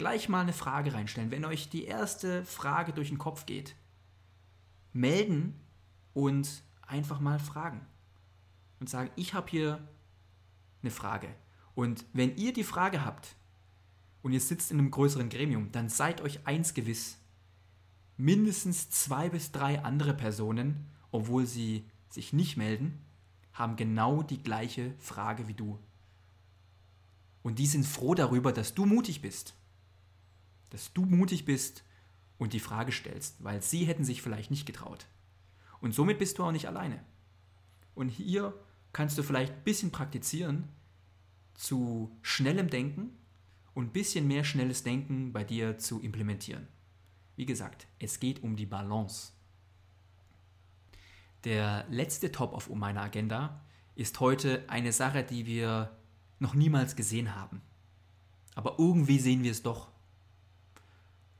gleich 0.00 0.30
mal 0.30 0.40
eine 0.40 0.54
Frage 0.54 0.94
reinstellen. 0.94 1.30
Wenn 1.30 1.44
euch 1.44 1.68
die 1.68 1.84
erste 1.84 2.42
Frage 2.46 2.94
durch 2.94 3.08
den 3.08 3.18
Kopf 3.18 3.44
geht, 3.44 3.76
melden 4.94 5.60
und 6.14 6.62
einfach 6.80 7.20
mal 7.20 7.38
fragen. 7.38 7.82
Und 8.80 8.88
sagen, 8.88 9.10
ich 9.14 9.34
habe 9.34 9.50
hier 9.50 9.86
eine 10.80 10.90
Frage. 10.90 11.28
Und 11.74 12.06
wenn 12.14 12.34
ihr 12.36 12.54
die 12.54 12.64
Frage 12.64 13.04
habt 13.04 13.36
und 14.22 14.32
ihr 14.32 14.40
sitzt 14.40 14.70
in 14.70 14.78
einem 14.78 14.90
größeren 14.90 15.28
Gremium, 15.28 15.70
dann 15.70 15.90
seid 15.90 16.22
euch 16.22 16.46
eins 16.46 16.72
gewiss. 16.72 17.18
Mindestens 18.16 18.88
zwei 18.88 19.28
bis 19.28 19.52
drei 19.52 19.84
andere 19.84 20.14
Personen, 20.14 20.86
obwohl 21.10 21.44
sie 21.44 21.84
sich 22.10 22.32
nicht 22.32 22.56
melden, 22.56 23.00
haben 23.52 23.76
genau 23.76 24.22
die 24.22 24.42
gleiche 24.42 24.94
Frage 24.98 25.48
wie 25.48 25.54
du. 25.54 25.78
Und 27.42 27.58
die 27.58 27.66
sind 27.66 27.86
froh 27.86 28.14
darüber, 28.14 28.52
dass 28.52 28.74
du 28.74 28.86
mutig 28.86 29.22
bist. 29.22 29.54
Dass 30.70 30.92
du 30.92 31.04
mutig 31.04 31.44
bist 31.44 31.84
und 32.38 32.52
die 32.52 32.60
Frage 32.60 32.92
stellst, 32.92 33.42
weil 33.42 33.62
sie 33.62 33.84
hätten 33.84 34.04
sich 34.04 34.22
vielleicht 34.22 34.50
nicht 34.50 34.66
getraut. 34.66 35.06
Und 35.80 35.94
somit 35.94 36.18
bist 36.18 36.38
du 36.38 36.44
auch 36.44 36.52
nicht 36.52 36.68
alleine. 36.68 37.02
Und 37.94 38.08
hier 38.08 38.54
kannst 38.92 39.18
du 39.18 39.22
vielleicht 39.22 39.52
ein 39.52 39.64
bisschen 39.64 39.90
praktizieren 39.90 40.68
zu 41.54 42.16
schnellem 42.22 42.70
Denken 42.70 43.10
und 43.74 43.86
ein 43.86 43.92
bisschen 43.92 44.26
mehr 44.26 44.44
schnelles 44.44 44.82
Denken 44.82 45.32
bei 45.32 45.44
dir 45.44 45.78
zu 45.78 46.00
implementieren. 46.00 46.66
Wie 47.36 47.46
gesagt, 47.46 47.86
es 47.98 48.20
geht 48.20 48.42
um 48.42 48.56
die 48.56 48.66
Balance. 48.66 49.32
Der 51.44 51.86
letzte 51.88 52.32
Top 52.32 52.52
auf 52.52 52.68
meiner 52.70 53.02
Agenda 53.02 53.60
ist 53.94 54.20
heute 54.20 54.64
eine 54.68 54.92
Sache, 54.92 55.22
die 55.22 55.46
wir 55.46 55.96
noch 56.38 56.54
niemals 56.54 56.96
gesehen 56.96 57.34
haben. 57.34 57.62
Aber 58.54 58.76
irgendwie 58.78 59.18
sehen 59.18 59.42
wir 59.42 59.50
es 59.50 59.62
doch. 59.62 59.88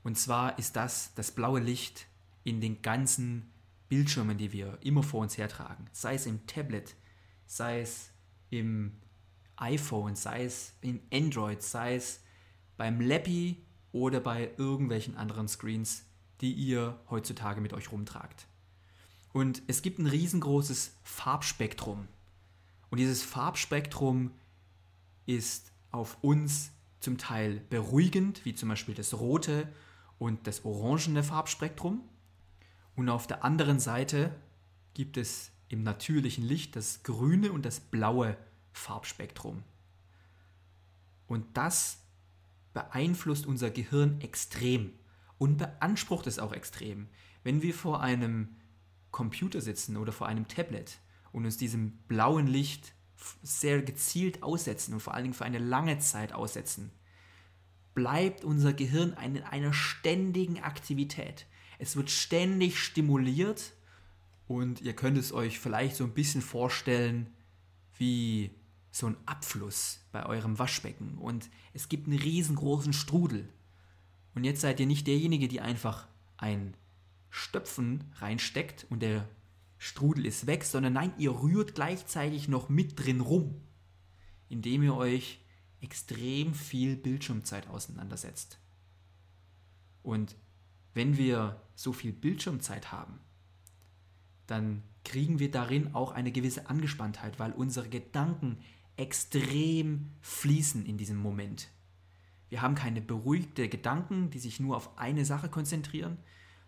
Und 0.02 0.16
zwar 0.16 0.58
ist 0.58 0.76
das 0.76 1.12
das 1.14 1.30
blaue 1.32 1.60
Licht 1.60 2.06
in 2.44 2.60
den 2.60 2.80
ganzen 2.80 3.50
Bildschirmen, 3.88 4.38
die 4.38 4.52
wir 4.52 4.78
immer 4.82 5.02
vor 5.02 5.20
uns 5.20 5.36
hertragen. 5.36 5.86
Sei 5.92 6.14
es 6.14 6.26
im 6.26 6.46
Tablet, 6.46 6.94
sei 7.46 7.80
es 7.80 8.10
im 8.48 8.92
iPhone, 9.56 10.14
sei 10.16 10.44
es 10.44 10.72
in 10.80 11.00
Android, 11.12 11.62
sei 11.62 11.96
es 11.96 12.22
beim 12.76 13.00
Lappy 13.00 13.62
oder 13.92 14.20
bei 14.20 14.50
irgendwelchen 14.56 15.16
anderen 15.16 15.48
Screens, 15.48 16.06
die 16.40 16.52
ihr 16.52 16.98
heutzutage 17.10 17.60
mit 17.60 17.74
euch 17.74 17.92
rumtragt. 17.92 18.46
Und 19.32 19.62
es 19.68 19.82
gibt 19.82 19.98
ein 19.98 20.06
riesengroßes 20.06 20.96
Farbspektrum. 21.02 22.08
Und 22.90 22.98
dieses 22.98 23.22
Farbspektrum 23.22 24.32
ist 25.26 25.72
auf 25.92 26.18
uns 26.22 26.72
zum 26.98 27.18
Teil 27.18 27.62
beruhigend, 27.70 28.44
wie 28.44 28.54
zum 28.54 28.68
Beispiel 28.68 28.94
das 28.94 29.14
rote 29.14 29.68
und 30.18 30.46
das 30.46 30.64
orangene 30.64 31.22
Farbspektrum. 31.22 32.02
Und 32.96 33.08
auf 33.08 33.26
der 33.26 33.44
anderen 33.44 33.80
Seite 33.80 34.34
gibt 34.94 35.16
es 35.16 35.52
im 35.68 35.82
natürlichen 35.84 36.44
Licht 36.44 36.74
das 36.76 37.02
grüne 37.04 37.52
und 37.52 37.64
das 37.64 37.80
blaue 37.80 38.36
Farbspektrum. 38.72 39.62
Und 41.26 41.46
das 41.56 41.98
beeinflusst 42.74 43.46
unser 43.46 43.70
Gehirn 43.70 44.20
extrem 44.20 44.92
und 45.38 45.58
beansprucht 45.58 46.26
es 46.26 46.38
auch 46.38 46.52
extrem. 46.52 47.08
Wenn 47.44 47.62
wir 47.62 47.72
vor 47.72 48.00
einem 48.00 48.56
Computer 49.10 49.60
sitzen 49.60 49.96
oder 49.96 50.12
vor 50.12 50.26
einem 50.26 50.48
Tablet 50.48 50.98
und 51.32 51.44
uns 51.44 51.56
diesem 51.56 51.92
blauen 52.08 52.46
Licht 52.46 52.94
sehr 53.42 53.82
gezielt 53.82 54.42
aussetzen 54.42 54.94
und 54.94 55.00
vor 55.00 55.14
allen 55.14 55.24
Dingen 55.24 55.34
für 55.34 55.44
eine 55.44 55.58
lange 55.58 55.98
Zeit 55.98 56.32
aussetzen, 56.32 56.90
bleibt 57.94 58.44
unser 58.44 58.72
Gehirn 58.72 59.16
in 59.22 59.42
einer 59.42 59.72
ständigen 59.72 60.60
Aktivität. 60.60 61.46
Es 61.78 61.96
wird 61.96 62.10
ständig 62.10 62.78
stimuliert 62.78 63.72
und 64.46 64.80
ihr 64.80 64.94
könnt 64.94 65.18
es 65.18 65.32
euch 65.32 65.58
vielleicht 65.58 65.96
so 65.96 66.04
ein 66.04 66.14
bisschen 66.14 66.42
vorstellen 66.42 67.32
wie 67.96 68.50
so 68.90 69.06
ein 69.06 69.16
Abfluss 69.26 70.00
bei 70.12 70.26
eurem 70.26 70.58
Waschbecken 70.58 71.18
und 71.18 71.48
es 71.74 71.88
gibt 71.88 72.06
einen 72.06 72.18
riesengroßen 72.18 72.92
Strudel. 72.92 73.48
Und 74.34 74.44
jetzt 74.44 74.60
seid 74.60 74.80
ihr 74.80 74.86
nicht 74.86 75.06
derjenige, 75.06 75.48
die 75.48 75.60
einfach 75.60 76.06
ein 76.36 76.74
Stöpfen 77.30 78.04
reinsteckt 78.16 78.86
und 78.90 79.00
der 79.00 79.28
Strudel 79.78 80.26
ist 80.26 80.46
weg, 80.46 80.64
sondern 80.64 80.92
nein, 80.92 81.12
ihr 81.16 81.30
rührt 81.30 81.74
gleichzeitig 81.74 82.48
noch 82.48 82.68
mit 82.68 82.98
drin 82.98 83.20
rum, 83.20 83.62
indem 84.48 84.82
ihr 84.82 84.94
euch 84.94 85.40
extrem 85.80 86.54
viel 86.54 86.96
Bildschirmzeit 86.96 87.68
auseinandersetzt. 87.68 88.58
Und 90.02 90.36
wenn 90.92 91.16
wir 91.16 91.62
so 91.74 91.92
viel 91.92 92.12
Bildschirmzeit 92.12 92.92
haben, 92.92 93.20
dann 94.46 94.82
kriegen 95.04 95.38
wir 95.38 95.50
darin 95.50 95.94
auch 95.94 96.12
eine 96.12 96.32
gewisse 96.32 96.68
Angespanntheit, 96.68 97.38
weil 97.38 97.52
unsere 97.52 97.88
Gedanken 97.88 98.58
extrem 98.96 100.10
fließen 100.20 100.84
in 100.84 100.98
diesem 100.98 101.16
Moment. 101.16 101.68
Wir 102.50 102.60
haben 102.60 102.74
keine 102.74 103.00
beruhigte 103.00 103.68
Gedanken, 103.68 104.30
die 104.30 104.40
sich 104.40 104.60
nur 104.60 104.76
auf 104.76 104.98
eine 104.98 105.24
Sache 105.24 105.48
konzentrieren, 105.48 106.18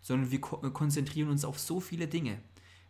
sondern 0.03 0.29
wir 0.29 0.39
konzentrieren 0.39 1.29
uns 1.29 1.43
auf 1.43 1.59
so 1.59 1.79
viele 1.79 2.07
Dinge. 2.07 2.37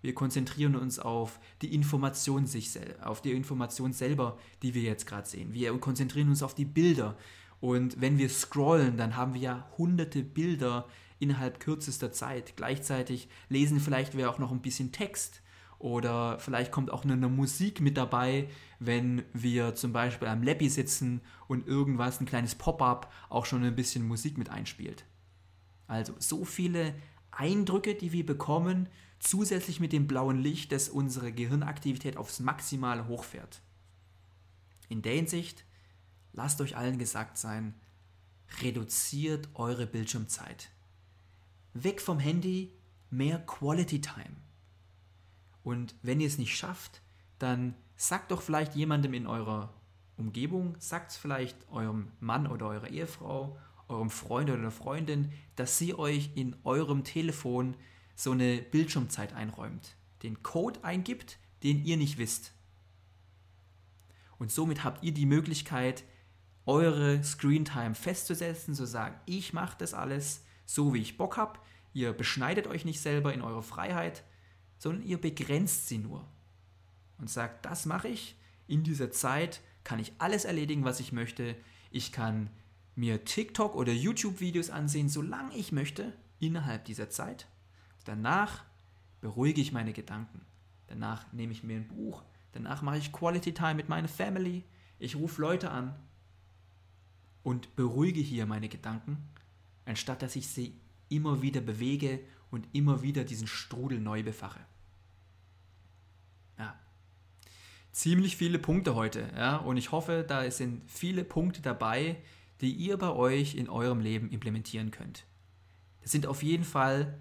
Wir 0.01 0.14
konzentrieren 0.14 0.76
uns 0.76 0.99
auf 0.99 1.39
die 1.61 1.74
Information 1.74 2.45
sich 2.45 2.78
auf 3.01 3.22
die 3.22 3.32
Information 3.32 3.93
selber, 3.93 4.38
die 4.61 4.74
wir 4.74 4.82
jetzt 4.82 5.07
gerade 5.07 5.30
sehen. 5.30 5.53
Wir 5.53 5.72
konzentrieren 5.78 6.28
uns 6.28 6.43
auf 6.43 6.53
die 6.53 6.66
Bilder. 6.66 7.18
Und 7.61 8.01
wenn 8.01 8.18
wir 8.18 8.28
scrollen, 8.28 8.97
dann 8.97 9.16
haben 9.16 9.34
wir 9.34 9.39
ja 9.39 9.72
hunderte 9.78 10.22
Bilder 10.22 10.89
innerhalb 11.20 11.61
kürzester 11.61 12.11
Zeit. 12.11 12.57
Gleichzeitig 12.57 13.30
lesen 13.47 13.80
vielleicht 13.80 14.18
wir 14.18 14.30
auch 14.30 14.39
noch 14.39 14.51
ein 14.51 14.61
bisschen 14.61 14.91
Text 14.91 15.41
oder 15.80 16.39
vielleicht 16.39 16.72
kommt 16.72 16.91
auch 16.91 17.05
eine, 17.05 17.30
Musik 17.30 17.80
mit 17.80 17.97
dabei, 17.97 18.49
wenn 18.80 19.24
wir 19.34 19.76
zum 19.76 19.93
Beispiel 19.93 20.28
am 20.28 20.43
Leppi 20.43 20.70
sitzen 20.70 21.22
und 21.47 21.68
irgendwas, 21.68 22.20
ein 22.20 22.26
kleines 22.26 22.55
Pop-up, 22.55 23.11
auch 23.30 23.45
schon 23.45 23.64
ein 23.64 23.76
bisschen 23.76 24.07
Musik 24.07 24.38
mit 24.38 24.49
einspielt. 24.49 25.05
Also 25.88 26.16
so 26.20 26.46
viele 26.46 26.96
Eindrücke, 27.32 27.96
die 27.96 28.12
wir 28.12 28.26
bekommen, 28.26 28.88
zusätzlich 29.20 29.80
mit 29.80 29.94
dem 29.94 30.08
blauen 30.08 30.40
Licht, 30.40 30.72
das 30.72 30.90
unsere 30.90 31.32
Gehirnaktivität 31.32 32.18
aufs 32.18 32.40
Maximale 32.40 33.08
hochfährt. 33.08 33.62
In 34.90 35.02
der 35.02 35.14
Hinsicht, 35.14 35.66
lasst 36.34 36.62
euch 36.62 36.76
allen 36.76 37.00
gesagt 37.00 37.38
sein, 37.38 37.74
reduziert 38.62 39.50
eure 39.54 39.88
Bildschirmzeit. 39.88 40.70
Weg 41.74 42.02
vom 42.02 42.20
Handy, 42.20 42.72
mehr 43.10 43.40
Quality 43.40 44.02
Time. 44.02 44.36
Und 45.64 45.96
wenn 46.02 46.20
ihr 46.20 46.28
es 46.28 46.38
nicht 46.38 46.56
schafft, 46.56 47.02
dann 47.40 47.76
sagt 47.96 48.32
doch 48.32 48.42
vielleicht 48.42 48.76
jemandem 48.76 49.14
in 49.14 49.28
eurer 49.28 49.74
Umgebung, 50.18 50.76
sagt 50.80 51.12
es 51.12 51.18
vielleicht 51.18 51.58
eurem 51.72 52.12
Mann 52.20 52.48
oder 52.48 52.68
eurer 52.68 52.90
Ehefrau, 52.90 53.58
eurem 53.88 54.10
Freund 54.10 54.50
oder 54.50 54.72
Freundin, 54.72 55.32
dass 55.56 55.78
sie 55.78 55.94
euch 55.94 56.32
in 56.36 56.56
eurem 56.64 57.04
Telefon 57.04 57.76
so 58.16 58.32
eine 58.32 58.58
Bildschirmzeit 58.62 59.34
einräumt, 59.34 59.96
den 60.24 60.44
Code 60.44 60.84
eingibt, 60.84 61.38
den 61.64 61.84
ihr 61.86 61.98
nicht 61.98 62.18
wisst. 62.18 62.54
Und 64.38 64.52
somit 64.52 64.84
habt 64.84 65.04
ihr 65.04 65.14
die 65.14 65.26
Möglichkeit, 65.26 66.04
eure 66.66 67.24
Screentime 67.24 67.96
festzusetzen, 67.96 68.74
zu 68.74 68.86
sagen, 68.86 69.20
ich 69.26 69.54
mache 69.54 69.78
das 69.78 69.94
alles 69.94 70.44
so, 70.66 70.94
wie 70.94 71.02
ich 71.02 71.18
Bock 71.18 71.38
habe. 71.38 71.60
Ihr 71.94 72.14
beschneidet 72.14 72.68
euch 72.68 72.86
nicht 72.86 73.02
selber 73.02 73.34
in 73.34 73.42
eure 73.42 73.64
Freiheit, 73.64 74.24
sondern 74.78 75.06
ihr 75.06 75.20
begrenzt 75.20 75.88
sie 75.88 75.98
nur 75.98 76.28
und 77.18 77.30
sagt, 77.30 77.66
das 77.66 77.86
mache 77.86 78.08
ich. 78.08 78.36
In 78.68 78.84
dieser 78.84 79.12
Zeit 79.12 79.62
kann 79.84 80.00
ich 80.00 80.14
alles 80.18 80.46
erledigen, 80.46 80.86
was 80.86 81.00
ich 81.00 81.12
möchte. 81.12 81.56
Ich 81.92 82.12
kann 82.12 82.50
mir 82.96 83.26
TikTok 83.26 83.76
oder 83.76 83.91
YouTube-Videos 83.91 84.70
ansehen, 84.70 85.10
solange 85.10 85.56
ich 85.56 85.72
möchte, 85.72 86.14
innerhalb 86.39 86.86
dieser 86.86 87.10
Zeit. 87.10 87.48
Danach 88.06 88.64
beruhige 89.22 89.62
ich 89.62 89.72
meine 89.72 89.94
Gedanken. 89.94 90.41
Danach 90.88 91.32
nehme 91.32 91.54
ich 91.54 91.64
mir 91.64 91.78
ein 91.78 91.88
Buch. 91.88 92.24
Danach 92.52 92.82
mache 92.82 92.98
ich 92.98 93.12
Quality 93.12 93.54
Time 93.54 93.76
mit 93.76 93.89
meiner 93.89 94.08
Family. 94.08 94.64
Ich 95.00 95.16
rufe 95.16 95.41
Leute 95.41 95.72
an 95.72 95.96
und 97.41 97.76
beruhige 97.76 98.22
hier 98.22 98.46
meine 98.46 98.70
Gedanken, 98.70 99.18
anstatt 99.86 100.22
dass 100.22 100.36
ich 100.36 100.48
sie 100.48 100.80
immer 101.10 101.41
wieder 101.41 101.62
bewege 101.62 102.20
und 102.52 102.68
immer 102.74 103.02
wieder 103.02 103.24
diesen 103.24 103.48
Strudel 103.48 104.00
neu 104.00 104.24
befache. 104.24 104.60
Ja. 106.58 106.80
Ziemlich 107.91 108.38
viele 108.38 108.60
Punkte 108.60 108.96
heute, 108.96 109.30
ja, 109.36 109.58
und 109.58 109.78
ich 109.78 109.91
hoffe, 109.91 110.26
da 110.28 110.50
sind 110.52 110.89
viele 110.89 111.24
Punkte 111.24 111.62
dabei, 111.62 112.18
die 112.64 112.72
ihr 112.72 112.95
bei 112.97 113.09
euch 113.09 113.55
in 113.55 113.68
eurem 113.70 113.99
Leben 113.99 114.30
implementieren 114.30 114.89
könnt. 114.89 115.26
Das 116.01 116.14
sind 116.14 116.26
auf 116.26 116.41
jeden 116.43 116.64
Fall 116.64 117.20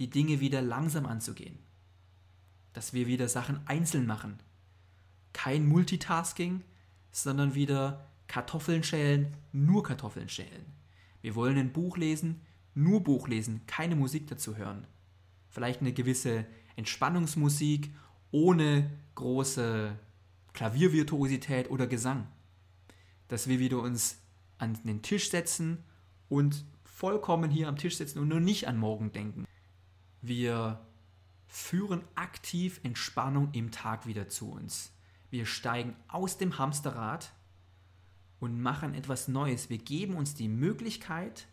die 0.00 0.10
Dinge 0.10 0.40
wieder 0.40 0.60
langsam 0.62 1.06
anzugehen. 1.06 1.60
Dass 2.72 2.92
wir 2.92 3.06
wieder 3.06 3.28
Sachen 3.28 3.60
einzeln 3.66 4.04
machen. 4.04 4.42
Kein 5.32 5.66
Multitasking, 5.68 6.64
sondern 7.12 7.54
wieder 7.54 8.08
Kartoffeln 8.26 8.82
schälen, 8.82 9.36
nur 9.52 9.84
Kartoffeln 9.84 10.28
schälen. 10.28 10.66
Wir 11.22 11.36
wollen 11.36 11.56
ein 11.56 11.72
Buch 11.72 11.96
lesen, 11.96 12.40
nur 12.74 13.04
Buch 13.04 13.28
lesen, 13.28 13.60
keine 13.68 13.94
Musik 13.94 14.26
dazu 14.26 14.56
hören. 14.56 14.88
Vielleicht 15.50 15.82
eine 15.82 15.92
gewisse 15.92 16.46
Entspannungsmusik 16.74 17.90
ohne 18.32 18.90
große 19.14 19.96
Klaviervirtuosität 20.52 21.70
oder 21.70 21.86
Gesang. 21.86 22.26
Dass 23.28 23.46
wir 23.46 23.60
wieder 23.60 23.80
uns 23.80 24.16
an 24.60 24.78
den 24.84 25.02
Tisch 25.02 25.30
setzen 25.30 25.84
und 26.28 26.64
vollkommen 26.84 27.50
hier 27.50 27.68
am 27.68 27.76
Tisch 27.76 27.96
sitzen 27.96 28.18
und 28.18 28.28
nur 28.28 28.40
nicht 28.40 28.68
an 28.68 28.76
morgen 28.76 29.12
denken. 29.12 29.46
Wir 30.22 30.80
führen 31.46 32.02
aktiv 32.14 32.80
Entspannung 32.82 33.50
im 33.52 33.70
Tag 33.70 34.06
wieder 34.06 34.28
zu 34.28 34.52
uns. 34.52 34.92
Wir 35.30 35.46
steigen 35.46 35.96
aus 36.08 36.38
dem 36.38 36.58
Hamsterrad 36.58 37.32
und 38.38 38.60
machen 38.60 38.94
etwas 38.94 39.28
Neues. 39.28 39.70
Wir 39.70 39.78
geben 39.78 40.14
uns 40.14 40.34
die 40.34 40.48
Möglichkeit, 40.48 41.46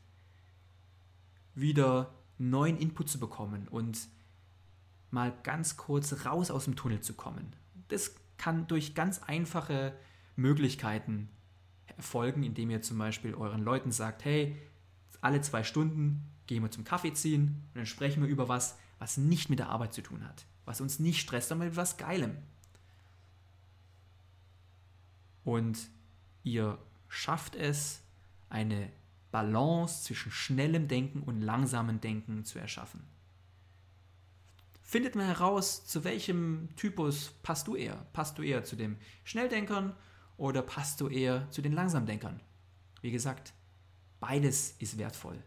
wieder 1.56 2.14
neuen 2.38 2.78
Input 2.78 3.10
zu 3.10 3.20
bekommen 3.20 3.68
und 3.68 4.10
mal 5.10 5.34
ganz 5.44 5.78
kurz 5.78 6.26
raus 6.26 6.52
aus 6.52 6.66
dem 6.66 6.76
Tunnel 6.76 7.02
zu 7.02 7.14
kommen. 7.14 7.56
Das 7.88 8.16
kann 8.38 8.68
durch 8.68 8.94
ganz 8.94 9.20
einfache 9.24 9.98
Möglichkeiten 10.36 11.30
erfolgen, 11.98 12.44
indem 12.44 12.70
ihr 12.70 12.82
zum 12.82 12.98
Beispiel 12.98 13.34
euren 13.34 13.64
Leuten 13.64 13.92
sagt, 13.92 14.24
hey, 14.26 14.56
alle 15.22 15.42
zwei 15.42 15.64
Stunden 15.64 16.24
gehen 16.46 16.64
wir 16.64 16.72
zum 16.72 16.84
Kaffee 16.84 17.14
ziehen 17.14 17.64
und 17.74 17.76
dann 17.76 17.86
sprechen 17.86 18.24
wir 18.24 18.30
über 18.30 18.48
was, 18.48 18.78
was 19.00 19.18
nicht 19.18 19.50
mit 19.50 19.60
der 19.60 19.70
Arbeit 19.70 19.94
zu 19.94 20.02
tun 20.02 20.24
hat, 20.24 20.46
was 20.66 20.80
uns 20.80 21.00
nicht 21.00 21.20
stresst, 21.20 21.50
sondern 21.50 21.70
mit 21.70 21.78
was 21.78 21.98
Geilem. 21.98 22.38
Und 25.44 25.90
ihr 26.44 26.78
schafft 27.10 27.56
es, 27.56 28.02
eine 28.50 28.90
Balance 29.32 30.04
zwischen 30.04 30.32
schnellem 30.32 30.88
Denken 30.88 31.22
und 31.22 31.42
langsamem 31.42 32.00
Denken 32.00 32.46
zu 32.46 32.60
erschaffen 32.60 33.02
findet 34.88 35.16
man 35.16 35.26
heraus, 35.26 35.86
zu 35.86 36.06
welchem 36.06 36.70
Typus 36.78 37.34
passt 37.44 37.68
du 37.68 37.76
eher. 37.76 37.98
Passt 38.14 38.38
du 38.38 38.42
eher 38.42 38.64
zu 38.64 38.78
den 38.78 38.96
Schnelldenkern 39.26 39.94
oder 40.38 40.62
passt 40.62 41.02
du 41.02 41.10
eher 41.10 41.50
zu 41.52 41.62
den 41.62 41.74
Langsamdenkern? 41.74 42.40
Wie 43.02 43.12
gesagt, 43.12 43.54
beides 44.20 44.76
ist 44.80 44.98
wertvoll. 44.98 45.44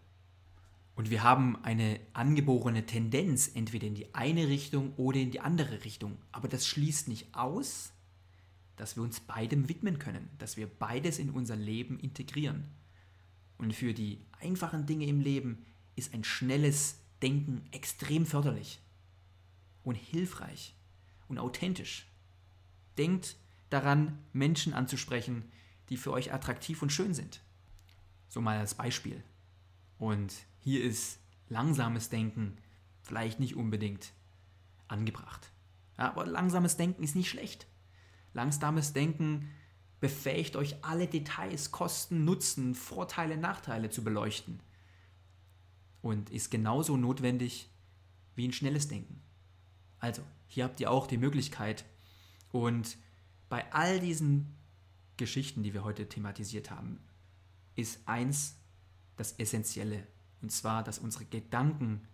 Und 0.97 1.11
wir 1.11 1.23
haben 1.23 1.57
eine 1.65 1.99
angeborene 2.13 2.85
Tendenz 2.85 3.51
entweder 3.55 3.87
in 3.87 3.95
die 3.95 4.15
eine 4.15 4.49
Richtung 4.49 4.93
oder 4.97 5.19
in 5.19 5.31
die 5.31 5.41
andere 5.41 5.85
Richtung. 5.85 6.19
Aber 6.31 6.49
das 6.49 6.67
schließt 6.67 7.09
nicht 7.09 7.35
aus, 7.35 7.93
dass 8.77 8.97
wir 8.97 9.03
uns 9.03 9.21
beidem 9.21 9.69
widmen 9.69 9.99
können, 9.99 10.29
dass 10.39 10.57
wir 10.57 10.67
beides 10.67 11.19
in 11.19 11.31
unser 11.31 11.57
Leben 11.57 11.99
integrieren. 11.99 12.65
Und 13.57 13.75
für 13.75 13.95
die 13.95 14.21
einfachen 14.41 14.87
Dinge 14.87 15.07
im 15.07 15.21
Leben 15.21 15.65
ist 15.97 16.13
ein 16.13 16.25
schnelles 16.25 16.99
Denken 17.23 17.63
extrem 17.73 18.27
förderlich 18.27 18.81
und 19.83 19.95
hilfreich 19.95 20.75
und 21.29 21.39
authentisch. 21.39 22.07
Denkt 22.97 23.37
daran, 23.71 24.19
Menschen 24.33 24.75
anzusprechen, 24.75 25.51
die 25.89 25.97
für 25.97 26.13
euch 26.13 26.33
attraktiv 26.33 26.83
und 26.83 26.93
schön 26.93 27.15
sind. 27.15 27.41
So 28.29 28.41
mal 28.41 28.59
als 28.59 28.75
Beispiel. 28.75 29.23
Und 29.99 30.33
hier 30.61 30.85
ist 30.85 31.19
langsames 31.49 32.09
Denken 32.09 32.57
vielleicht 33.03 33.41
nicht 33.41 33.57
unbedingt 33.57 34.13
angebracht. 34.89 35.51
Ja, 35.99 36.11
aber 36.11 36.27
langsames 36.27 36.77
Denken 36.77 37.03
ist 37.03 37.17
nicht 37.17 37.29
schlecht. 37.29 37.67
Langsames 38.33 38.93
Denken 38.93 39.51
befähigt 40.01 40.57
euch 40.57 40.83
alle 40.85 41.07
Details, 41.07 41.73
Kosten, 41.73 42.25
Nutzen, 42.25 42.75
Vorteile, 42.75 43.37
Nachteile 43.37 43.91
zu 43.91 44.03
beleuchten. 44.03 44.63
Und 46.01 46.31
ist 46.31 46.51
genauso 46.51 46.97
notwendig 46.97 47.69
wie 48.35 48.49
ein 48.49 48.53
schnelles 48.53 48.89
Denken. 48.89 49.21
Also, 49.99 50.23
hier 50.47 50.65
habt 50.65 50.81
ihr 50.81 50.91
auch 50.91 51.07
die 51.07 51.19
Möglichkeit. 51.19 51.85
Und 52.53 52.97
bei 53.51 53.71
all 53.75 54.01
diesen 54.01 54.57
Geschichten, 55.19 55.63
die 55.63 55.75
wir 55.75 55.85
heute 55.85 56.09
thematisiert 56.09 56.71
haben, 56.71 57.01
ist 57.75 58.01
eins 58.07 58.57
das 59.17 59.33
Essentielle. 59.33 60.07
Und 60.41 60.51
zwar, 60.51 60.83
dass 60.83 60.99
unsere 60.99 61.27
Gedanken 61.27 62.09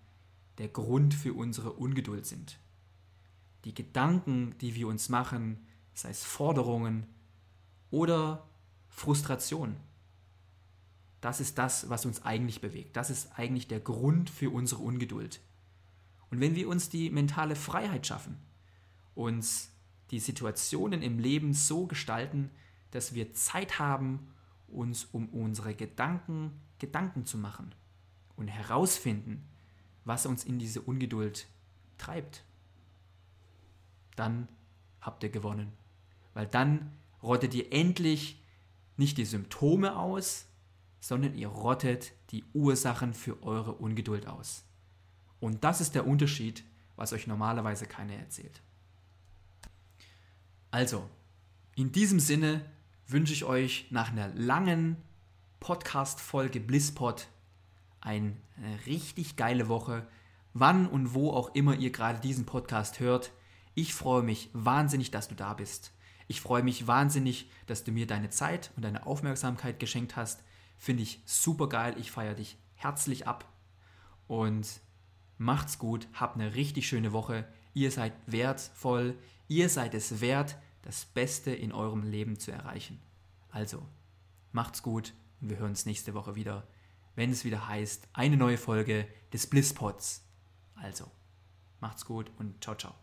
der 0.59 0.69
Grund 0.69 1.15
für 1.15 1.35
unsere 1.35 1.75
Ungeduld 1.75 2.27
sind. 2.27 2.59
Die 3.65 3.75
Gedanken, 3.75 4.57
die 4.61 4.75
wir 4.75 4.89
uns 4.89 5.09
machen, 5.09 5.65
sei 5.95 6.11
es 6.11 6.25
Forderungen 6.25 7.07
oder 7.91 8.49
Frustration, 8.89 9.77
das 11.21 11.41
ist 11.41 11.59
das, 11.59 11.89
was 11.91 12.07
uns 12.07 12.25
eigentlich 12.25 12.61
bewegt. 12.61 12.97
Das 12.97 13.11
ist 13.11 13.39
eigentlich 13.39 13.69
der 13.69 13.81
Grund 13.81 14.31
für 14.31 14.51
unsere 14.51 14.83
Ungeduld. 14.83 15.41
Und 16.31 16.41
wenn 16.41 16.55
wir 16.55 16.69
uns 16.69 16.89
die 16.89 17.11
mentale 17.11 17.57
Freiheit 17.57 18.07
schaffen, 18.07 18.39
uns 19.15 19.71
die 20.11 20.21
Situationen 20.21 21.03
im 21.03 21.19
Leben 21.19 21.53
so 21.53 21.87
gestalten, 21.87 22.51
dass 22.91 23.15
wir 23.15 23.33
Zeit 23.33 23.79
haben, 23.79 24.33
uns 24.69 25.05
um 25.05 25.29
unsere 25.29 25.75
Gedanken 25.75 26.53
Gedanken 26.79 27.25
zu 27.25 27.39
machen 27.39 27.75
und 28.37 28.49
herausfinden, 28.49 29.49
was 30.05 30.27
uns 30.27 30.45
in 30.45 30.59
diese 30.59 30.83
Ungeduld 30.83 31.47
treibt, 31.99 32.45
dann 34.15 34.49
habt 35.01 35.23
ihr 35.23 35.31
gewonnen. 35.31 35.73
Weil 36.35 36.47
dann 36.47 36.93
rottet 37.23 37.55
ihr 37.55 37.73
endlich 37.73 38.43
nicht 38.97 39.19
die 39.19 39.25
Symptome 39.25 39.97
aus, 39.97 40.47
sondern 41.01 41.35
ihr 41.35 41.49
rottet 41.49 42.13
die 42.31 42.45
Ursachen 42.53 43.15
für 43.15 43.43
eure 43.43 43.73
Ungeduld 43.73 44.27
aus. 44.27 44.65
Und 45.41 45.65
das 45.65 45.81
ist 45.81 45.95
der 45.95 46.07
Unterschied, 46.07 46.65
was 46.97 47.13
euch 47.13 47.27
normalerweise 47.27 47.87
keiner 47.87 48.15
erzählt. 48.15 48.63
Also, 50.77 51.09
in 51.75 51.91
diesem 51.91 52.21
Sinne 52.21 52.63
wünsche 53.07 53.33
ich 53.33 53.45
euch 53.45 53.87
nach 53.89 54.13
einer 54.13 54.29
langen 54.35 54.99
Podcast-Folge 55.59 56.61
Blisspot 56.61 57.29
eine 58.03 58.37
richtig 58.85 59.37
geile 59.37 59.69
Woche, 59.69 60.07
wann 60.53 60.87
und 60.87 61.15
wo 61.15 61.31
auch 61.31 61.55
immer 61.55 61.77
ihr 61.77 61.93
gerade 61.93 62.21
diesen 62.21 62.45
Podcast 62.45 63.01
hört. 63.01 63.33
Ich 63.75 63.95
freue 63.95 64.23
mich 64.23 64.51
wahnsinnig, 64.53 65.11
dass 65.11 65.29
du 65.29 65.35
da 65.35 65.55
bist. 65.55 65.95
Ich 66.29 66.43
freue 66.43 66.63
mich 66.63 66.87
wahnsinnig, 66.87 67.51
dass 67.67 67.83
du 67.83 67.91
mir 67.91 68.07
deine 68.07 68.29
Zeit 68.29 68.71
und 68.77 68.85
deine 68.85 69.07
Aufmerksamkeit 69.07 69.81
geschenkt 69.81 70.15
hast. 70.15 70.43
Finde 70.77 71.05
ich 71.05 71.23
super 71.25 71.71
geil. 71.71 71.95
Ich 71.99 72.11
feiere 72.11 72.35
dich 72.35 72.59
herzlich 72.75 73.27
ab. 73.27 73.51
Und 74.29 74.81
macht's 75.39 75.79
gut. 75.79 76.07
Habt 76.13 76.39
eine 76.39 76.55
richtig 76.55 76.87
schöne 76.87 77.15
Woche. 77.15 77.49
Ihr 77.73 77.91
seid 77.91 78.13
wertvoll. 78.27 79.17
Ihr 79.49 79.69
seid 79.69 79.95
es 79.95 80.21
wert, 80.21 80.57
das 80.87 81.05
Beste 81.05 81.51
in 81.51 81.73
eurem 81.73 82.05
Leben 82.05 82.39
zu 82.39 82.53
erreichen. 82.53 83.01
Also, 83.51 83.83
macht's 84.53 84.85
gut 84.85 85.15
und 85.41 85.51
wir 85.51 85.59
hören 85.59 85.71
uns 85.71 85.85
nächste 85.85 86.15
Woche 86.15 86.37
wieder, 86.37 86.69
wenn 87.17 87.33
es 87.33 87.45
wieder 87.45 87.67
heißt, 87.67 88.07
eine 88.13 88.37
neue 88.37 88.57
Folge 88.57 89.09
des 89.33 89.49
Blisspods. 89.49 90.23
Also, 90.77 91.11
macht's 91.81 92.05
gut 92.05 92.31
und 92.39 92.63
ciao, 92.63 92.77
ciao. 92.77 92.95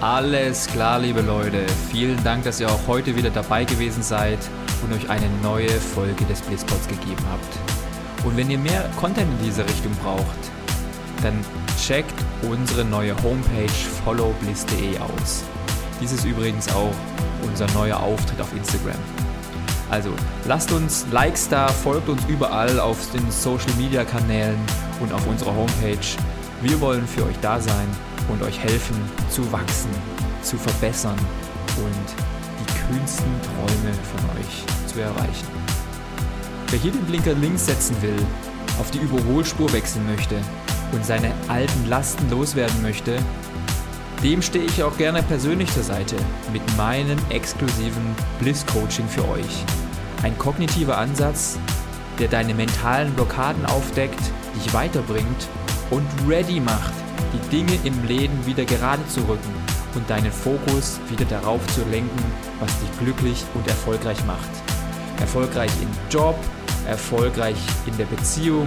Alles 0.00 0.68
klar, 0.68 1.00
liebe 1.00 1.22
Leute. 1.22 1.66
Vielen 1.90 2.22
Dank, 2.22 2.44
dass 2.44 2.60
ihr 2.60 2.70
auch 2.70 2.86
heute 2.86 3.16
wieder 3.16 3.30
dabei 3.30 3.64
gewesen 3.64 4.04
seid 4.04 4.38
und 4.84 4.92
euch 4.92 5.10
eine 5.10 5.28
neue 5.42 5.68
Folge 5.68 6.24
des 6.26 6.42
Blitzpods 6.42 6.86
gegeben 6.86 7.24
habt. 7.28 8.24
Und 8.24 8.36
wenn 8.36 8.50
ihr 8.50 8.58
mehr 8.58 8.88
Content 9.00 9.28
in 9.40 9.46
diese 9.46 9.64
Richtung 9.64 9.92
braucht, 9.96 10.55
dann 11.22 11.44
checkt 11.80 12.14
unsere 12.42 12.84
neue 12.84 13.14
Homepage 13.22 13.72
followbliss.de 14.04 14.98
aus. 14.98 15.44
Dies 16.00 16.12
ist 16.12 16.24
übrigens 16.24 16.68
auch 16.74 16.94
unser 17.42 17.66
neuer 17.72 17.98
Auftritt 17.98 18.40
auf 18.40 18.52
Instagram. 18.54 18.98
Also 19.90 20.10
lasst 20.46 20.72
uns 20.72 21.06
Likes 21.12 21.48
da, 21.48 21.68
folgt 21.68 22.08
uns 22.08 22.22
überall 22.28 22.80
auf 22.80 22.98
den 23.12 23.30
Social 23.30 23.72
Media 23.78 24.04
Kanälen 24.04 24.58
und 25.00 25.12
auf 25.12 25.26
unserer 25.26 25.54
Homepage. 25.54 26.06
Wir 26.62 26.80
wollen 26.80 27.06
für 27.06 27.24
euch 27.24 27.38
da 27.40 27.60
sein 27.60 27.88
und 28.28 28.42
euch 28.42 28.58
helfen 28.58 28.96
zu 29.30 29.50
wachsen, 29.52 29.90
zu 30.42 30.56
verbessern 30.56 31.18
und 31.76 32.14
die 32.60 32.94
kühnsten 32.94 33.30
Träume 33.42 33.94
von 33.94 34.40
euch 34.40 34.92
zu 34.92 35.00
erreichen. 35.00 35.46
Wer 36.70 36.80
hier 36.80 36.92
den 36.92 37.04
Blinker 37.04 37.34
links 37.34 37.66
setzen 37.66 37.96
will, 38.02 38.18
auf 38.80 38.90
die 38.90 38.98
Überholspur 38.98 39.72
wechseln 39.72 40.04
möchte 40.06 40.36
und 40.92 41.04
seine 41.04 41.32
alten 41.48 41.88
Lasten 41.88 42.30
loswerden 42.30 42.82
möchte, 42.82 43.18
dem 44.22 44.40
stehe 44.42 44.64
ich 44.64 44.82
auch 44.82 44.96
gerne 44.96 45.22
persönlich 45.22 45.70
zur 45.72 45.82
Seite 45.82 46.16
mit 46.52 46.62
meinem 46.76 47.18
exklusiven 47.28 48.14
Bliss-Coaching 48.40 49.08
für 49.08 49.28
euch. 49.28 49.64
Ein 50.22 50.36
kognitiver 50.38 50.96
Ansatz, 50.98 51.58
der 52.18 52.28
deine 52.28 52.54
mentalen 52.54 53.12
Blockaden 53.12 53.66
aufdeckt, 53.66 54.20
dich 54.54 54.72
weiterbringt 54.72 55.48
und 55.90 56.06
ready 56.26 56.60
macht, 56.60 56.92
die 57.32 57.48
Dinge 57.50 57.78
im 57.84 58.04
Leben 58.04 58.46
wieder 58.46 58.64
gerade 58.64 59.06
zu 59.08 59.20
rücken 59.20 59.54
und 59.94 60.08
deinen 60.08 60.32
Fokus 60.32 60.98
wieder 61.08 61.24
darauf 61.26 61.64
zu 61.74 61.82
lenken, 61.90 62.24
was 62.60 62.70
dich 62.80 62.98
glücklich 62.98 63.44
und 63.54 63.68
erfolgreich 63.68 64.24
macht. 64.26 64.50
Erfolgreich 65.20 65.70
im 65.82 65.88
Job, 66.10 66.36
erfolgreich 66.86 67.56
in 67.86 67.96
der 67.96 68.04
Beziehung 68.06 68.66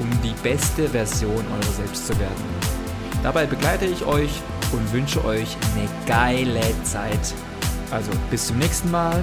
um 0.00 0.10
die 0.22 0.34
beste 0.42 0.88
Version 0.88 1.44
eurer 1.52 1.72
selbst 1.76 2.06
zu 2.06 2.18
werden. 2.18 2.44
Dabei 3.22 3.46
begleite 3.46 3.84
ich 3.84 4.04
euch 4.04 4.40
und 4.72 4.92
wünsche 4.92 5.24
euch 5.24 5.56
eine 5.74 5.88
geile 6.06 6.62
Zeit. 6.84 7.34
Also 7.90 8.10
bis 8.30 8.46
zum 8.46 8.58
nächsten 8.58 8.90
Mal, 8.90 9.22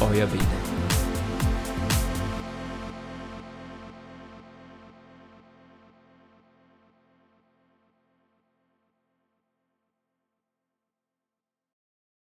euer 0.00 0.26
Bene. 0.26 0.57